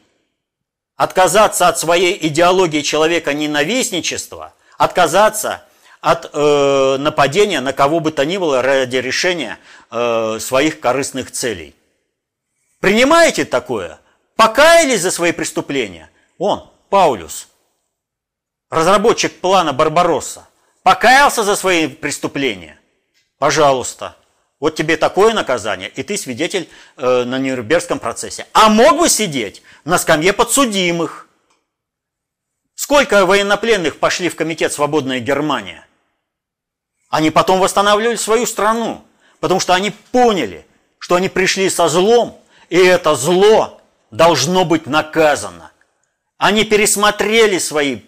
отказаться 0.97 1.67
от 1.67 1.79
своей 1.79 2.27
идеологии 2.27 2.81
человека 2.81 3.33
ненавистничества, 3.33 4.53
отказаться 4.77 5.65
от 6.05 6.29
э, 6.33 6.97
нападения 6.99 7.61
на 7.61 7.73
кого 7.73 7.99
бы 7.99 8.11
то 8.11 8.25
ни 8.25 8.37
было 8.37 8.61
ради 8.61 8.97
решения 8.97 9.57
э, 9.89 10.37
своих 10.39 10.79
корыстных 10.79 11.31
целей. 11.31 11.73
Принимаете 12.79 13.43
такое? 13.43 13.99
Покаялись 14.35 15.01
за 15.01 15.09
свои 15.09 15.31
преступления? 15.31 16.11
Он, 16.37 16.69
Паулюс, 16.91 17.47
разработчик 18.69 19.33
плана 19.39 19.73
Барбаросса, 19.73 20.47
покаялся 20.83 21.43
за 21.43 21.55
свои 21.55 21.87
преступления? 21.87 22.79
Пожалуйста. 23.39 24.15
Вот 24.59 24.75
тебе 24.75 24.97
такое 24.97 25.33
наказание, 25.33 25.89
и 25.89 26.03
ты 26.03 26.17
свидетель 26.17 26.69
э, 26.97 27.23
на 27.23 27.39
Нюрнбергском 27.39 27.97
процессе. 27.97 28.45
А 28.53 28.69
мог 28.69 28.99
бы 28.99 29.09
сидеть 29.09 29.63
на 29.85 29.97
скамье 29.97 30.33
подсудимых. 30.33 31.27
Сколько 32.75 33.25
военнопленных 33.25 33.97
пошли 33.97 34.29
в 34.29 34.35
комитет 34.35 34.71
«Свободная 34.71 35.19
Германия»? 35.19 35.85
Они 37.15 37.31
потом 37.31 37.61
восстанавливали 37.61 38.17
свою 38.17 38.45
страну, 38.45 39.01
потому 39.39 39.61
что 39.61 39.73
они 39.73 39.91
поняли, 39.91 40.65
что 40.99 41.15
они 41.15 41.29
пришли 41.29 41.69
со 41.69 41.87
злом, 41.87 42.37
и 42.67 42.75
это 42.75 43.15
зло 43.15 43.79
должно 44.11 44.65
быть 44.65 44.85
наказано. 44.85 45.71
Они 46.37 46.65
пересмотрели 46.65 47.57
свои 47.57 48.01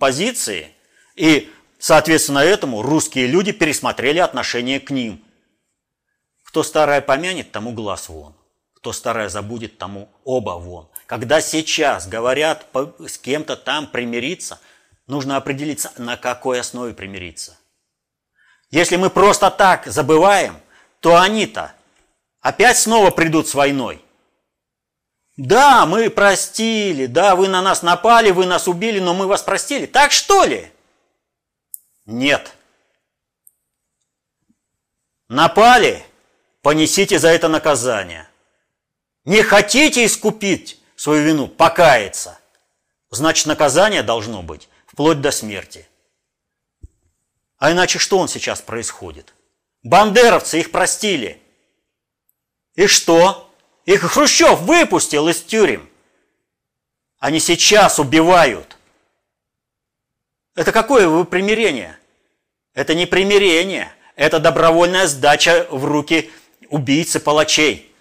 позиции, 0.00 0.68
и, 1.14 1.52
соответственно, 1.78 2.38
этому 2.38 2.80
русские 2.80 3.26
люди 3.26 3.52
пересмотрели 3.52 4.18
отношение 4.18 4.80
к 4.80 4.88
ним. 4.88 5.22
Кто 6.44 6.62
старое 6.62 7.02
помянет, 7.02 7.52
тому 7.52 7.72
глаз 7.72 8.08
вон. 8.08 8.34
Кто 8.76 8.92
старое 8.94 9.28
забудет, 9.28 9.76
тому 9.76 10.08
оба 10.24 10.52
вон. 10.52 10.88
Когда 11.04 11.42
сейчас 11.42 12.08
говорят 12.08 12.64
с 13.06 13.18
кем-то 13.18 13.56
там 13.56 13.86
примириться, 13.86 14.58
нужно 15.06 15.36
определиться, 15.36 15.92
на 15.98 16.16
какой 16.16 16.60
основе 16.60 16.94
примириться. 16.94 17.58
Если 18.74 18.96
мы 18.96 19.08
просто 19.08 19.52
так 19.52 19.86
забываем, 19.86 20.60
то 20.98 21.20
они-то 21.20 21.72
опять 22.40 22.76
снова 22.76 23.12
придут 23.12 23.46
с 23.46 23.54
войной. 23.54 24.04
Да, 25.36 25.86
мы 25.86 26.10
простили, 26.10 27.06
да, 27.06 27.36
вы 27.36 27.46
на 27.46 27.62
нас 27.62 27.82
напали, 27.82 28.32
вы 28.32 28.46
нас 28.46 28.66
убили, 28.66 28.98
но 28.98 29.14
мы 29.14 29.28
вас 29.28 29.42
простили. 29.42 29.86
Так 29.86 30.10
что 30.10 30.42
ли? 30.42 30.72
Нет. 32.04 32.52
Напали, 35.28 36.04
понесите 36.60 37.20
за 37.20 37.28
это 37.28 37.46
наказание. 37.46 38.28
Не 39.24 39.42
хотите 39.42 40.04
искупить 40.04 40.80
свою 40.96 41.22
вину, 41.22 41.46
покаяться. 41.46 42.40
Значит, 43.10 43.46
наказание 43.46 44.02
должно 44.02 44.42
быть 44.42 44.68
вплоть 44.88 45.20
до 45.20 45.30
смерти. 45.30 45.86
А 47.58 47.72
иначе 47.72 47.98
что 47.98 48.18
он 48.18 48.28
сейчас 48.28 48.60
происходит? 48.60 49.34
Бандеровцы 49.82 50.60
их 50.60 50.70
простили. 50.70 51.40
И 52.74 52.86
что? 52.86 53.50
Их 53.86 54.00
Хрущев 54.00 54.60
выпустил 54.60 55.28
из 55.28 55.42
тюрем. 55.42 55.88
Они 57.18 57.38
сейчас 57.38 57.98
убивают. 57.98 58.76
Это 60.54 60.72
какое 60.72 61.08
вы 61.08 61.24
примирение? 61.24 61.98
Это 62.74 62.94
не 62.94 63.06
примирение, 63.06 63.92
это 64.16 64.40
добровольная 64.40 65.06
сдача 65.06 65.66
в 65.70 65.84
руки 65.84 66.30
убийцы 66.68 67.20
палачей. 67.20 67.92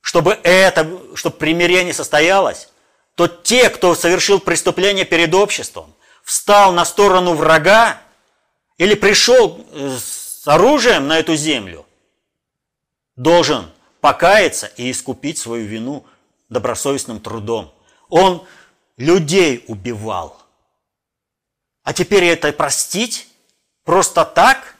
Чтобы 0.00 0.38
это, 0.42 0.88
чтобы 1.14 1.36
примирение 1.36 1.94
состоялось, 1.94 2.68
то 3.14 3.26
те, 3.26 3.68
кто 3.68 3.94
совершил 3.94 4.40
преступление 4.40 5.04
перед 5.04 5.34
обществом, 5.34 5.94
встал 6.24 6.72
на 6.72 6.84
сторону 6.84 7.34
врага 7.34 8.00
или 8.78 8.94
пришел 8.94 9.66
э, 9.72 9.98
с 9.98 10.46
оружием 10.46 11.08
на 11.08 11.18
эту 11.18 11.36
землю, 11.36 11.84
должен 13.16 13.70
покаяться 14.00 14.72
и 14.76 14.90
искупить 14.90 15.38
свою 15.38 15.66
вину 15.66 16.06
добросовестным 16.48 17.20
трудом. 17.20 17.74
Он 18.08 18.46
людей 18.96 19.64
убивал. 19.66 20.40
А 21.82 21.92
теперь 21.92 22.24
это 22.24 22.52
простить? 22.52 23.28
Просто 23.84 24.24
так? 24.24 24.76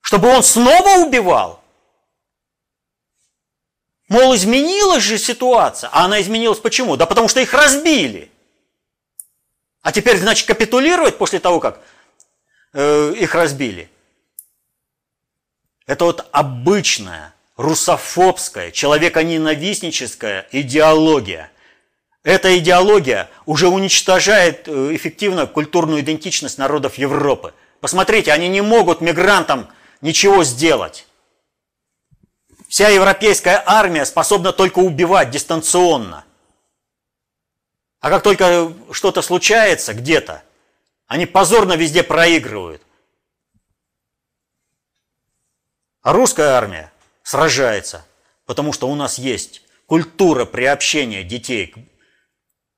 Чтобы 0.00 0.28
он 0.28 0.42
снова 0.42 1.06
убивал? 1.06 1.62
Мол, 4.08 4.34
изменилась 4.34 5.04
же 5.04 5.16
ситуация. 5.16 5.88
А 5.92 6.04
она 6.04 6.20
изменилась 6.20 6.58
почему? 6.58 6.96
Да 6.96 7.06
потому 7.06 7.28
что 7.28 7.40
их 7.40 7.54
разбили. 7.54 8.30
А 9.82 9.92
теперь, 9.92 10.18
значит, 10.18 10.46
капитулировать 10.46 11.18
после 11.18 11.38
того, 11.38 11.60
как 11.60 11.82
э, 12.72 13.14
их 13.18 13.34
разбили. 13.34 13.90
Это 15.86 16.04
вот 16.04 16.28
обычная 16.32 17.34
русофобская, 17.56 18.70
человеконенавистническая 18.70 20.46
идеология. 20.52 21.50
Эта 22.24 22.56
идеология 22.58 23.28
уже 23.46 23.68
уничтожает 23.68 24.68
э, 24.68 24.94
эффективно 24.94 25.46
культурную 25.46 26.00
идентичность 26.00 26.58
народов 26.58 26.98
Европы. 26.98 27.52
Посмотрите, 27.80 28.32
они 28.32 28.48
не 28.48 28.60
могут 28.60 29.00
мигрантам 29.00 29.68
ничего 30.00 30.44
сделать. 30.44 31.06
Вся 32.68 32.88
европейская 32.88 33.62
армия 33.66 34.06
способна 34.06 34.52
только 34.52 34.78
убивать 34.78 35.30
дистанционно. 35.30 36.24
А 38.00 38.08
как 38.08 38.22
только 38.22 38.72
что-то 38.92 39.20
случается 39.20 39.94
где-то, 39.94 40.42
они 41.06 41.26
позорно 41.26 41.74
везде 41.74 42.02
проигрывают. 42.02 42.82
А 46.02 46.12
русская 46.12 46.48
армия 46.48 46.92
сражается, 47.22 48.04
потому 48.46 48.72
что 48.72 48.88
у 48.88 48.94
нас 48.94 49.18
есть 49.18 49.62
культура 49.86 50.44
приобщения 50.44 51.22
детей 51.22 51.68
к, 51.68 51.78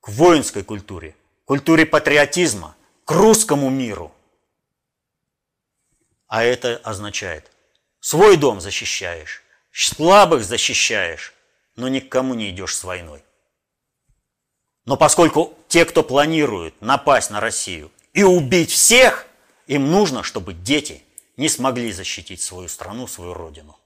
к 0.01 0.09
воинской 0.09 0.63
культуре, 0.63 1.17
культуре 1.45 1.87
патриотизма, 1.87 2.77
к 3.05 3.11
русскому 3.13 3.71
миру. 3.71 4.15
А 6.27 6.43
это 6.43 6.81
означает, 6.85 7.51
свой 8.01 8.37
дом 8.37 8.61
защищаешь, 8.61 9.43
слабых 9.71 10.45
защищаешь, 10.45 11.33
но 11.77 11.89
никому 11.89 12.35
не 12.35 12.51
идешь 12.51 12.77
с 12.77 12.85
войной. 12.85 13.25
Но 14.85 14.97
поскольку 14.97 15.57
те, 15.69 15.85
кто 15.85 16.03
планирует 16.03 16.81
напасть 16.81 17.31
на 17.31 17.41
Россию 17.41 17.91
и 18.15 18.23
убить 18.23 18.71
всех, 18.71 19.27
им 19.67 19.91
нужно, 19.91 20.23
чтобы 20.23 20.55
дети 20.55 21.03
не 21.37 21.51
смогли 21.51 21.93
защитить 21.93 22.41
свою 22.41 22.69
страну, 22.69 23.07
свою 23.07 23.35
родину. 23.35 23.77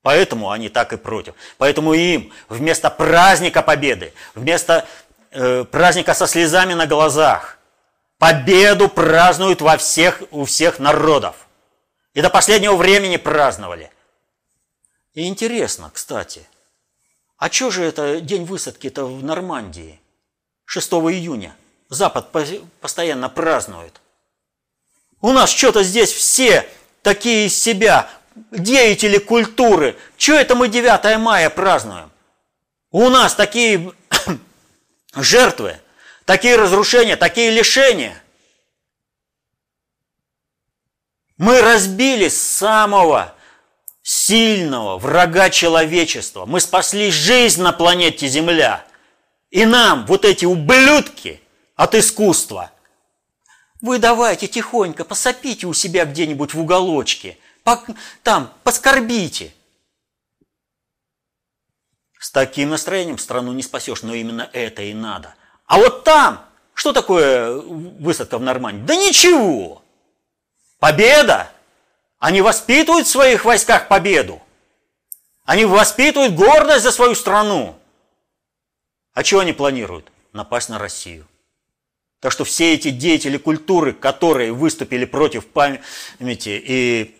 Поэтому 0.00 0.50
они 0.50 0.70
так 0.70 0.94
и 0.94 0.96
против. 0.96 1.34
Поэтому 1.58 1.92
им 1.92 2.32
вместо 2.48 2.88
праздника 2.88 3.60
победы, 3.60 4.14
вместо 4.34 4.88
э, 5.30 5.64
праздника 5.64 6.14
со 6.14 6.26
слезами 6.26 6.72
на 6.72 6.86
глазах, 6.86 7.58
победу 8.18 8.88
празднуют 8.88 9.60
во 9.60 9.76
всех, 9.76 10.22
у 10.30 10.46
всех 10.46 10.78
народов. 10.78 11.36
И 12.14 12.22
до 12.22 12.30
последнего 12.30 12.76
времени 12.76 13.18
праздновали– 13.18 13.90
и 15.14 15.28
интересно, 15.28 15.90
кстати, 15.92 16.48
а 17.36 17.50
что 17.50 17.70
же 17.70 17.84
это 17.84 18.20
день 18.20 18.44
высадки-то 18.44 19.04
в 19.04 19.22
Нормандии? 19.22 20.00
6 20.64 20.92
июня. 20.92 21.54
Запад 21.92 22.32
постоянно 22.80 23.28
празднует. 23.28 24.00
У 25.20 25.30
нас 25.30 25.50
что-то 25.50 25.82
здесь 25.82 26.10
все 26.10 26.66
такие 27.02 27.48
из 27.48 27.62
себя 27.62 28.08
деятели 28.50 29.18
культуры. 29.18 29.98
Что 30.16 30.32
это 30.32 30.54
мы 30.54 30.68
9 30.68 31.18
мая 31.18 31.50
празднуем? 31.50 32.10
У 32.92 33.10
нас 33.10 33.34
такие 33.34 33.92
жертвы, 35.14 35.78
такие 36.24 36.56
разрушения, 36.56 37.16
такие 37.16 37.50
лишения. 37.50 38.22
Мы 41.36 41.60
разбили 41.60 42.28
самого 42.28 43.34
сильного 44.02 44.96
врага 44.96 45.50
человечества. 45.50 46.46
Мы 46.46 46.60
спасли 46.60 47.10
жизнь 47.10 47.60
на 47.60 47.72
планете 47.72 48.28
Земля. 48.28 48.82
И 49.50 49.66
нам 49.66 50.06
вот 50.06 50.24
эти 50.24 50.46
ублюдки 50.46 51.41
от 51.82 51.96
искусства. 51.96 52.70
Вы 53.80 53.98
давайте 53.98 54.46
тихонько 54.46 55.04
посопите 55.04 55.66
у 55.66 55.74
себя 55.74 56.04
где-нибудь 56.04 56.54
в 56.54 56.60
уголочке. 56.60 57.38
Там 58.22 58.52
поскорбите. 58.62 59.52
С 62.20 62.30
таким 62.30 62.70
настроением 62.70 63.18
страну 63.18 63.52
не 63.52 63.64
спасешь, 63.64 64.02
но 64.02 64.14
именно 64.14 64.48
это 64.52 64.82
и 64.82 64.94
надо. 64.94 65.34
А 65.66 65.78
вот 65.78 66.04
там, 66.04 66.44
что 66.72 66.92
такое 66.92 67.56
высадка 67.56 68.38
в 68.38 68.42
Нормандии? 68.42 68.86
Да 68.86 68.94
ничего. 68.94 69.82
Победа 70.78 71.50
они 72.20 72.42
воспитывают 72.42 73.08
в 73.08 73.10
своих 73.10 73.44
войсках 73.44 73.88
победу. 73.88 74.40
Они 75.44 75.64
воспитывают 75.64 76.34
гордость 76.34 76.84
за 76.84 76.92
свою 76.92 77.16
страну. 77.16 77.76
А 79.14 79.24
чего 79.24 79.40
они 79.40 79.52
планируют? 79.52 80.12
Напасть 80.32 80.68
на 80.68 80.78
Россию. 80.78 81.26
Так 82.22 82.30
что 82.30 82.44
все 82.44 82.72
эти 82.74 82.90
деятели 82.90 83.36
культуры, 83.36 83.92
которые 83.92 84.52
выступили 84.52 85.04
против 85.04 85.44
памяти 85.44 85.80
и 86.64 87.16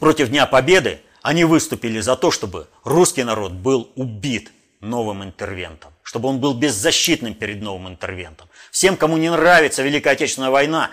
против 0.00 0.28
Дня 0.28 0.46
Победы, 0.46 1.00
они 1.22 1.44
выступили 1.44 2.00
за 2.00 2.16
то, 2.16 2.32
чтобы 2.32 2.66
русский 2.82 3.22
народ 3.22 3.52
был 3.52 3.92
убит 3.94 4.50
новым 4.80 5.22
интервентом, 5.22 5.92
чтобы 6.02 6.28
он 6.28 6.40
был 6.40 6.52
беззащитным 6.52 7.34
перед 7.34 7.62
новым 7.62 7.86
интервентом. 7.86 8.48
Всем, 8.72 8.96
кому 8.96 9.16
не 9.18 9.30
нравится 9.30 9.84
Великая 9.84 10.10
Отечественная 10.10 10.50
война, 10.50 10.90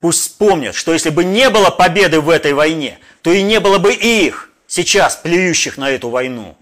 Пусть 0.00 0.20
вспомнят, 0.20 0.74
что 0.74 0.94
если 0.94 1.10
бы 1.10 1.24
не 1.24 1.50
было 1.50 1.68
победы 1.70 2.20
в 2.22 2.30
этой 2.30 2.54
войне, 2.54 2.98
то 3.20 3.30
и 3.30 3.42
не 3.42 3.60
было 3.60 3.76
бы 3.76 3.92
их, 3.92 4.50
сейчас 4.66 5.16
плюющих 5.16 5.76
на 5.76 5.90
эту 5.90 6.08
войну, 6.08 6.56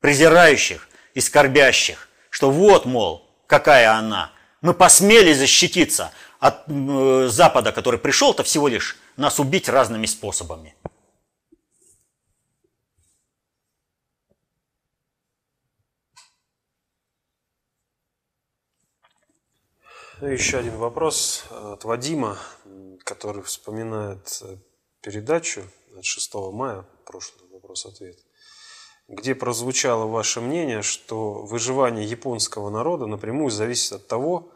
презирающих 0.00 0.88
и 1.14 1.20
скорбящих, 1.20 2.08
что 2.30 2.50
вот, 2.50 2.84
мол, 2.84 3.30
какая 3.46 3.92
она. 3.92 4.32
Мы 4.64 4.74
посмели 4.74 5.32
защититься 5.32 6.12
от 6.40 6.64
э, 6.66 7.28
Запада, 7.28 7.70
который 7.70 8.00
пришел-то 8.00 8.42
всего 8.42 8.66
лишь 8.66 8.96
нас 9.16 9.38
убить 9.38 9.68
разными 9.68 10.06
способами. 10.06 10.74
Ну, 20.20 20.28
еще 20.28 20.58
один 20.58 20.76
вопрос 20.76 21.44
от 21.50 21.84
Вадима 21.84 22.38
который 23.04 23.42
вспоминает 23.42 24.40
э, 24.42 24.56
передачу 25.02 25.62
от 25.96 26.04
6 26.04 26.34
мая, 26.52 26.84
прошлый 27.04 27.48
вопрос-ответ, 27.50 28.18
где 29.08 29.34
прозвучало 29.34 30.06
ваше 30.06 30.40
мнение, 30.40 30.82
что 30.82 31.44
выживание 31.44 32.06
японского 32.06 32.70
народа 32.70 33.06
напрямую 33.06 33.50
зависит 33.50 33.92
от 33.92 34.08
того, 34.08 34.50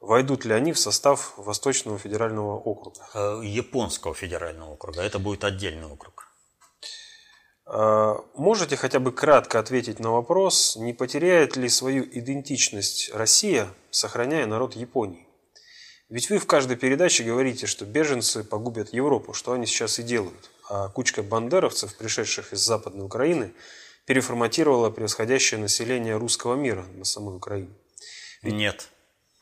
войдут 0.00 0.44
ли 0.44 0.54
они 0.54 0.72
в 0.72 0.78
состав 0.78 1.34
Восточного 1.36 1.98
федерального 1.98 2.56
округа. 2.56 3.00
Э, 3.14 3.40
японского 3.44 4.14
федерального 4.14 4.72
округа. 4.72 5.02
Это 5.02 5.18
будет 5.18 5.44
отдельный 5.44 5.86
округ. 5.86 6.28
А, 7.70 8.24
можете 8.34 8.76
хотя 8.76 8.98
бы 8.98 9.12
кратко 9.12 9.58
ответить 9.58 10.00
на 10.00 10.10
вопрос, 10.10 10.76
не 10.76 10.94
потеряет 10.94 11.56
ли 11.56 11.68
свою 11.68 12.04
идентичность 12.04 13.10
Россия, 13.12 13.68
сохраняя 13.90 14.46
народ 14.46 14.74
Японии? 14.74 15.26
Ведь 16.08 16.30
вы 16.30 16.38
в 16.38 16.46
каждой 16.46 16.78
передаче 16.78 17.24
говорите, 17.24 17.66
что 17.66 17.84
беженцы 17.84 18.42
погубят 18.42 18.94
Европу, 18.94 19.34
что 19.34 19.52
они 19.52 19.66
сейчас 19.66 19.98
и 19.98 20.02
делают. 20.02 20.50
А 20.70 20.88
кучка 20.88 21.22
бандеровцев, 21.22 21.94
пришедших 21.96 22.54
из 22.54 22.60
Западной 22.60 23.04
Украины, 23.04 23.52
переформатировала 24.06 24.88
превосходящее 24.88 25.60
население 25.60 26.16
русского 26.16 26.54
мира 26.54 26.86
на 26.94 27.04
самой 27.04 27.36
Украине. 27.36 27.74
Ведь... 28.40 28.54
Нет, 28.54 28.88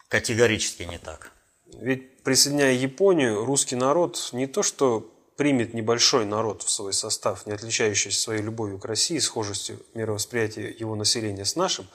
категорически 0.09 0.85
не 0.85 0.99
так. 0.99 1.33
Ведь 1.67 2.23
присоединяя 2.23 2.73
Японию, 2.73 3.45
русский 3.45 3.77
народ 3.77 4.31
не 4.33 4.47
то 4.47 4.63
что 4.63 5.13
примет 5.37 5.75
небольшой 5.75 6.25
народ 6.25 6.63
в 6.63 6.71
свой 6.71 6.93
состав, 6.93 7.47
не 7.47 7.53
отличающийся 7.53 8.21
своей 8.21 8.43
любовью 8.43 8.79
к 8.79 8.85
России, 8.85 9.19
схожестью 9.19 9.81
мировосприятия 9.95 10.75
его 10.79 10.95
населения 10.95 11.45
с 11.45 11.57
нашим, 11.57 11.87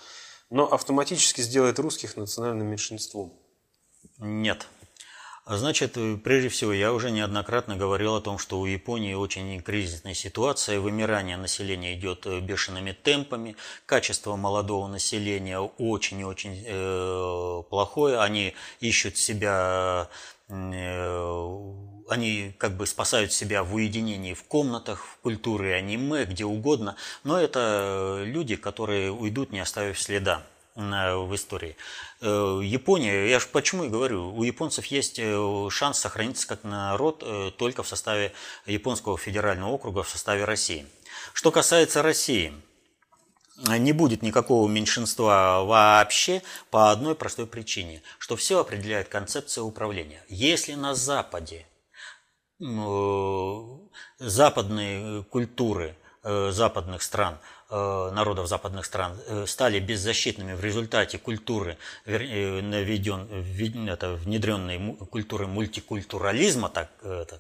но 0.50 0.72
автоматически 0.72 1.42
сделает 1.42 1.80
русских 1.80 2.18
национальным 2.18 2.68
меньшинством. 2.68 3.34
Нет. 4.20 4.68
Значит, 5.48 5.98
прежде 6.24 6.50
всего, 6.50 6.72
я 6.72 6.94
уже 6.94 7.10
неоднократно 7.10 7.76
говорил 7.76 8.16
о 8.16 8.22
том, 8.22 8.38
что 8.38 8.60
у 8.60 8.68
Японии 8.68 9.16
очень 9.16 9.60
кризисная 9.62 10.14
ситуация, 10.14 10.80
вымирание 10.80 11.36
населения 11.36 11.96
идет 11.96 12.28
э, 12.28 12.40
бешеными 12.40 12.92
темпами, 12.92 13.56
качество 13.88 14.36
молодого 14.36 14.88
населения 14.88 15.60
очень 15.60 16.20
и 16.20 16.24
очень 16.24 16.64
э, 16.64 17.64
плохое, 17.72 18.20
они 18.20 18.54
ищут 18.82 19.18
себя 19.18 20.10
э, 20.48 21.74
они 22.08 22.54
как 22.60 22.78
бы 22.78 22.86
спасают 22.86 23.34
себя 23.34 23.64
в 23.64 23.74
уединении 23.74 24.36
в 24.36 24.44
комнатах, 24.44 25.04
в 25.06 25.18
культуре 25.22 25.74
аниме, 25.74 26.26
где 26.26 26.46
угодно, 26.46 26.98
но 27.24 27.40
это 27.40 28.22
люди, 28.26 28.58
которые 28.58 29.12
уйдут, 29.12 29.52
не 29.52 29.60
оставив 29.60 30.00
следа 30.00 30.44
в 30.76 31.36
истории. 31.36 31.76
Э, 32.22 32.62
Япония, 32.64 33.28
я 33.28 33.40
же 33.40 33.48
почему 33.52 33.86
и 33.86 33.90
говорю, 33.90 34.36
у 34.36 34.44
японцев 34.44 34.86
есть 34.86 35.18
э, 35.18 35.68
шанс 35.72 36.00
сохраниться 36.00 36.48
как 36.48 36.64
народ 36.64 37.24
э, 37.26 37.50
только 37.58 37.82
в 37.82 37.88
составе 37.88 38.32
японского 38.68 39.18
федерального 39.18 39.72
округа, 39.72 40.04
в 40.04 40.10
составе 40.10 40.46
России. 40.46 40.86
Что 41.34 41.52
касается 41.52 42.04
России, 42.04 42.54
не 43.58 43.92
будет 43.92 44.22
никакого 44.22 44.70
меньшинства 44.70 45.64
вообще 45.64 46.44
по 46.70 46.92
одной 46.92 47.16
простой 47.16 47.48
причине, 47.48 48.04
что 48.20 48.36
все 48.36 48.60
определяет 48.60 49.08
концепция 49.08 49.64
управления. 49.64 50.24
Если 50.30 50.74
на 50.74 50.94
Западе 50.94 51.66
западные 54.20 55.24
культуры 55.24 55.96
западных 56.24 57.02
стран– 57.02 57.40
народов 57.72 58.48
западных 58.48 58.86
стран 58.86 59.18
э, 59.28 59.46
стали 59.48 59.80
беззащитными 59.80 60.54
в 60.54 60.64
результате 60.64 61.18
культуры, 61.18 61.78
э, 62.06 62.62
наведен, 62.62 63.90
это, 63.90 64.14
внедренной 64.16 64.96
культуры 65.10 65.48
мультикультурализма, 65.48 66.70
так, 66.70 66.90
это, 67.02 67.40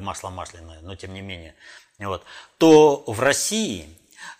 масло 0.00 0.30
масляное, 0.30 0.80
но 0.82 0.94
тем 0.94 1.12
не 1.14 1.20
менее, 1.20 1.54
вот, 1.98 2.22
то 2.58 3.02
в 3.06 3.20
России 3.20 3.88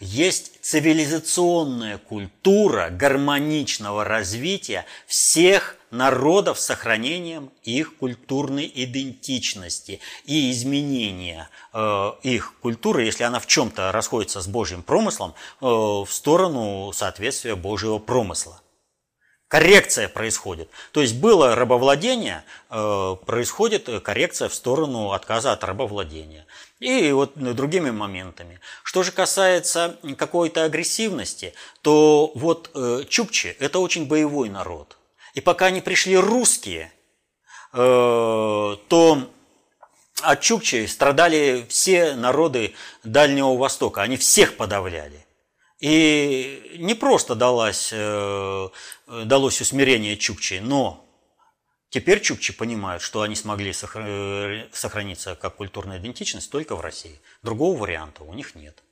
есть 0.01 0.61
цивилизационная 0.63 1.99
культура 1.99 2.91
гармоничного 2.91 4.05
развития 4.05 4.85
всех 5.07 5.77
народов 5.91 6.59
с 6.59 6.65
сохранением 6.65 7.51
их 7.63 7.97
культурной 7.97 8.71
идентичности 8.75 10.01
и 10.25 10.51
изменения 10.51 11.49
э, 11.73 12.13
их 12.23 12.55
культуры, 12.61 13.05
если 13.05 13.25
она 13.25 13.39
в 13.39 13.47
чем-то 13.47 13.93
расходится 13.93 14.41
с 14.41 14.49
Божьим 14.49 14.83
промыслом, 14.83 15.35
э, 15.61 15.67
в 15.67 16.09
сторону 16.09 16.93
соответствия 16.93 17.55
Божьего 17.55 17.99
промысла. 17.99 18.61
Коррекция 19.49 20.09
происходит. 20.09 20.71
То 20.93 21.03
есть 21.03 21.15
было 21.15 21.55
рабовладение, 21.55 22.43
э, 22.71 23.17
происходит 23.27 23.91
коррекция 24.03 24.49
в 24.49 24.55
сторону 24.55 25.13
отказа 25.13 25.53
от 25.53 25.63
рабовладения. 25.63 26.47
И 26.83 27.13
вот 27.13 27.35
другими 27.37 27.93
моментами. 27.93 28.59
Что 28.83 29.05
же 29.05 29.13
касается 29.13 29.99
какой-то 30.19 30.65
агрессивности, 30.65 31.55
то 31.81 32.33
вот 32.35 32.71
э, 32.75 33.05
чукчи– 33.09 33.57
это 33.61 33.79
очень 33.79 34.07
боевой 34.07 34.49
народ. 34.49 34.99
И 35.35 35.41
пока 35.41 35.71
не 35.71 35.81
пришли 35.81 36.17
русские, 36.17 36.93
э, 37.73 37.77
то 37.77 39.31
от 40.23 40.41
чукчи 40.41 40.87
страдали 40.87 41.65
все 41.69 42.17
народы 42.17 42.75
Дальнего 43.05 43.57
Востока. 43.57 44.03
Они 44.03 44.17
всех 44.17 44.57
подавляли. 44.57 45.25
И 45.79 46.79
не 46.81 46.95
просто 46.95 47.37
далось, 47.37 47.91
э, 47.93 48.69
далось 49.07 49.61
усмирение 49.61 50.17
чукчи, 50.17 50.59
но 50.61 51.07
Теперь 51.93 52.23
чукчи 52.23 52.55
понимают, 52.55 53.03
что 53.03 53.21
они 53.21 53.35
смогли 53.35 53.75
сохраниться 53.75 55.35
как 55.35 55.57
культурная 55.57 55.99
идентичность 55.99 56.51
только 56.51 56.75
в 56.75 56.81
России. 56.81 57.21
Другого 57.43 57.79
варианта 57.79 58.25
у 58.25 58.33
них 58.33 58.55
нет. 58.55 58.83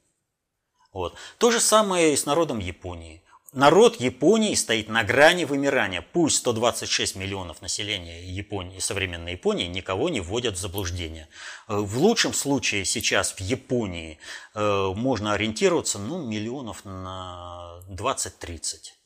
Вот. 0.92 1.14
То 1.38 1.50
же 1.50 1.60
самое 1.60 2.12
и 2.12 2.16
с 2.16 2.26
народом 2.26 2.58
Японии. 2.58 3.22
Народ 3.54 3.98
Японии 3.98 4.54
стоит 4.54 4.90
на 4.90 5.02
грани 5.02 5.44
вымирания. 5.44 6.04
Пусть 6.12 6.36
126 6.36 7.16
миллионов 7.16 7.62
населения 7.62 8.22
Японии, 8.22 8.80
современной 8.80 9.32
Японии 9.32 9.66
никого 9.66 10.10
не 10.10 10.20
вводят 10.20 10.56
в 10.56 10.60
заблуждение. 10.60 11.26
В 11.68 11.96
лучшем 11.96 12.34
случае 12.34 12.84
сейчас 12.84 13.32
в 13.32 13.40
Японии 13.40 14.18
э, 14.54 14.92
можно 14.94 15.32
ориентироваться 15.32 15.98
ну, 15.98 16.22
миллионов 16.22 16.84
на 16.84 17.80
20-30. 17.88 18.99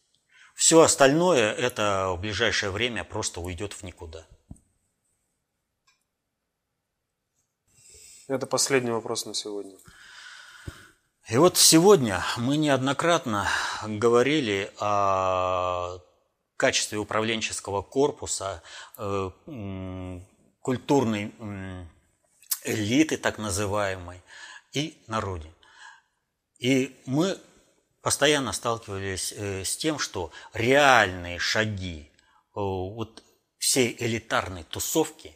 Все 0.55 0.81
остальное 0.81 1.53
это 1.53 2.11
в 2.17 2.21
ближайшее 2.21 2.71
время 2.71 3.05
просто 3.05 3.41
уйдет 3.41 3.73
в 3.73 3.83
никуда. 3.83 4.27
Это 8.29 8.47
последний 8.47 8.91
вопрос 8.91 9.27
на 9.27 9.35
сегодня. 9.35 9.77
И 11.29 11.37
вот 11.37 11.57
сегодня 11.57 12.23
мы 12.37 12.57
неоднократно 12.57 13.49
говорили 13.83 14.73
о 14.79 15.99
качестве 16.57 16.99
управленческого 16.99 17.83
корпуса, 17.83 18.63
э, 18.97 19.31
культурной 20.61 21.35
элиты 22.65 23.17
так 23.17 23.39
называемой 23.39 24.23
и 24.73 25.03
народе. 25.07 25.51
И 26.59 26.97
мы 27.05 27.39
постоянно 28.05 28.53
сталкивались 28.53 29.33
э, 29.35 29.65
с 29.65 29.79
тем, 29.79 29.99
что 29.99 30.31
реальные 30.53 31.39
шаги 31.39 32.11
э, 32.11 32.11
вот 32.55 33.25
всей 33.57 33.97
элитарной 33.99 34.63
тусовки, 34.65 35.35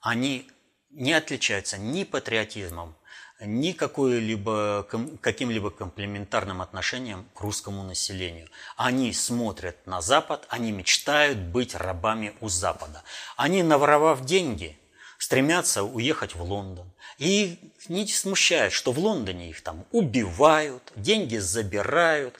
они 0.00 0.50
не 0.88 1.12
отличаются 1.12 1.76
ни 1.76 2.04
патриотизмом, 2.04 2.96
ни 3.40 3.72
какой-либо, 3.72 4.88
каким-либо 5.20 5.70
комплементарным 5.70 6.62
отношением 6.62 7.28
к 7.34 7.40
русскому 7.42 7.82
населению. 7.82 8.48
Они 8.78 9.12
смотрят 9.12 9.86
на 9.86 10.00
Запад, 10.00 10.46
они 10.48 10.72
мечтают 10.72 11.36
быть 11.36 11.74
рабами 11.74 12.34
у 12.40 12.48
Запада. 12.48 13.02
Они, 13.36 13.62
наворовав 13.62 14.24
деньги, 14.24 14.78
стремятся 15.26 15.82
уехать 15.82 16.36
в 16.36 16.42
Лондон. 16.42 16.88
И 17.18 17.58
не 17.88 18.06
смущает, 18.06 18.72
что 18.72 18.92
в 18.92 18.98
Лондоне 19.00 19.50
их 19.50 19.60
там 19.60 19.84
убивают, 19.90 20.92
деньги 20.94 21.36
забирают. 21.38 22.36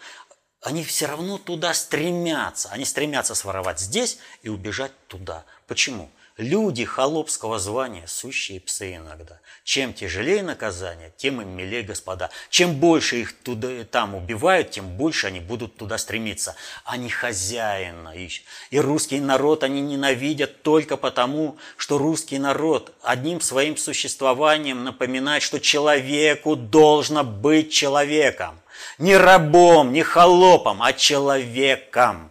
Они 0.60 0.84
все 0.84 1.06
равно 1.06 1.36
туда 1.36 1.74
стремятся. 1.74 2.68
Они 2.70 2.84
стремятся 2.84 3.34
своровать 3.34 3.80
здесь 3.80 4.18
и 4.44 4.48
убежать 4.48 4.92
туда. 5.08 5.44
Почему? 5.66 6.08
Люди 6.36 6.84
холопского 6.84 7.58
звания– 7.58 8.04
сущие 8.06 8.60
псы 8.60 8.96
иногда. 8.96 9.40
Чем 9.64 9.94
тяжелее 9.94 10.42
наказание, 10.42 11.10
тем 11.16 11.40
им 11.40 11.48
милее 11.56 11.82
господа. 11.82 12.28
Чем 12.50 12.74
больше 12.74 13.22
их 13.22 13.32
туда, 13.40 13.84
там 13.84 14.14
убивают, 14.14 14.70
тем 14.70 14.98
больше 14.98 15.28
они 15.28 15.40
будут 15.40 15.76
туда 15.78 15.96
стремиться. 15.96 16.54
Они 16.84 17.08
хозяина 17.08 18.10
ищут. 18.14 18.44
И 18.68 18.78
русский 18.78 19.18
народ 19.18 19.62
они 19.62 19.80
ненавидят 19.80 20.62
только 20.62 20.98
потому, 20.98 21.56
что 21.78 21.96
русский 21.96 22.38
народ 22.38 22.92
одним 23.02 23.40
своим 23.40 23.78
существованием 23.78 24.84
напоминает, 24.84 25.42
что 25.42 25.58
человеку 25.58 26.54
должно 26.54 27.24
быть 27.24 27.72
человеком. 27.72 28.60
Не 28.98 29.16
рабом, 29.16 29.94
не 29.94 30.02
холопом, 30.02 30.82
а 30.82 30.92
человеком. 30.92 32.30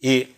И 0.00 0.33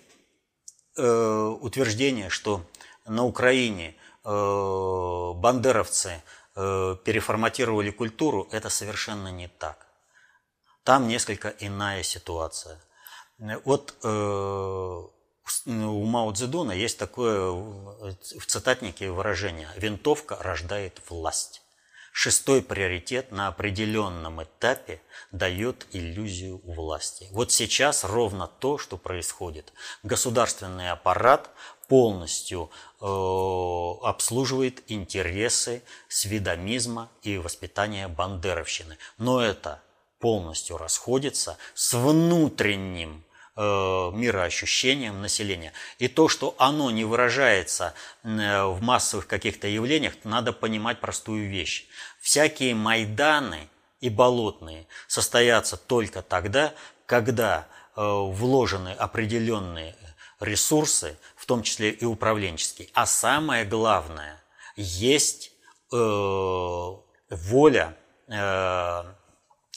утверждение, 0.99 2.31
что 2.31 2.63
на 3.07 3.25
Украине 3.25 3.95
э, 4.25 5.33
бандеровцы 5.37 6.23
э, 6.55 6.97
переформатировали 7.05 7.91
культуру, 7.91 8.49
это 8.51 8.69
совершенно 8.69 9.29
не 9.29 9.49
так. 9.49 9.87
Там 10.83 11.09
несколько 11.09 11.55
иная 11.61 12.03
ситуация. 12.03 12.81
Вот 13.65 13.95
э, 14.03 14.09
у 15.67 16.05
Мао 16.05 16.33
Цзэдуна 16.33 16.73
есть 16.73 16.99
такое 16.99 17.51
в 17.51 18.47
цитатнике 18.47 19.11
выражение 19.11 19.69
«винтовка 19.77 20.37
рождает 20.41 21.01
власть». 21.09 21.63
Шестой 22.19 22.63
приоритет 22.63 23.31
на 23.31 23.49
определенном 23.49 24.43
этапе 24.43 25.03
дает 25.33 25.87
иллюзию 25.93 26.63
власти. 26.65 27.29
Вот 27.31 27.53
сейчас 27.53 28.05
ровно 28.05 28.47
то, 28.47 28.79
что 28.79 28.97
происходит. 28.97 29.71
Государственный 30.03 30.91
аппарат 30.91 31.51
полностью 31.89 32.71
э, 33.03 33.05
обслуживает 33.05 34.83
интересы 34.91 35.83
сведомизма 36.09 37.11
и 37.21 37.37
воспитания 37.37 38.09
бандеровщины. 38.09 38.97
Но 39.19 39.43
это 39.43 39.83
полностью 40.19 40.79
расходится 40.79 41.59
с 41.75 41.93
внутренним 41.93 43.26
мироощущением 43.57 45.23
населения. 45.23 45.73
И 45.99 46.09
то, 46.09 46.29
что 46.29 46.55
оно 46.59 46.91
не 46.91 47.05
выражается 47.05 47.95
э, 48.23 48.65
в 48.65 48.83
массовых 48.83 49.27
каких-то 49.27 49.67
явлениях, 49.67 50.13
надо 50.25 50.53
понимать 50.53 51.01
простую 51.01 51.49
вещь. 51.49 51.87
Всякие 52.21 52.75
Майданы 52.75 53.69
и 54.01 54.11
Болотные 54.11 54.87
состоятся 55.09 55.77
только 55.77 56.21
тогда, 56.23 56.75
когда 57.07 57.67
э, 57.97 58.03
вложены 58.03 58.91
определенные 58.91 59.97
ресурсы, 60.41 61.17
в 61.35 61.47
том 61.47 61.63
числе 61.63 61.91
и 61.91 62.05
управленческие. 62.05 62.89
А 62.93 63.07
самое 63.07 63.65
главное, 63.65 64.43
есть 64.77 65.53
э, 65.93 65.97
воля 67.31 67.97
э, 68.29 69.05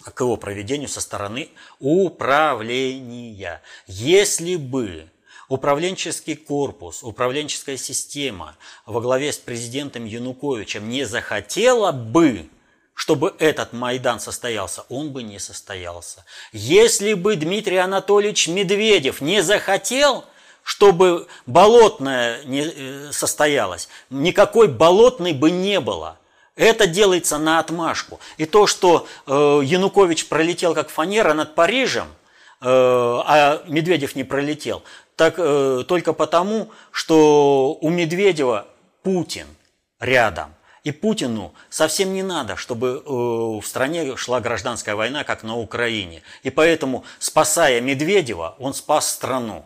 к 0.02 0.22
его 0.22 0.38
проведению 0.38 0.90
со 0.90 1.02
стороны 1.02 1.50
управления. 1.80 3.62
Если 3.88 4.56
бы 4.56 5.10
управленческий 5.50 6.36
корпус, 6.36 7.04
управленческая 7.04 7.78
система 7.78 8.56
во 8.86 9.02
главе 9.02 9.34
с 9.34 9.38
президентом 9.38 10.06
Януковичем 10.06 10.88
не 10.88 11.06
захотела 11.06 11.92
бы, 11.92 12.50
чтобы 12.94 13.34
этот 13.40 13.74
Майдан 13.74 14.20
состоялся, 14.20 14.86
он 14.90 15.12
бы 15.12 15.24
не 15.24 15.40
состоялся. 15.40 16.26
Если 16.54 17.14
бы 17.14 17.36
Дмитрий 17.36 17.78
Анатольевич 17.78 18.48
Медведев 18.48 19.22
не 19.22 19.42
захотел, 19.42 20.26
чтобы 20.64 21.28
болотное 21.48 22.44
не 22.44 22.62
э, 22.62 23.12
состоялось, 23.12 23.90
никакой 24.12 24.68
болотной 24.68 25.34
бы 25.34 25.50
не 25.50 25.80
было. 25.80 26.19
Это 26.60 26.88
делается 26.88 27.38
на 27.38 27.60
отмашку. 27.60 28.20
И 28.36 28.46
то, 28.46 28.68
что 28.68 29.08
э, 29.26 29.32
Янукович 29.64 30.28
пролетел 30.28 30.76
как 30.76 30.90
фанера 30.90 31.34
над 31.34 31.56
Парижем, 31.56 32.08
э, 32.60 32.66
а 32.66 33.64
Медведев 33.66 34.14
не 34.18 34.26
пролетел, 34.26 34.84
так 35.16 35.36
э, 35.38 35.86
только 35.88 36.12
потому, 36.12 36.70
что 36.92 37.78
у 37.80 37.90
Медведева 37.90 38.68
Путин 39.04 39.48
рядом. 40.02 40.54
И 40.84 40.92
Путину 40.92 41.54
совсем 41.70 42.14
не 42.14 42.24
надо, 42.24 42.58
чтобы 42.58 43.04
э, 43.06 43.10
в 43.10 43.64
стране 43.64 44.18
шла 44.18 44.42
гражданская 44.42 44.96
война, 44.96 45.24
как 45.24 45.44
на 45.44 45.58
Украине. 45.58 46.24
И 46.44 46.50
поэтому, 46.50 47.06
спасая 47.20 47.80
Медведева, 47.80 48.58
он 48.60 48.74
спас 48.74 49.10
страну. 49.10 49.66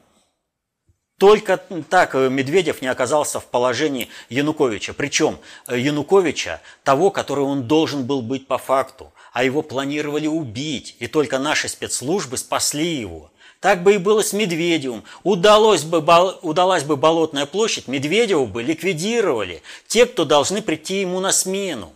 Только 1.18 1.58
так 1.90 2.16
э, 2.16 2.30
Медведев 2.30 2.82
не 2.82 2.88
оказался 2.88 3.40
в 3.40 3.46
положении 3.46 4.10
Януковича. 4.30 4.94
Причем 4.94 5.40
э, 5.68 5.80
Януковича, 5.80 6.62
того, 6.84 7.12
который 7.12 7.44
он 7.46 7.68
должен 7.68 8.06
был 8.06 8.22
быть 8.22 8.48
по 8.48 8.58
факту. 8.58 9.14
А 9.32 9.44
его 9.44 9.62
планировали 9.62 10.28
убить. 10.28 10.96
И 11.00 11.08
только 11.08 11.40
наши 11.40 11.70
спецслужбы 11.70 12.38
спасли 12.38 12.96
его. 12.96 13.32
Так 13.60 13.82
бы 13.84 13.96
и 13.96 13.98
было 13.98 14.24
с 14.24 14.34
Медведевым. 14.34 15.04
Удалось 15.24 15.84
бы, 15.84 16.00
удалась 16.42 16.84
бы 16.84 16.98
Болотная 16.98 17.46
площадь, 17.46 17.88
Медведева 17.88 18.46
бы 18.46 18.62
ликвидировали. 18.62 19.62
Те, 19.88 20.06
кто 20.06 20.26
должны 20.26 20.62
прийти 20.62 21.00
ему 21.00 21.22
на 21.22 21.32
смену. 21.32 21.94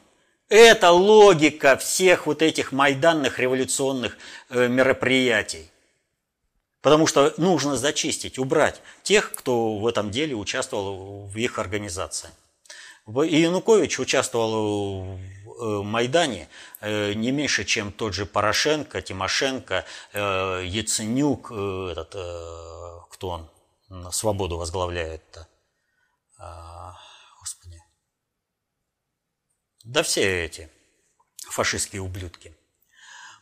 Это 0.47 0.91
логика 0.91 1.75
всех 1.75 2.25
вот 2.25 2.41
этих 2.41 2.71
майданных 2.71 3.39
революционных 3.39 4.17
э, 4.49 4.69
мероприятий. 4.69 5.69
Потому 6.87 7.05
что 7.05 7.33
нужно 7.35 7.75
зачистить, 7.75 8.39
убрать 8.39 8.81
тех, 9.03 9.33
кто 9.33 9.75
в 9.75 9.85
этом 9.87 10.09
деле 10.09 10.35
участвовал 10.35 11.27
в 11.27 11.35
их 11.35 11.59
организации. 11.59 12.29
И 13.25 13.41
Янукович 13.41 13.99
участвовал 13.99 15.03
в 15.03 15.19
э, 15.19 15.83
Майдане 15.83 16.47
э, 16.79 17.11
не 17.11 17.31
меньше, 17.31 17.65
чем 17.65 17.91
тот 17.91 18.13
же 18.13 18.25
Порошенко, 18.25 19.01
Тимошенко, 19.01 19.83
э, 20.13 20.63
Яценюк, 20.65 21.51
этот, 21.51 22.11
кто 23.11 23.27
он, 23.89 24.13
свободу 24.13 24.55
возглавляет-то. 24.55 25.45
А, 26.39 26.95
господи. 27.41 27.83
Да 29.83 30.03
все 30.03 30.45
эти 30.45 30.71
фашистские 31.49 32.01
ублюдки. 32.01 32.55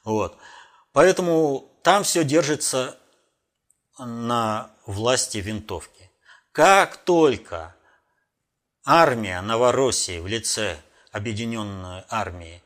Вот. 0.03 0.35
Поэтому 0.93 1.69
там 1.83 2.03
все 2.03 2.23
держится 2.23 2.97
на 3.97 4.71
власти 4.85 5.37
винтовки. 5.37 6.11
Как 6.51 6.97
только 6.97 7.75
армия 8.85 9.41
Новороссии 9.41 10.19
в 10.19 10.27
лице 10.27 10.77
Объединенной 11.11 12.03
армии 12.09 12.61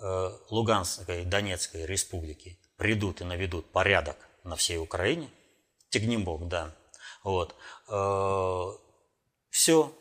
э, 0.00 0.30
Луганской 0.50 1.22
и 1.22 1.24
Донецкой 1.24 1.84
республики 1.84 2.58
придут 2.76 3.20
и 3.20 3.24
наведут 3.24 3.72
порядок 3.72 4.16
на 4.44 4.54
всей 4.56 4.78
Украине, 4.78 5.30
Тегнебок, 5.90 6.46
да, 6.48 6.74
вот, 7.24 7.56
э, 7.88 8.66
все, 9.50 9.92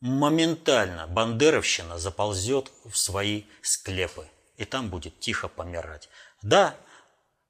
моментально 0.00 1.06
бандеровщина 1.06 1.98
заползет 1.98 2.70
в 2.84 2.94
свои 2.96 3.44
склепы, 3.62 4.28
и 4.56 4.64
там 4.64 4.90
будет 4.90 5.18
тихо 5.18 5.48
помирать. 5.48 6.08
Да, 6.42 6.76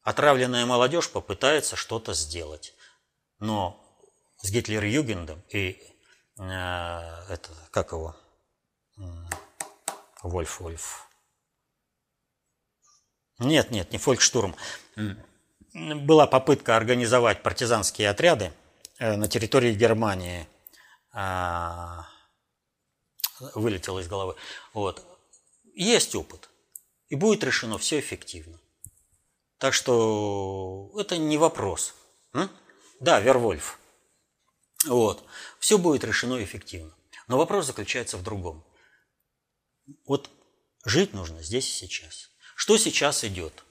Отравленная 0.04 0.66
молодежь 0.66 1.10
попытается 1.10 1.76
что-то 1.76 2.12
сделать. 2.12 2.74
Но 3.38 3.80
с 4.36 4.52
Гитлер-Югендом 4.52 5.42
и 5.48 5.82
э, 6.36 6.42
это, 6.42 7.50
как 7.70 7.92
его, 7.92 8.14
Вольф, 10.22 10.60
Вольф. 10.60 11.08
Нет, 13.38 13.70
нет, 13.70 13.92
не 13.92 13.98
Фолькштурм. 13.98 14.54
Была 15.72 16.26
попытка 16.26 16.76
организовать 16.76 17.42
партизанские 17.42 18.10
отряды 18.10 18.52
э, 18.98 19.16
на 19.16 19.26
территории 19.26 19.74
Германии. 19.74 20.46
А, 21.12 22.06
вылетело 23.54 24.00
из 24.00 24.08
головы. 24.08 24.36
Вот. 24.74 25.02
Есть 25.74 26.14
опыт. 26.14 26.50
И 27.08 27.14
будет 27.14 27.42
решено 27.42 27.78
все 27.78 28.00
эффективно. 28.00 28.60
Так 29.58 29.74
что 29.74 30.90
это 30.98 31.16
не 31.16 31.38
вопрос. 31.38 31.94
М? 32.32 32.50
Да, 33.00 33.20
Вервольф. 33.20 33.78
Вот. 34.86 35.24
Все 35.58 35.78
будет 35.78 36.04
решено 36.04 36.42
эффективно. 36.42 36.92
Но 37.28 37.38
вопрос 37.38 37.66
заключается 37.66 38.16
в 38.16 38.22
другом. 38.22 38.64
Вот 40.06 40.30
жить 40.84 41.14
нужно 41.14 41.42
здесь 41.42 41.68
и 41.68 41.86
сейчас. 41.86 42.30
Что 42.56 42.76
сейчас 42.76 43.24
идет? 43.24 43.64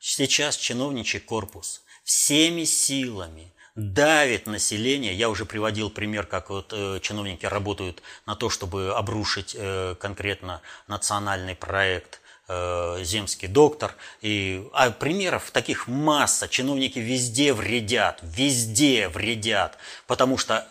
Сейчас 0.00 0.56
чиновничий 0.56 1.20
корпус 1.20 1.82
всеми 2.04 2.64
силами 2.64 3.52
давит 3.74 4.46
население. 4.46 5.14
Я 5.14 5.28
уже 5.28 5.44
приводил 5.44 5.90
пример, 5.90 6.26
как 6.26 6.50
вот 6.50 6.72
э, 6.72 6.98
чиновники 7.00 7.46
работают 7.46 8.02
на 8.26 8.34
то, 8.34 8.50
чтобы 8.50 8.94
обрушить 8.94 9.54
э, 9.56 9.94
конкретно 10.00 10.62
национальный 10.86 11.54
проект– 11.54 12.20
земский 12.48 13.48
доктор. 13.48 13.94
И, 14.22 14.66
а 14.72 14.90
примеров 14.90 15.50
таких 15.50 15.86
масса. 15.88 16.48
Чиновники 16.48 16.98
везде 16.98 17.52
вредят, 17.52 18.20
везде 18.22 19.08
вредят, 19.08 19.76
потому 20.06 20.38
что 20.38 20.66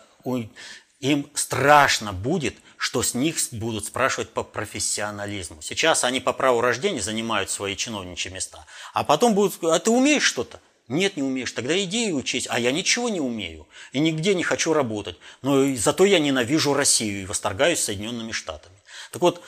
им 1.00 1.30
страшно 1.34 2.12
будет, 2.12 2.56
что 2.76 3.02
с 3.02 3.14
них 3.14 3.36
будут 3.52 3.86
спрашивать 3.86 4.30
по 4.30 4.42
профессионализму. 4.42 5.62
Сейчас 5.62 6.04
они 6.04 6.20
по 6.20 6.32
праву 6.32 6.60
рождения 6.60 7.00
занимают 7.00 7.50
свои 7.50 7.76
чиновничьи 7.76 8.32
места, 8.32 8.64
а 8.94 9.04
потом 9.04 9.34
будут, 9.34 9.62
а 9.64 9.78
ты 9.78 9.90
умеешь 9.90 10.22
что-то? 10.22 10.60
Нет, 10.88 11.16
не 11.16 11.22
умеешь. 11.22 11.52
Тогда 11.52 11.78
иди 11.78 12.08
и 12.08 12.12
учись. 12.12 12.46
А 12.48 12.58
я 12.58 12.72
ничего 12.72 13.10
не 13.10 13.20
умею. 13.20 13.68
И 13.92 13.98
нигде 13.98 14.34
не 14.34 14.42
хочу 14.42 14.72
работать. 14.72 15.18
Но 15.42 15.76
зато 15.76 16.06
я 16.06 16.18
ненавижу 16.18 16.72
Россию 16.72 17.22
и 17.22 17.26
восторгаюсь 17.26 17.80
Соединенными 17.80 18.32
Штатами. 18.32 18.74
Так 19.12 19.20
вот, 19.20 19.42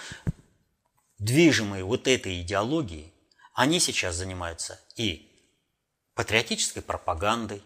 движимые 1.20 1.84
вот 1.84 2.09
этой 2.09 2.40
идеологией, 2.40 3.12
они 3.55 3.78
сейчас 3.78 4.16
занимаются 4.16 4.80
и 4.97 5.28
патриотической 6.14 6.82
пропагандой, 6.82 7.62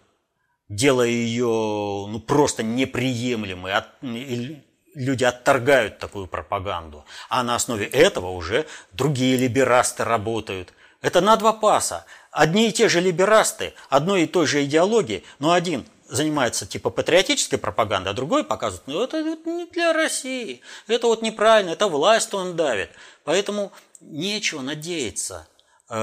делая 0.68 1.08
ее 1.08 1.46
ну, 1.46 2.20
просто 2.20 2.62
неприемлемой. 2.62 3.72
От, 3.72 3.88
люди 4.02 5.24
отторгают 5.24 5.98
такую 5.98 6.26
пропаганду. 6.26 7.04
А 7.28 7.42
на 7.42 7.54
основе 7.54 7.86
этого 7.86 8.30
уже 8.30 8.66
другие 8.92 9.36
либерасты 9.36 10.04
работают. 10.04 10.72
Это 11.00 11.20
на 11.20 11.36
два 11.36 11.52
паса. 11.52 12.06
Одни 12.30 12.68
и 12.68 12.72
те 12.72 12.88
же 12.88 13.00
либерасты, 13.00 13.74
одной 13.88 14.22
и 14.22 14.26
той 14.26 14.46
же 14.46 14.64
идеологии, 14.64 15.22
но 15.38 15.52
один 15.52 15.86
занимается 16.08 16.66
типа 16.66 16.90
патриотической 16.90 17.58
пропагандой, 17.58 18.10
а 18.10 18.14
другой 18.14 18.44
показывает, 18.44 18.86
ну 18.86 19.02
это, 19.02 19.18
это 19.18 19.48
не 19.50 19.66
для 19.66 19.92
России, 19.92 20.60
это 20.86 21.06
вот 21.06 21.22
неправильно, 21.22 21.70
это 21.70 21.88
власть 21.88 22.32
он 22.34 22.56
давит. 22.56 22.90
Поэтому 23.24 23.72
нечего 24.00 24.60
надеяться 24.60 25.48
э, 25.88 25.94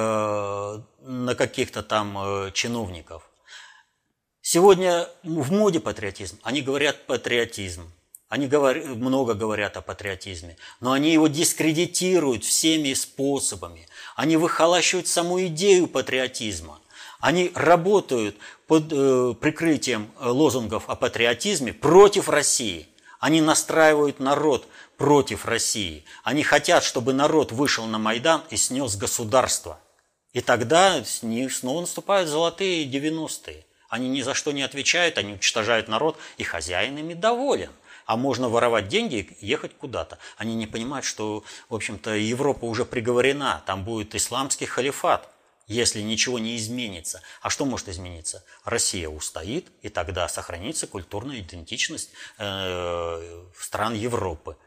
на 1.01 1.35
каких-то 1.35 1.83
там 1.83 2.17
э, 2.17 2.51
чиновников. 2.51 3.29
Сегодня 4.41 5.07
в 5.23 5.51
моде 5.51 5.79
патриотизм. 5.79 6.39
Они 6.41 6.61
говорят 6.61 7.05
патриотизм. 7.05 7.91
Они 8.27 8.47
говор... 8.47 8.77
много 8.77 9.33
говорят 9.33 9.77
о 9.77 9.81
патриотизме, 9.81 10.57
но 10.79 10.93
они 10.93 11.11
его 11.11 11.27
дискредитируют 11.27 12.43
всеми 12.43 12.93
способами. 12.93 13.87
Они 14.15 14.37
выхолащивают 14.37 15.07
саму 15.07 15.45
идею 15.47 15.87
патриотизма. 15.87 16.79
Они 17.19 17.51
работают 17.53 18.35
под 18.72 18.93
э, 18.93 19.34
прикрытием 19.41 20.10
лозунгов 20.18 20.85
о 20.88 20.95
патриотизме 20.95 21.73
против 21.73 22.30
России. 22.30 22.88
Они 23.19 23.41
настраивают 23.41 24.22
народ 24.22 24.65
против 24.95 25.45
России. 25.45 26.06
Они 26.23 26.41
хотят, 26.41 26.85
чтобы 26.85 27.11
народ 27.11 27.52
вышел 27.52 27.85
на 27.85 27.98
Майдан 27.98 28.43
и 28.49 28.56
снес 28.56 28.95
государство. 28.95 29.77
И 30.31 30.39
тогда 30.39 31.03
с 31.03 31.22
них 31.22 31.53
снова 31.53 31.81
наступают 31.81 32.30
золотые 32.30 32.85
90-е. 32.85 33.65
Они 33.89 34.07
ни 34.07 34.22
за 34.22 34.34
что 34.34 34.53
не 34.53 34.61
отвечают, 34.61 35.18
они 35.18 35.34
уничтожают 35.34 35.89
народ, 35.89 36.18
и 36.38 36.43
хозяин 36.45 36.98
ими 36.98 37.14
доволен. 37.14 37.72
А 38.06 38.15
можно 38.15 38.48
воровать 38.48 38.88
деньги 38.88 39.35
и 39.41 39.48
ехать 39.48 39.76
куда-то. 39.76 40.18
Они 40.38 40.56
не 40.56 40.65
понимают, 40.65 41.06
что, 41.06 41.43
в 41.68 41.76
общем-то, 41.76 42.15
Европа 42.15 42.64
уже 42.64 42.85
приговорена, 42.85 43.64
там 43.65 43.84
будет 43.84 44.15
исламский 44.15 44.65
халифат, 44.65 45.27
если 45.72 46.02
ничего 46.02 46.39
не 46.39 46.57
изменится. 46.57 47.22
А 47.41 47.49
что 47.49 47.65
может 47.65 47.88
измениться? 47.88 48.43
Россия 48.64 49.10
устоит, 49.10 49.68
и 49.81 49.89
тогда 49.89 50.27
сохранится 50.27 50.88
культурная 50.88 51.39
идентичность 51.39 52.11
э, 52.38 53.45
стран 53.57 53.93
Европы. 53.93 54.57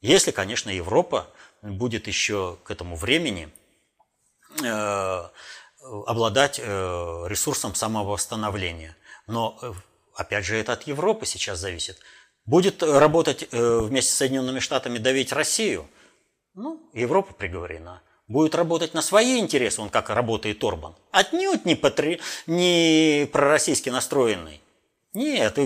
Если, 0.00 0.30
конечно, 0.30 0.70
Европа 0.70 1.28
будет 1.62 2.06
еще 2.06 2.58
к 2.62 2.70
этому 2.70 2.96
времени 2.96 3.50
э, 4.62 5.28
обладать 6.06 6.60
э, 6.62 6.64
ресурсом 7.28 7.74
самовосстановления. 7.74 8.96
Но, 9.26 9.58
э, 9.60 9.72
опять 10.14 10.44
же, 10.44 10.56
это 10.56 10.72
от 10.72 10.84
Европы 10.84 11.26
сейчас 11.26 11.58
зависит. 11.58 11.98
Будет 12.44 12.82
работать 12.82 13.48
э, 13.50 13.78
вместе 13.80 14.12
с 14.12 14.16
Соединенными 14.16 14.60
Штатами 14.60 14.98
давить 14.98 15.32
Россию? 15.32 15.88
Ну, 16.54 16.88
Европа 16.94 17.34
приговорена. 17.34 18.02
Будет 18.28 18.54
работать 18.54 18.92
на 18.92 19.00
свои 19.00 19.38
интересы, 19.38 19.80
он 19.80 19.88
как 19.88 20.10
работает 20.10 20.62
Орбан. 20.62 20.94
Отнюдь 21.10 21.64
не, 21.64 21.74
патри... 21.74 22.20
не 22.46 23.26
пророссийски 23.32 23.88
настроенный. 23.88 24.60
Нет, 25.14 25.58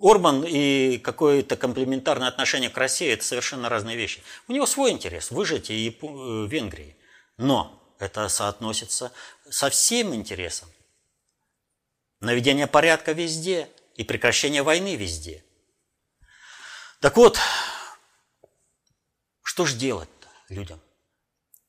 Орбан 0.00 0.44
и 0.46 0.98
какое-то 0.98 1.56
комплементарное 1.56 2.28
отношение 2.28 2.70
к 2.70 2.78
России– 2.78 3.08
это 3.12 3.24
совершенно 3.24 3.68
разные 3.68 3.96
вещи. 3.96 4.22
У 4.46 4.52
него 4.52 4.66
свой 4.66 4.92
интерес– 4.92 5.30
выжить 5.32 5.68
и 5.68 5.98
Венгрии. 6.00 6.96
Но 7.38 7.82
это 7.98 8.28
соотносится 8.28 9.10
со 9.50 9.68
всем 9.68 10.14
интересом. 10.14 10.68
Наведение 12.20 12.68
порядка 12.68 13.10
везде 13.10 13.68
и 13.96 14.04
прекращение 14.04 14.62
войны 14.62 14.94
везде. 14.94 15.44
Так 17.00 17.16
вот, 17.16 17.36
что 19.42 19.66
же 19.66 19.74
делать-то 19.74 20.28
людям? 20.48 20.80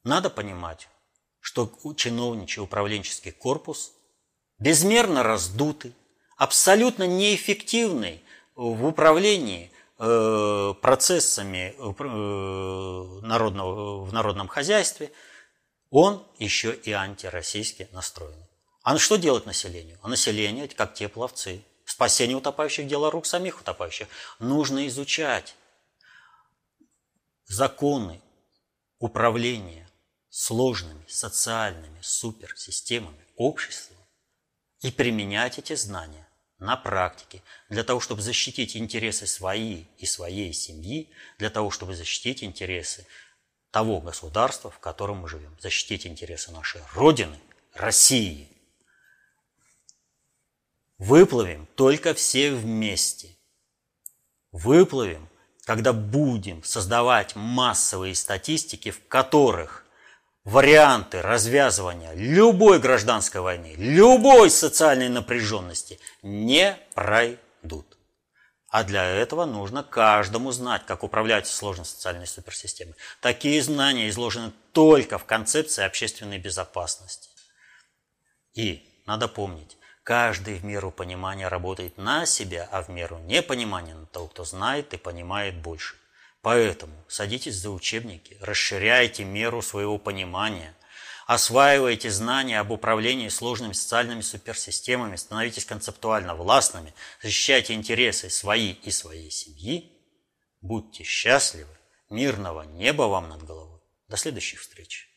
Надо 0.05 0.29
понимать, 0.29 0.87
что 1.41 1.69
чиновничий 1.97 2.61
управленческий 2.61 3.33
корпус 3.33 3.91
безмерно 4.57 5.21
раздутый, 5.23 5.93
абсолютно 6.37 7.05
неэффективный 7.05 8.23
в 8.55 8.85
управлении 8.85 9.69
э, 9.99 10.73
процессами 10.81 11.75
э, 11.77 13.25
народного, 13.25 14.05
в 14.05 14.13
народном 14.13 14.47
хозяйстве– 14.47 15.11
он 15.97 16.25
еще 16.39 16.73
и 16.73 16.91
антироссийски 16.91 17.87
настроен. 17.93 18.43
А 18.83 18.97
что 18.97 19.15
делать 19.15 19.45
населению? 19.45 19.97
А 20.01 20.09
население, 20.09 20.67
как 20.67 20.93
те 20.93 21.07
пловцы. 21.07 21.63
Спасение 21.85 22.35
утопающих– 22.35 22.85
дело 22.87 23.09
рук 23.09 23.25
самих 23.25 23.61
утопающих. 23.61 24.09
Нужно 24.39 24.87
изучать 24.87 25.55
законы 27.45 28.19
управления 28.99 29.84
сложными 30.35 31.05
социальными 31.07 31.97
суперсистемами 32.01 33.25
общества 33.37 33.95
и 34.81 34.91
применять 34.91 35.59
эти 35.59 35.75
знания 35.75 36.27
на 36.59 36.75
практике 36.75 37.41
для 37.69 37.85
того, 37.85 38.01
чтобы 38.01 38.21
защитить 38.21 38.75
интересы 38.75 39.27
свои 39.27 39.85
и 39.97 40.05
своей 40.05 40.51
семьи, 40.51 41.09
для 41.39 41.49
того, 41.49 41.71
чтобы 41.71 41.95
защитить 41.95 42.43
интересы 42.43 43.07
того 43.71 44.01
государства, 44.01 44.69
в 44.69 44.79
котором 44.79 45.19
мы 45.19 45.29
живем, 45.29 45.55
защитить 45.61 46.05
интересы 46.05 46.51
нашей 46.51 46.81
Родины, 46.91 47.39
России. 47.73 48.49
Выплывем 50.97 51.65
только 51.75 52.13
все 52.13 52.51
вместе. 52.51 53.37
Выплывем, 54.51 55.29
когда 55.63 55.93
будем 55.93 56.61
создавать 56.65 57.37
массовые 57.37 58.15
статистики, 58.15 58.91
в 58.91 59.07
которых 59.07 59.84
варианты 60.45 61.21
развязывания 61.21 62.13
любой 62.13 62.79
гражданской 62.79 63.41
войны, 63.41 63.73
любой 63.77 64.49
социальной 64.51 65.09
напряженности 65.09 65.99
не 66.21 66.77
пройдут. 66.93 67.97
А 68.69 68.83
для 68.83 69.05
этого 69.05 69.45
нужно 69.45 69.83
каждому 69.83 70.51
знать, 70.51 70.85
как 70.85 71.03
управлять 71.03 71.47
сложной 71.47 71.85
социальной 71.85 72.27
суперсистемой. 72.27 72.95
Такие 73.21 73.61
знания 73.61 74.09
изложены 74.09 74.51
только 74.71 75.17
в 75.17 75.25
концепции 75.25 75.83
общественной 75.83 76.37
безопасности. 76.37 77.29
И 78.53 79.01
надо 79.05 79.27
помнить, 79.27 79.77
каждый 80.03 80.55
в 80.55 80.65
меру 80.65 80.91
понимания 80.91 81.47
работает 81.47 81.97
на 81.97 82.25
себя, 82.25 82.67
а 82.71 82.81
в 82.81 82.89
меру 82.89 83.17
непонимания 83.19 83.95
на 83.95 84.05
того, 84.07 84.27
кто 84.27 84.43
знает 84.43 84.93
и 84.93 84.97
понимает 84.97 85.55
больше. 85.61 85.95
Поэтому 86.45 86.93
садитесь 87.07 87.55
за 87.55 87.71
учебники, 87.71 88.37
расширяйте 88.39 89.23
меру 89.23 89.63
своего 89.63 89.97
понимания– 89.97 90.75
осваиваете 91.25 92.11
знания 92.11 92.59
об 92.59 92.69
управлении 92.69 93.29
сложными 93.29 93.73
социальными 93.73 94.21
суперсистемами, 94.21 95.15
становитесь 95.15 95.65
концептуально 95.65 96.35
властными, 96.35 96.93
защищайте 97.23 97.73
интересы 97.73 98.29
свои 98.29 98.73
и 98.73 98.91
своей 98.91 99.31
семьи, 99.31 99.91
будьте 100.61 101.03
счастливы, 101.03 101.75
мирного 102.11 102.61
неба 102.61 103.03
вам 103.09 103.27
над 103.27 103.41
головой. 103.41 103.81
До 104.07 104.15
следующих 104.15 104.61
встреч! 104.61 105.09